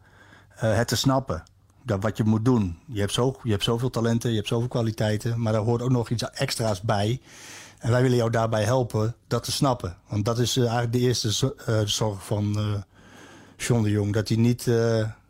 uh, 0.54 0.76
het 0.76 0.88
te 0.88 0.96
snappen. 0.96 1.42
Dat 1.82 2.02
wat 2.02 2.16
je 2.16 2.24
moet 2.24 2.44
doen. 2.44 2.78
Je 2.86 3.00
hebt, 3.00 3.12
zo, 3.12 3.36
je 3.42 3.50
hebt 3.50 3.64
zoveel 3.64 3.90
talenten, 3.90 4.30
je 4.30 4.36
hebt 4.36 4.48
zoveel 4.48 4.68
kwaliteiten... 4.68 5.40
maar 5.40 5.52
daar 5.52 5.62
hoort 5.62 5.82
ook 5.82 5.90
nog 5.90 6.10
iets 6.10 6.30
extra's 6.30 6.80
bij... 6.80 7.20
En 7.78 7.90
wij 7.90 8.02
willen 8.02 8.16
jou 8.16 8.30
daarbij 8.30 8.64
helpen 8.64 9.14
dat 9.26 9.44
te 9.44 9.52
snappen. 9.52 9.96
Want 10.08 10.24
dat 10.24 10.38
is 10.38 10.56
uh, 10.56 10.62
eigenlijk 10.62 10.92
de 10.92 10.98
eerste 10.98 11.30
zorg 11.84 12.26
van 12.26 12.56
John 13.56 13.82
de 13.82 13.90
Jong. 13.90 14.12
Dat 14.12 14.28
hij 14.28 14.36
niet 14.36 14.64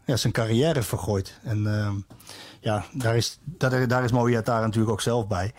ja, 0.04 0.16
zijn 0.16 0.32
carrière 0.32 0.82
vergooit. 0.82 1.38
En 1.42 1.66
ja, 2.68 2.84
daar 2.92 3.16
is, 3.16 3.38
daar, 3.44 3.88
daar 3.88 4.04
is 4.04 4.12
Moviata 4.12 4.60
natuurlijk 4.60 4.92
ook 4.92 5.00
zelf 5.00 5.26
bij. 5.26 5.52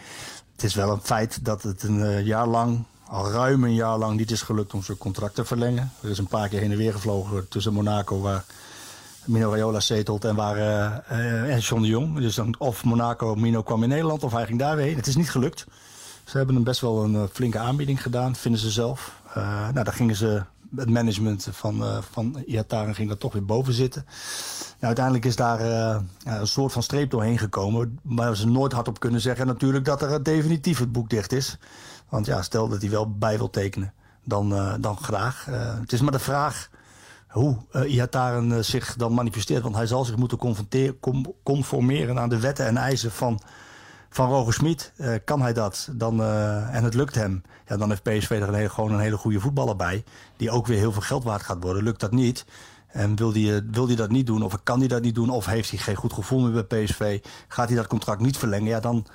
Het 0.51 0.63
is 0.63 0.75
wel 0.75 0.91
een 0.91 1.01
feit 1.01 1.45
dat 1.45 1.63
het 1.63 1.83
een 1.83 1.99
uh, 1.99 2.25
jaar 2.25 2.47
lang, 2.47 2.83
al 3.07 3.31
ruim 3.31 3.63
een 3.63 3.73
jaar 3.73 3.97
lang, 3.97 4.17
niet 4.17 4.31
is 4.31 4.41
gelukt 4.41 4.73
om 4.73 4.83
zijn 4.83 4.97
contract 4.97 5.35
te 5.35 5.45
verlengen. 5.45 5.91
Er 6.03 6.09
is 6.09 6.17
een 6.17 6.27
paar 6.27 6.49
keer 6.49 6.59
heen 6.59 6.71
en 6.71 6.77
weer 6.77 6.93
gevlogen 6.93 7.47
tussen 7.47 7.73
Monaco, 7.73 8.21
waar 8.21 8.43
Mino 9.25 9.49
Raiola 9.49 9.79
zetelt, 9.79 10.25
en 10.25 10.35
waar 10.35 10.57
uh, 10.57 11.53
en 11.53 11.59
John 11.59 11.81
de 11.81 11.87
Jong. 11.87 12.19
Dus 12.19 12.35
dan, 12.35 12.55
of 12.57 12.83
Monaco, 12.83 13.35
Mino 13.35 13.61
kwam 13.61 13.83
in 13.83 13.89
Nederland, 13.89 14.23
of 14.23 14.31
hij 14.31 14.45
ging 14.45 14.59
daarheen. 14.59 14.95
Het 14.95 15.07
is 15.07 15.15
niet 15.15 15.31
gelukt. 15.31 15.65
Ze 16.23 16.37
hebben 16.37 16.55
hem 16.55 16.63
best 16.63 16.81
wel 16.81 17.03
een 17.03 17.27
flinke 17.33 17.57
aanbieding 17.57 18.01
gedaan, 18.01 18.35
vinden 18.35 18.61
ze 18.61 18.69
zelf. 18.69 19.21
nou, 19.33 19.73
daar 19.73 19.93
gingen 19.93 20.15
ze 20.15 20.43
het 20.75 20.89
management 20.89 21.47
van, 21.51 21.81
uh, 21.81 21.97
van 22.11 22.43
Iataren 22.45 22.95
ging 22.95 23.09
er 23.09 23.17
toch 23.17 23.33
weer 23.33 23.45
boven 23.45 23.73
zitten. 23.73 24.05
Nou, 24.69 24.85
uiteindelijk 24.85 25.25
is 25.25 25.35
daar 25.35 25.61
uh, 25.61 25.99
een 26.23 26.47
soort 26.47 26.71
van 26.71 26.83
streep 26.83 27.11
doorheen 27.11 27.37
gekomen. 27.37 27.99
Maar 28.03 28.35
ze 28.35 28.47
nooit 28.47 28.71
hardop 28.71 28.99
kunnen 28.99 29.21
zeggen 29.21 29.47
natuurlijk 29.47 29.85
dat 29.85 30.01
er 30.01 30.23
definitief 30.23 30.79
het 30.79 30.91
boek 30.91 31.09
dicht 31.09 31.31
is. 31.31 31.57
Want 32.09 32.25
ja, 32.25 32.41
stel 32.41 32.67
dat 32.67 32.81
hij 32.81 32.89
wel 32.89 33.17
bij 33.17 33.37
wil 33.37 33.49
tekenen, 33.49 33.93
dan, 34.23 34.53
uh, 34.53 34.73
dan 34.79 34.97
graag. 34.97 35.45
het 35.79 35.91
is 35.91 36.01
maar 36.01 36.11
de 36.11 36.19
vraag 36.19 36.69
hoe 37.27 37.57
Iataren 37.87 38.65
zich 38.65 38.95
dan 38.95 39.13
manifesteert. 39.13 39.63
Want 39.63 39.75
hij 39.75 39.87
zal 39.87 40.05
zich 40.05 40.15
moeten 40.15 40.55
conformeren 41.43 42.19
aan 42.19 42.29
de 42.29 42.39
wetten 42.39 42.65
en 42.65 42.77
eisen 42.77 43.11
van 43.11 43.41
van 44.09 44.29
Roger 44.29 44.53
Smit. 44.53 44.93
kan 45.25 45.41
hij 45.41 45.53
dat 45.53 45.89
dan, 45.91 46.23
en 46.71 46.83
het 46.83 46.93
lukt 46.93 47.15
hem, 47.15 47.41
ja, 47.67 47.77
dan 47.77 47.89
heeft 47.89 48.03
PSV 48.03 48.29
er 48.29 48.47
een 48.47 48.53
hele, 48.53 48.69
gewoon 48.69 48.91
een 48.91 48.99
hele 48.99 49.17
goede 49.17 49.39
voetballer 49.39 49.75
bij. 49.75 50.03
Die 50.37 50.51
ook 50.51 50.67
weer 50.67 50.77
heel 50.77 50.91
veel 50.91 51.01
geld 51.01 51.23
waard 51.23 51.41
gaat 51.41 51.63
worden. 51.63 51.83
Lukt 51.83 51.99
dat 51.99 52.11
niet, 52.11 52.45
en 52.87 53.15
wil 53.15 53.33
hij, 53.33 53.63
wil 53.71 53.87
hij 53.87 53.95
dat 53.95 54.09
niet 54.09 54.25
doen, 54.25 54.43
of 54.43 54.63
kan 54.63 54.79
hij 54.79 54.87
dat 54.87 55.01
niet 55.01 55.15
doen, 55.15 55.29
of 55.29 55.45
heeft 55.45 55.69
hij 55.69 55.79
geen 55.79 55.95
goed 55.95 56.13
gevoel 56.13 56.39
meer 56.39 56.65
bij 56.65 56.83
PSV, 56.83 57.23
gaat 57.47 57.67
hij 57.67 57.77
dat 57.77 57.87
contract 57.87 58.21
niet 58.21 58.37
verlengen, 58.37 58.69
ja, 58.69 58.79
dan 58.79 59.05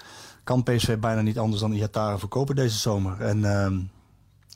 kan 0.44 0.62
PSV 0.62 0.98
bijna 0.98 1.20
niet 1.20 1.38
anders 1.38 1.60
dan 1.60 1.72
Iataren 1.72 2.18
verkopen 2.18 2.56
deze 2.56 2.78
zomer. 2.78 3.20
En 3.20 3.44
ehm, 3.44 3.80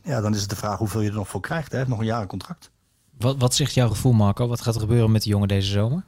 ja, 0.05 0.20
dan 0.20 0.34
is 0.34 0.41
het 0.41 0.51
de 0.51 0.57
vraag 0.57 0.78
hoeveel 0.78 1.01
je 1.01 1.09
er 1.09 1.14
nog 1.14 1.28
voor 1.28 1.41
krijgt. 1.41 1.68
Hij 1.68 1.78
heeft 1.78 1.91
nog 1.91 2.01
een 2.01 2.07
jaar 2.07 2.26
contract. 2.26 2.70
Wat, 3.18 3.36
wat 3.39 3.55
zegt 3.55 3.74
jouw 3.74 3.89
gevoel, 3.89 4.12
Marco? 4.12 4.49
Wat 4.49 4.61
gaat 4.61 4.74
er 4.74 4.80
gebeuren 4.80 5.12
met 5.12 5.22
de 5.22 5.28
jongen 5.28 5.49
deze 5.49 5.70
zomer? 5.70 6.05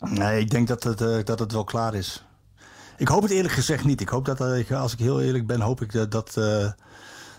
Nee, 0.00 0.40
ik 0.40 0.50
denk 0.50 0.68
dat 0.68 0.82
het, 0.82 1.00
uh, 1.00 1.24
dat 1.24 1.38
het 1.38 1.52
wel 1.52 1.64
klaar 1.64 1.94
is. 1.94 2.24
Ik 2.96 3.08
hoop 3.08 3.22
het 3.22 3.30
eerlijk 3.30 3.54
gezegd 3.54 3.84
niet. 3.84 4.00
Ik 4.00 4.08
hoop 4.08 4.24
dat, 4.24 4.40
uh, 4.40 4.80
als 4.80 4.92
ik 4.92 4.98
heel 4.98 5.22
eerlijk 5.22 5.46
ben, 5.46 5.60
hoop 5.60 5.80
ik 5.80 5.92
dat, 5.92 6.10
dat, 6.10 6.34
uh, 6.38 6.70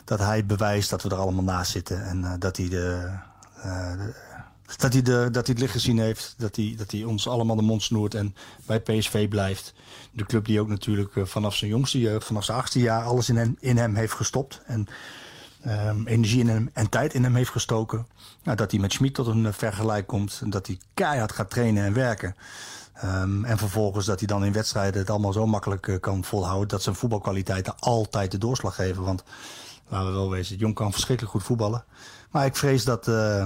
dat 0.04 0.20
hij 0.20 0.46
bewijst 0.46 0.90
dat 0.90 1.04
we 1.04 1.10
er 1.10 1.16
allemaal 1.16 1.44
naast 1.44 1.72
zitten. 1.72 2.06
En 2.06 2.40
dat 2.40 2.58
hij 2.58 2.70
de, 2.70 3.10
dat 4.76 4.94
hij, 4.94 5.02
de, 5.02 5.28
dat 5.32 5.46
hij 5.46 5.56
het 5.56 5.60
licht 5.60 5.72
gezien 5.72 6.00
heeft. 6.00 6.36
Dat 6.38 6.56
hij, 6.56 6.74
dat 6.78 6.92
hij 6.92 7.04
ons 7.04 7.28
allemaal 7.28 7.56
de 7.56 7.62
mond 7.62 7.84
snoert 7.84 8.16
en 8.16 8.36
bij 8.66 8.80
PSV 8.80 9.28
blijft. 9.28 9.74
De 10.12 10.26
club 10.26 10.46
die 10.46 10.60
ook 10.60 10.68
natuurlijk 10.68 11.16
eh, 11.16 11.26
vanaf 11.26 11.56
zijn 11.56 11.72
jongste 11.72 12.00
jeugd, 12.00 12.26
vanaf 12.26 12.44
zijn 12.44 12.58
achtste 12.58 12.80
jaar, 12.80 13.04
alles 13.04 13.30
in 13.30 13.38
hem, 13.38 13.58
in 13.60 13.78
hem 13.78 13.96
heeft 13.96 14.14
gestopt. 14.14 14.62
En 14.66 14.88
um, 15.68 16.08
energie 16.08 16.40
in 16.40 16.48
hem 16.48 16.70
en 16.74 16.90
tijd 16.90 17.14
in 17.14 17.24
hem 17.24 17.36
heeft 17.36 17.50
gestoken. 17.50 18.08
Nou, 18.44 18.58
dat 18.58 18.72
hij 18.72 18.80
met 18.80 18.92
Schmid 18.92 19.14
tot 19.14 19.28
een 19.28 19.54
vergelijk 19.54 20.08
komt. 20.08 20.40
En 20.44 20.50
dat 20.50 20.68
hij 20.68 20.78
keihard 20.94 21.32
gaat 21.32 21.50
trainen 21.50 21.86
en 21.86 21.94
werken. 21.94 22.36
Um, 23.04 23.46
en 23.46 23.58
vervolgens 23.58 24.06
dat 24.06 24.20
hij 24.20 24.28
dan 24.28 24.46
in 24.46 24.52
wedstrijden 24.52 25.00
het 25.00 25.10
allemaal 25.10 25.34
zo 25.34 25.46
makkelijk 25.46 25.88
uh, 25.88 26.00
kan 26.00 26.24
volhouden. 26.24 26.68
Dat 26.68 26.82
zijn 26.82 26.96
voetbalkwaliteiten 26.96 27.76
altijd 27.80 28.32
de 28.32 28.38
doorslag 28.38 28.76
geven. 28.76 29.04
Want 29.04 29.24
laten 29.88 30.08
we 30.08 30.14
wel 30.14 30.30
wezen, 30.30 30.58
Jong 30.58 30.76
kan 30.76 30.92
verschrikkelijk 30.92 31.36
goed 31.36 31.46
voetballen. 31.46 31.86
Maar 32.32 32.46
ik 32.46 32.56
vrees 32.56 32.84
dat, 32.84 33.08
uh, 33.08 33.46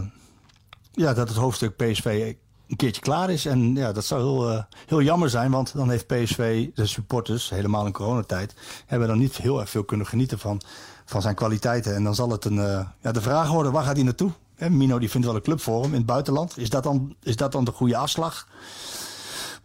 ja, 0.91 1.13
dat 1.13 1.27
het 1.27 1.37
hoofdstuk 1.37 1.75
PSV 1.75 2.33
een 2.67 2.75
keertje 2.75 3.01
klaar 3.01 3.29
is. 3.29 3.45
En 3.45 3.75
ja, 3.75 3.91
dat 3.91 4.05
zou 4.05 4.21
heel, 4.21 4.51
uh, 4.51 4.63
heel 4.85 5.01
jammer 5.01 5.29
zijn, 5.29 5.51
want 5.51 5.73
dan 5.73 5.89
heeft 5.89 6.07
PSV, 6.07 6.69
de 6.73 6.85
supporters, 6.85 7.49
helemaal 7.49 7.85
in 7.85 7.91
coronatijd, 7.91 8.55
hebben 8.85 9.07
dan 9.07 9.17
niet 9.17 9.37
heel 9.37 9.59
erg 9.59 9.69
veel 9.69 9.83
kunnen 9.83 10.07
genieten 10.07 10.39
van, 10.39 10.61
van 11.05 11.21
zijn 11.21 11.35
kwaliteiten. 11.35 11.95
En 11.95 12.03
dan 12.03 12.15
zal 12.15 12.29
het 12.29 12.45
een, 12.45 12.87
ja, 13.01 13.11
de 13.11 13.21
vraag 13.21 13.49
worden, 13.49 13.71
waar 13.71 13.83
gaat 13.83 13.95
hij 13.95 14.03
naartoe? 14.03 14.31
Mino 14.69 14.99
die 14.99 15.09
vindt 15.09 15.27
wel 15.27 15.35
een 15.35 15.41
club 15.41 15.61
voor 15.61 15.81
hem 15.81 15.91
in 15.91 15.97
het 15.97 16.05
buitenland. 16.05 16.57
Is 16.57 16.69
dat 16.69 16.83
dan, 16.83 17.15
is 17.23 17.35
dat 17.35 17.51
dan 17.51 17.63
de 17.63 17.71
goede 17.71 17.97
afslag? 17.97 18.47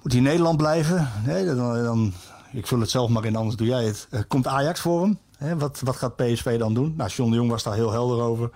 Moet 0.06 0.14
hij 0.14 0.24
in 0.24 0.30
Nederland 0.30 0.56
blijven? 0.56 1.10
Nee, 1.24 1.44
dan, 1.44 1.82
dan, 1.82 2.12
ik 2.52 2.66
vul 2.66 2.80
het 2.80 2.90
zelf 2.90 3.08
maar 3.08 3.24
in, 3.24 3.36
anders 3.36 3.56
doe 3.56 3.66
jij 3.66 3.84
het. 3.84 4.08
Uh, 4.10 4.20
komt 4.28 4.46
Ajax 4.46 4.80
voor 4.80 5.02
hem? 5.02 5.18
He, 5.36 5.56
wat, 5.56 5.80
wat 5.84 5.96
gaat 5.96 6.16
PSV 6.16 6.58
dan 6.58 6.74
doen? 6.74 6.94
Nou, 6.96 7.10
John 7.10 7.30
de 7.30 7.36
Jong 7.36 7.50
was 7.50 7.62
daar 7.62 7.74
heel 7.74 7.90
helder 7.90 8.20
over. 8.20 8.50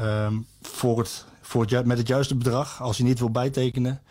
Um, 0.00 0.46
voor 0.62 0.98
het 0.98 1.24
voor 1.40 1.64
het, 1.66 1.86
met 1.86 1.98
het 1.98 2.08
juiste 2.08 2.34
bedrag. 2.34 2.82
Als 2.82 2.98
hij 2.98 3.06
niet 3.06 3.18
wil 3.18 3.30
bijtekenen, 3.30 4.02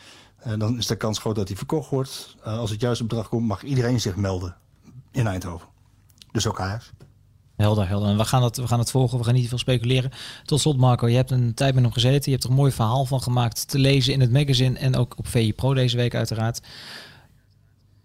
uh, 0.48 0.54
dan 0.58 0.78
is 0.78 0.88
de 0.88 0.96
kans 0.96 1.20
groot 1.20 1.36
dat 1.36 1.48
hij 1.48 1.58
verkocht 1.58 1.90
wordt. 1.90 2.36
Uh, 2.40 2.58
als 2.58 2.70
het 2.70 2.82
juiste 2.82 3.04
bedrag 3.04 3.30
komt, 3.30 3.48
mag 3.48 3.64
iedereen 3.64 4.02
zich 4.02 4.16
melden 4.16 4.56
in 5.12 5.28
Eindhoven. 5.28 5.68
Dus 6.32 6.48
ook 6.48 6.60
Ajax. 6.60 6.92
Helder, 7.58 7.88
helder. 7.88 8.10
En 8.10 8.18
we 8.18 8.26
gaan, 8.26 8.44
het, 8.44 8.58
we 8.58 8.68
gaan 8.68 8.80
het 8.80 8.92
volgen, 8.92 9.18
we 9.18 9.24
gaan 9.24 9.34
niet 9.34 9.50
veel 9.50 9.58
speculeren. 9.58 10.12
Tot 10.46 10.60
slot 10.60 10.78
Marco, 10.78 11.08
je 11.08 11.16
hebt 11.16 11.32
een 11.32 11.54
tijd 11.54 11.74
met 11.74 11.84
hem 11.84 11.92
gezeten. 11.92 12.24
Je 12.24 12.32
hebt 12.32 12.44
er 12.44 12.50
een 12.50 12.56
mooi 12.56 12.72
verhaal 12.72 13.06
van 13.06 13.22
gemaakt 13.22 13.68
te 13.68 13.80
lezen 13.80 14.14
in 14.14 14.22
het 14.22 14.32
magazine 14.32 14.80
en 14.80 14.96
ook 14.96 15.14
op 15.18 15.28
VI 15.28 15.54
Pro 15.54 15.74
deze 15.74 15.98
week 15.98 16.16
uiteraard. 16.16 16.62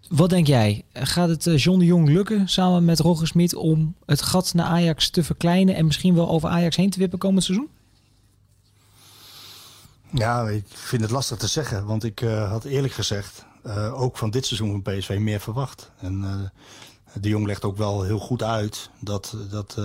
Wat 0.07 0.29
denk 0.29 0.47
jij? 0.47 0.85
Gaat 0.93 1.29
het 1.29 1.47
eh, 1.47 1.57
John 1.57 1.79
de 1.79 1.85
Jong 1.85 2.09
lukken 2.09 2.49
samen 2.49 2.85
met 2.85 2.99
Roger 2.99 3.27
Smit 3.27 3.55
om 3.55 3.95
het 4.05 4.21
gat 4.21 4.53
naar 4.53 4.65
Ajax 4.65 5.09
te 5.09 5.23
verkleinen 5.23 5.75
en 5.75 5.85
misschien 5.85 6.15
wel 6.15 6.29
over 6.29 6.49
Ajax 6.49 6.75
heen 6.75 6.89
te 6.89 6.99
wippen 6.99 7.19
komend 7.19 7.43
seizoen? 7.43 7.69
Ja, 10.13 10.47
ik 10.47 10.65
vind 10.67 11.01
het 11.01 11.11
lastig 11.11 11.37
te 11.37 11.47
zeggen. 11.47 11.85
Want 11.85 12.03
ik 12.03 12.21
uh, 12.21 12.49
had 12.49 12.63
eerlijk 12.63 12.93
gezegd 12.93 13.45
uh, 13.65 14.01
ook 14.01 14.17
van 14.17 14.29
dit 14.29 14.45
seizoen 14.45 14.71
van 14.71 14.93
PSV 14.93 15.17
meer 15.19 15.39
verwacht. 15.39 15.91
En 15.99 16.51
de 17.21 17.29
Jong 17.29 17.45
legt 17.45 17.63
ook 17.63 17.77
wel 17.77 18.03
heel 18.03 18.19
goed 18.19 18.43
uit 18.43 18.89
dat, 18.99 19.35
dat 19.49 19.77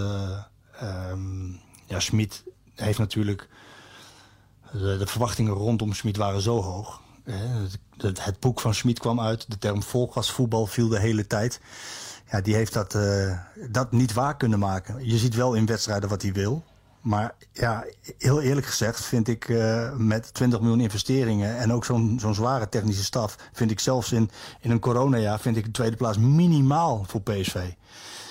um, 0.83 1.61
ja, 1.87 2.01
Smit 2.01 2.45
heeft 2.75 2.99
natuurlijk... 2.99 3.49
De, 4.73 5.07
verwachtingen 5.07 5.53
rondom 5.53 5.93
Smit 5.93 6.17
waren 6.17 6.41
zo 6.41 6.63
hoog. 6.63 7.01
Het, 7.97 8.25
het 8.25 8.41
boek 8.41 8.61
van 8.61 8.75
Smit 8.75 8.99
kwam 8.99 9.21
uit. 9.21 9.51
De 9.51 9.59
term 9.59 9.83
volgasvoetbal 9.83 10.67
viel 10.67 10.89
de 10.89 10.99
hele 10.99 11.27
tijd. 11.27 11.61
Ja, 12.31 12.41
die 12.41 12.55
heeft 12.55 12.73
dat, 12.73 12.99
dat 13.71 13.93
niet 13.93 14.13
waar 14.13 14.37
kunnen 14.37 14.59
maken. 14.59 15.07
Je 15.07 15.19
ziet 15.19 15.35
wel 15.35 15.55
in 15.55 15.67
wedstrijden 15.67 16.09
wat 16.09 16.23
hij 16.23 16.33
wil. 16.33 16.65
Maar 17.09 17.35
ja, 17.53 17.85
heel 18.19 18.41
eerlijk 18.41 18.67
gezegd 18.67 19.05
vind 19.05 19.29
ik 19.29 19.49
uh, 19.49 19.97
met 19.97 20.35
20 20.35 20.61
miljoen 20.61 20.81
investeringen 20.81 21.57
en 21.57 21.73
ook 21.73 21.85
zo'n 21.85 22.19
zo'n 22.21 22.35
zware 22.35 22.69
technische 22.69 23.05
staf, 23.05 23.37
vind 23.53 23.71
ik 23.71 23.81
zelfs 23.81 24.13
in, 24.13 24.31
in 24.61 24.71
een 24.71 24.81
coronajaar, 24.81 25.41
vind 25.41 25.57
ik 25.57 25.65
de 25.65 25.71
tweede 25.71 25.97
plaats 25.97 26.19
minimaal 26.19 27.05
voor 27.07 27.21
PSV. 27.21 27.57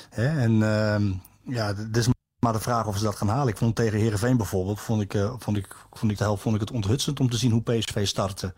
Hè? 0.09 0.39
En 0.39 0.51
uh, 0.51 1.55
ja, 1.55 1.75
het 1.75 1.97
is 1.97 2.07
maar 2.39 2.53
de 2.53 2.59
vraag 2.59 2.87
of 2.87 2.97
ze 2.97 3.03
dat 3.03 3.15
gaan 3.15 3.27
halen. 3.27 3.47
Ik 3.47 3.57
vond 3.57 3.75
tegen 3.75 3.99
Herenveen 3.99 4.37
bijvoorbeeld, 4.37 4.79
vond 4.79 5.01
ik, 5.01 5.13
uh, 5.13 5.33
vond 5.37 5.57
ik, 5.57 5.75
vond 5.91 6.11
ik 6.11 6.17
de 6.17 6.23
helft 6.23 6.41
vond 6.41 6.55
ik 6.55 6.61
het 6.61 6.71
onthutsend 6.71 7.19
om 7.19 7.29
te 7.29 7.37
zien 7.37 7.51
hoe 7.51 7.61
PSV 7.61 8.07
startte. 8.07 8.53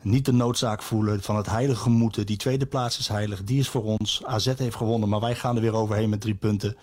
Niet 0.00 0.24
de 0.24 0.32
noodzaak 0.32 0.82
voelen 0.82 1.22
van 1.22 1.36
het 1.36 1.46
heilige 1.46 1.90
moeten. 1.90 2.26
Die 2.26 2.36
tweede 2.36 2.66
plaats 2.66 2.98
is 2.98 3.08
heilig, 3.08 3.44
die 3.44 3.58
is 3.58 3.68
voor 3.68 3.84
ons. 3.84 4.22
AZ 4.24 4.52
heeft 4.56 4.76
gewonnen, 4.76 5.08
maar 5.08 5.20
wij 5.20 5.34
gaan 5.34 5.56
er 5.56 5.62
weer 5.62 5.74
overheen 5.74 6.08
met 6.08 6.20
drie 6.20 6.34
punten. 6.34 6.76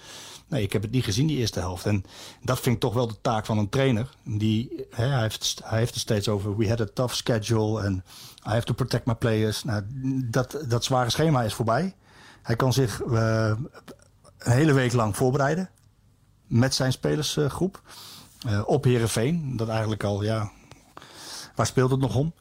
Nee, 0.50 0.64
ik 0.64 0.74
heb 0.74 0.82
het 0.82 0.92
niet 0.92 1.04
gezien, 1.04 1.28
die 1.28 1.38
eerste 1.38 1.60
helft. 1.60 1.86
En 1.86 2.04
dat 2.42 2.60
vind 2.60 2.76
ik 2.76 2.82
toch 2.82 2.94
wel 2.94 3.08
de 3.08 3.22
taak 3.22 3.46
van 3.46 3.58
een 3.58 3.70
trainer. 3.70 4.10
Die, 4.24 4.86
hè, 4.90 5.06
hij, 5.06 5.22
heeft, 5.22 5.62
hij 5.64 5.78
heeft 5.78 5.94
het 5.94 6.02
steeds 6.02 6.28
over, 6.28 6.58
we 6.58 6.70
had 6.70 6.82
a 6.82 6.88
tough 6.94 7.14
schedule 7.14 7.82
en 7.82 8.04
I 8.46 8.50
have 8.50 8.66
to 8.66 8.74
protect 8.74 9.06
my 9.06 9.16
players. 9.16 9.64
Nou, 9.64 9.84
dat, 10.30 10.64
dat 10.68 10.84
zware 10.84 11.10
schema 11.10 11.44
is 11.44 11.54
voorbij. 11.54 11.96
Hij 12.42 12.56
kan 12.56 12.74
zich 12.74 13.04
uh, 13.06 13.54
een 14.38 14.52
hele 14.52 14.74
week 14.74 14.94
lang 14.94 15.16
voorbereiden 15.16 15.70
met 16.48 16.74
zijn 16.74 16.92
spelersgroep. 16.92 17.82
Uh, 18.48 18.62
op 18.66 18.84
Herenveen, 18.84 19.58
dat 19.58 19.68
eigenlijk 19.68 20.04
al, 20.04 20.24
ja, 20.24 20.52
waar 21.56 21.66
speelt 21.66 21.92
het 21.92 22.00
nog 22.00 22.16
om? 22.16 22.34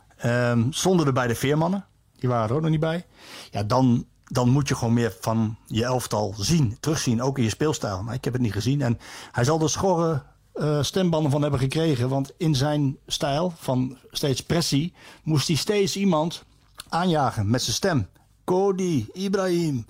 Zonder 0.71 1.07
er 1.07 1.13
bij 1.13 1.27
de 1.27 1.35
veermannen, 1.35 1.87
die 2.19 2.29
waren 2.29 2.49
er 2.49 2.55
ook 2.55 2.61
nog 2.61 2.71
niet 2.71 2.81
bij. 2.81 3.07
Ja, 3.51 3.63
dan 3.63 4.07
dan 4.29 4.49
moet 4.49 4.69
je 4.69 4.75
gewoon 4.75 4.95
meer 4.95 5.17
van 5.21 5.57
je 5.67 5.85
elftal 5.85 6.35
zien, 6.37 6.77
terugzien, 6.81 7.23
ook 7.23 7.39
in 7.39 7.45
je 7.45 7.51
speelstijl. 7.51 8.03
Maar 8.03 8.15
ik 8.15 8.25
heb 8.25 8.33
het 8.33 8.43
niet 8.43 8.53
gezien. 8.53 8.83
En 8.83 8.99
hij 9.33 9.45
zal 9.45 9.61
er 9.61 9.71
schorre 9.71 10.23
uh, 10.55 10.83
stembanden 10.83 11.31
van 11.31 11.43
hebben 11.43 11.61
gekregen. 11.61 12.09
Want 12.09 12.33
in 12.37 12.55
zijn 12.55 12.97
stijl 13.07 13.53
van 13.57 13.99
steeds 14.11 14.43
pressie 14.43 14.93
moest 15.23 15.47
hij 15.47 15.57
steeds 15.57 15.97
iemand 15.97 16.45
aanjagen 16.89 17.51
met 17.51 17.63
zijn 17.63 17.77
stem. 17.77 18.09
Cody, 18.45 19.07
Ibrahim. 19.13 19.85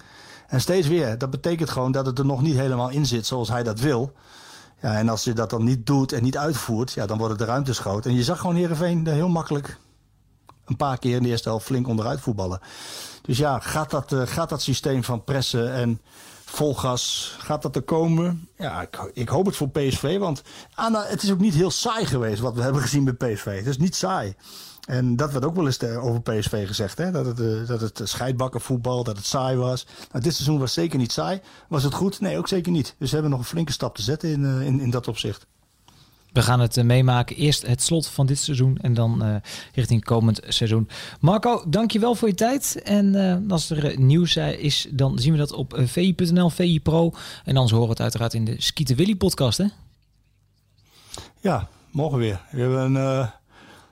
En 0.48 0.60
steeds 0.60 0.86
weer. 0.86 1.18
Dat 1.18 1.30
betekent 1.30 1.70
gewoon 1.70 1.92
dat 1.92 2.06
het 2.06 2.18
er 2.18 2.26
nog 2.26 2.42
niet 2.42 2.56
helemaal 2.56 2.90
in 2.90 3.06
zit 3.06 3.26
zoals 3.26 3.48
hij 3.48 3.62
dat 3.62 3.80
wil. 3.80 4.12
Ja, 4.82 4.96
en 4.96 5.08
als 5.08 5.24
je 5.24 5.32
dat 5.32 5.50
dan 5.50 5.64
niet 5.64 5.86
doet 5.86 6.12
en 6.12 6.22
niet 6.22 6.38
uitvoert, 6.38 6.92
ja, 6.92 7.06
dan 7.06 7.18
worden 7.18 7.38
de 7.38 7.44
ruimtes 7.44 7.78
groot. 7.78 8.06
En 8.06 8.14
je 8.14 8.22
zag 8.22 8.40
gewoon 8.40 8.56
Heerenveen 8.56 9.06
heel 9.06 9.28
makkelijk 9.28 9.78
een 10.64 10.76
paar 10.76 10.98
keer 10.98 11.16
in 11.16 11.22
de 11.22 11.28
eerste 11.28 11.48
helft 11.48 11.66
flink 11.66 11.88
onderuit 11.88 12.20
voetballen. 12.20 12.60
Dus 13.28 13.38
ja, 13.38 13.58
gaat 13.58 13.90
dat, 13.90 14.12
uh, 14.12 14.22
gaat 14.24 14.48
dat 14.48 14.62
systeem 14.62 15.04
van 15.04 15.24
pressen 15.24 15.72
en 15.72 16.00
vol 16.44 16.74
gas, 16.74 17.34
gaat 17.38 17.62
dat 17.62 17.76
er 17.76 17.82
komen? 17.82 18.48
Ja, 18.58 18.82
ik, 18.82 19.10
ik 19.12 19.28
hoop 19.28 19.46
het 19.46 19.56
voor 19.56 19.68
PSV, 19.68 20.18
want 20.18 20.42
Anna, 20.74 21.04
het 21.04 21.22
is 21.22 21.30
ook 21.30 21.38
niet 21.38 21.54
heel 21.54 21.70
saai 21.70 22.06
geweest 22.06 22.40
wat 22.40 22.54
we 22.54 22.62
hebben 22.62 22.82
gezien 22.82 23.04
bij 23.04 23.32
PSV. 23.32 23.56
Het 23.56 23.66
is 23.66 23.78
niet 23.78 23.96
saai. 23.96 24.34
En 24.86 25.16
dat 25.16 25.32
werd 25.32 25.44
ook 25.44 25.54
wel 25.54 25.66
eens 25.66 25.82
over 25.82 26.22
PSV 26.22 26.66
gezegd, 26.66 26.98
hè? 26.98 27.10
Dat, 27.10 27.26
het, 27.26 27.40
uh, 27.40 27.66
dat 27.66 27.80
het 27.80 28.00
scheidbakkenvoetbal, 28.04 29.04
dat 29.04 29.16
het 29.16 29.26
saai 29.26 29.56
was. 29.56 29.86
Nou, 30.12 30.24
dit 30.24 30.34
seizoen 30.34 30.58
was 30.58 30.72
zeker 30.72 30.98
niet 30.98 31.12
saai. 31.12 31.40
Was 31.68 31.82
het 31.82 31.94
goed? 31.94 32.20
Nee, 32.20 32.38
ook 32.38 32.48
zeker 32.48 32.72
niet. 32.72 32.94
Dus 32.98 33.08
we 33.08 33.14
hebben 33.14 33.30
nog 33.30 33.40
een 33.40 33.46
flinke 33.46 33.72
stap 33.72 33.96
te 33.96 34.02
zetten 34.02 34.28
in, 34.28 34.44
in, 34.44 34.80
in 34.80 34.90
dat 34.90 35.08
opzicht. 35.08 35.46
We 36.32 36.42
gaan 36.42 36.60
het 36.60 36.76
uh, 36.76 36.84
meemaken. 36.84 37.36
Eerst 37.36 37.66
het 37.66 37.82
slot 37.82 38.06
van 38.06 38.26
dit 38.26 38.38
seizoen 38.38 38.78
en 38.80 38.94
dan 38.94 39.24
uh, 39.24 39.34
richting 39.74 40.04
komend 40.04 40.40
seizoen. 40.48 40.88
Marco, 41.20 41.64
dankjewel 41.68 42.14
voor 42.14 42.28
je 42.28 42.34
tijd. 42.34 42.82
En 42.82 43.14
uh, 43.14 43.52
als 43.52 43.70
er 43.70 43.98
nieuws 43.98 44.36
is, 44.36 44.86
dan 44.90 45.18
zien 45.18 45.32
we 45.32 45.38
dat 45.38 45.52
op 45.52 45.80
vi.nl, 45.84 46.50
VI 46.50 46.80
Pro. 46.80 47.12
En 47.44 47.54
anders 47.54 47.70
horen 47.70 47.86
we 47.86 47.92
het 47.92 48.02
uiteraard 48.02 48.34
in 48.34 48.44
de 48.44 48.54
Skieten 48.58 48.96
Willy 48.96 49.14
podcast, 49.14 49.58
hè? 49.58 49.66
Ja, 51.40 51.68
morgen 51.90 52.18
weer. 52.18 52.40
We 52.50 52.60
hebben 52.60 52.94
een... 52.94 53.28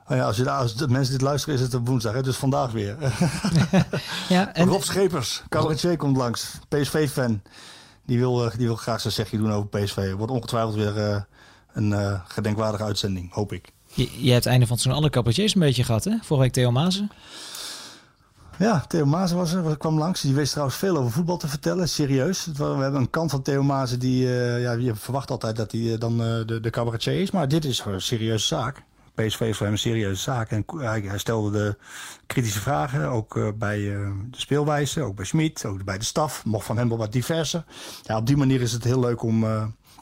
Oh 0.09 0.16
ja, 0.16 0.24
als, 0.24 0.37
je, 0.37 0.51
als 0.51 0.76
de 0.76 0.89
mensen 0.89 1.12
dit 1.12 1.22
luisteren, 1.22 1.55
is 1.55 1.61
het 1.61 1.74
op 1.74 1.87
woensdag. 1.87 2.12
Hè? 2.12 2.22
Dus 2.22 2.37
vandaag 2.37 2.72
weer. 2.72 2.97
ja, 4.28 4.55
en... 4.55 4.68
Rob 4.68 4.82
Schepers, 4.82 5.43
cabaretier, 5.49 5.97
komt 5.97 6.16
langs. 6.16 6.59
PSV-fan. 6.68 7.43
Die 8.05 8.18
wil, 8.18 8.51
die 8.57 8.66
wil 8.66 8.76
graag 8.76 9.01
zijn 9.01 9.12
zegje 9.12 9.39
doen 9.39 9.53
over 9.53 9.68
PSV. 9.68 10.12
Wordt 10.12 10.32
ongetwijfeld 10.32 10.74
weer 10.74 11.26
een 11.77 11.91
uh, 11.91 12.20
gedenkwaardige 12.29 12.85
uitzending, 12.85 13.33
hoop 13.33 13.53
ik. 13.53 13.72
Je, 13.93 14.09
je 14.18 14.31
hebt 14.31 14.45
het 14.45 14.53
einde 14.53 14.66
van 14.66 14.79
zo'n 14.79 14.93
alle 14.93 15.11
cabaretiers 15.11 15.55
een 15.55 15.61
beetje 15.61 15.85
gehad, 15.85 16.05
hè? 16.05 16.11
Vorige 16.22 16.45
week 16.45 16.53
Theo 16.53 16.70
Mazen. 16.70 17.11
Ja, 18.59 18.85
Theo 18.89 19.07
Maas 19.07 19.33
was 19.33 19.53
er, 19.53 19.77
kwam 19.77 19.99
langs. 19.99 20.20
Die 20.20 20.35
wist 20.35 20.51
trouwens 20.51 20.77
veel 20.77 20.97
over 20.97 21.12
voetbal 21.12 21.37
te 21.37 21.49
vertellen, 21.49 21.89
serieus. 21.89 22.47
We 22.57 22.64
hebben 22.64 23.01
een 23.01 23.11
kant 23.11 23.31
van 23.31 23.43
Theo 23.43 23.62
Maas 23.62 23.99
die, 23.99 24.24
uh, 24.24 24.62
ja, 24.62 24.72
je 24.72 24.95
verwacht 24.95 25.31
altijd 25.31 25.57
dat 25.57 25.72
hij 25.72 25.81
uh, 25.81 25.99
dan 25.99 26.12
uh, 26.12 26.47
de, 26.47 26.61
de 26.61 26.70
cabaretier 26.70 27.20
is. 27.20 27.31
Maar 27.31 27.49
dit 27.49 27.64
is 27.64 27.85
een 27.87 28.01
serieuze 28.01 28.47
zaak. 28.47 28.83
PSV 29.14 29.41
is 29.41 29.57
voor 29.57 29.66
hem 29.66 29.74
een 29.74 29.81
serieuze 29.81 30.22
zaak. 30.22 30.51
En 30.51 30.64
hij, 30.77 31.01
hij 31.01 31.18
stelde 31.18 31.51
de 31.51 31.77
kritische 32.27 32.61
vragen, 32.61 33.09
ook 33.09 33.59
bij 33.59 33.79
de 33.79 34.27
speelwijze, 34.31 35.03
ook 35.03 35.16
bij 35.16 35.24
Schmid, 35.24 35.64
ook 35.64 35.85
bij 35.85 35.99
de 35.99 36.05
staf. 36.05 36.45
Mocht 36.45 36.66
van 36.66 36.77
hem 36.77 36.89
wel 36.89 36.99
wat 36.99 37.12
diverser. 37.12 37.64
Ja, 38.03 38.16
op 38.16 38.27
die 38.27 38.37
manier 38.37 38.61
is 38.61 38.72
het 38.72 38.85
heel 38.85 39.01
leuk 39.01 39.22
om 39.22 39.45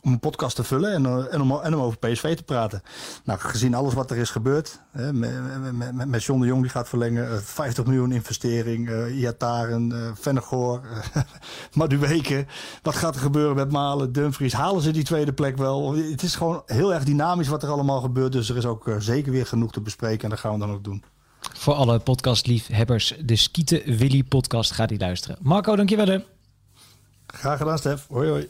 om 0.05 0.13
een 0.13 0.19
podcast 0.19 0.57
te 0.57 0.65
vullen 0.65 0.93
en, 0.93 1.31
en, 1.31 1.41
om, 1.41 1.61
en 1.61 1.75
om 1.75 1.81
over 1.81 1.99
PSV 1.99 2.37
te 2.37 2.43
praten. 2.43 2.83
Nou, 3.25 3.39
gezien 3.39 3.75
alles 3.75 3.95
wat 3.95 4.11
er 4.11 4.17
is 4.17 4.31
gebeurd, 4.31 4.81
hè, 4.91 5.13
met, 5.13 5.93
met, 5.93 6.09
met 6.09 6.25
John 6.25 6.41
de 6.41 6.47
Jong 6.47 6.63
die 6.63 6.71
gaat 6.71 6.89
verlengen, 6.89 7.43
50 7.43 7.85
miljoen 7.85 8.13
investering, 8.13 8.89
uh, 8.89 9.19
Iataren, 9.19 9.91
uh, 9.91 10.11
Vennegoor, 10.15 10.81
uh, 10.85 11.23
Maduweke. 11.79 12.47
Wat 12.83 12.95
gaat 12.95 13.15
er 13.15 13.21
gebeuren 13.21 13.57
met 13.57 13.73
Malen, 13.73 14.13
Dumfries? 14.13 14.53
Halen 14.53 14.83
ze 14.83 14.91
die 14.91 15.05
tweede 15.05 15.33
plek 15.33 15.57
wel? 15.57 15.95
Het 15.95 16.23
is 16.23 16.37
gewoon 16.37 16.63
heel 16.67 16.95
erg 16.95 17.05
dynamisch 17.05 17.49
wat 17.49 17.63
er 17.63 17.69
allemaal 17.69 18.01
gebeurt. 18.01 18.33
Dus 18.33 18.49
er 18.49 18.57
is 18.57 18.67
ook 18.67 18.91
zeker 18.99 19.33
weer 19.33 19.47
genoeg 19.47 19.73
te 19.73 19.81
bespreken 19.81 20.25
en 20.25 20.31
dat 20.31 20.39
gaan 20.39 20.53
we 20.53 20.59
dan 20.59 20.71
ook 20.71 20.85
doen. 20.85 21.05
Voor 21.53 21.75
alle 21.75 21.99
podcastliefhebbers, 21.99 23.15
de 23.25 23.37
Skieten 23.37 23.97
Willy 23.97 24.23
podcast 24.23 24.73
gaat 24.73 24.89
die 24.89 24.99
luisteren. 24.99 25.37
Marco, 25.41 25.77
dankjewel. 25.77 26.07
Hè. 26.07 26.19
Graag 27.27 27.59
gedaan, 27.59 27.79
Stef. 27.79 28.07
Hoi 28.09 28.29
hoi. 28.29 28.49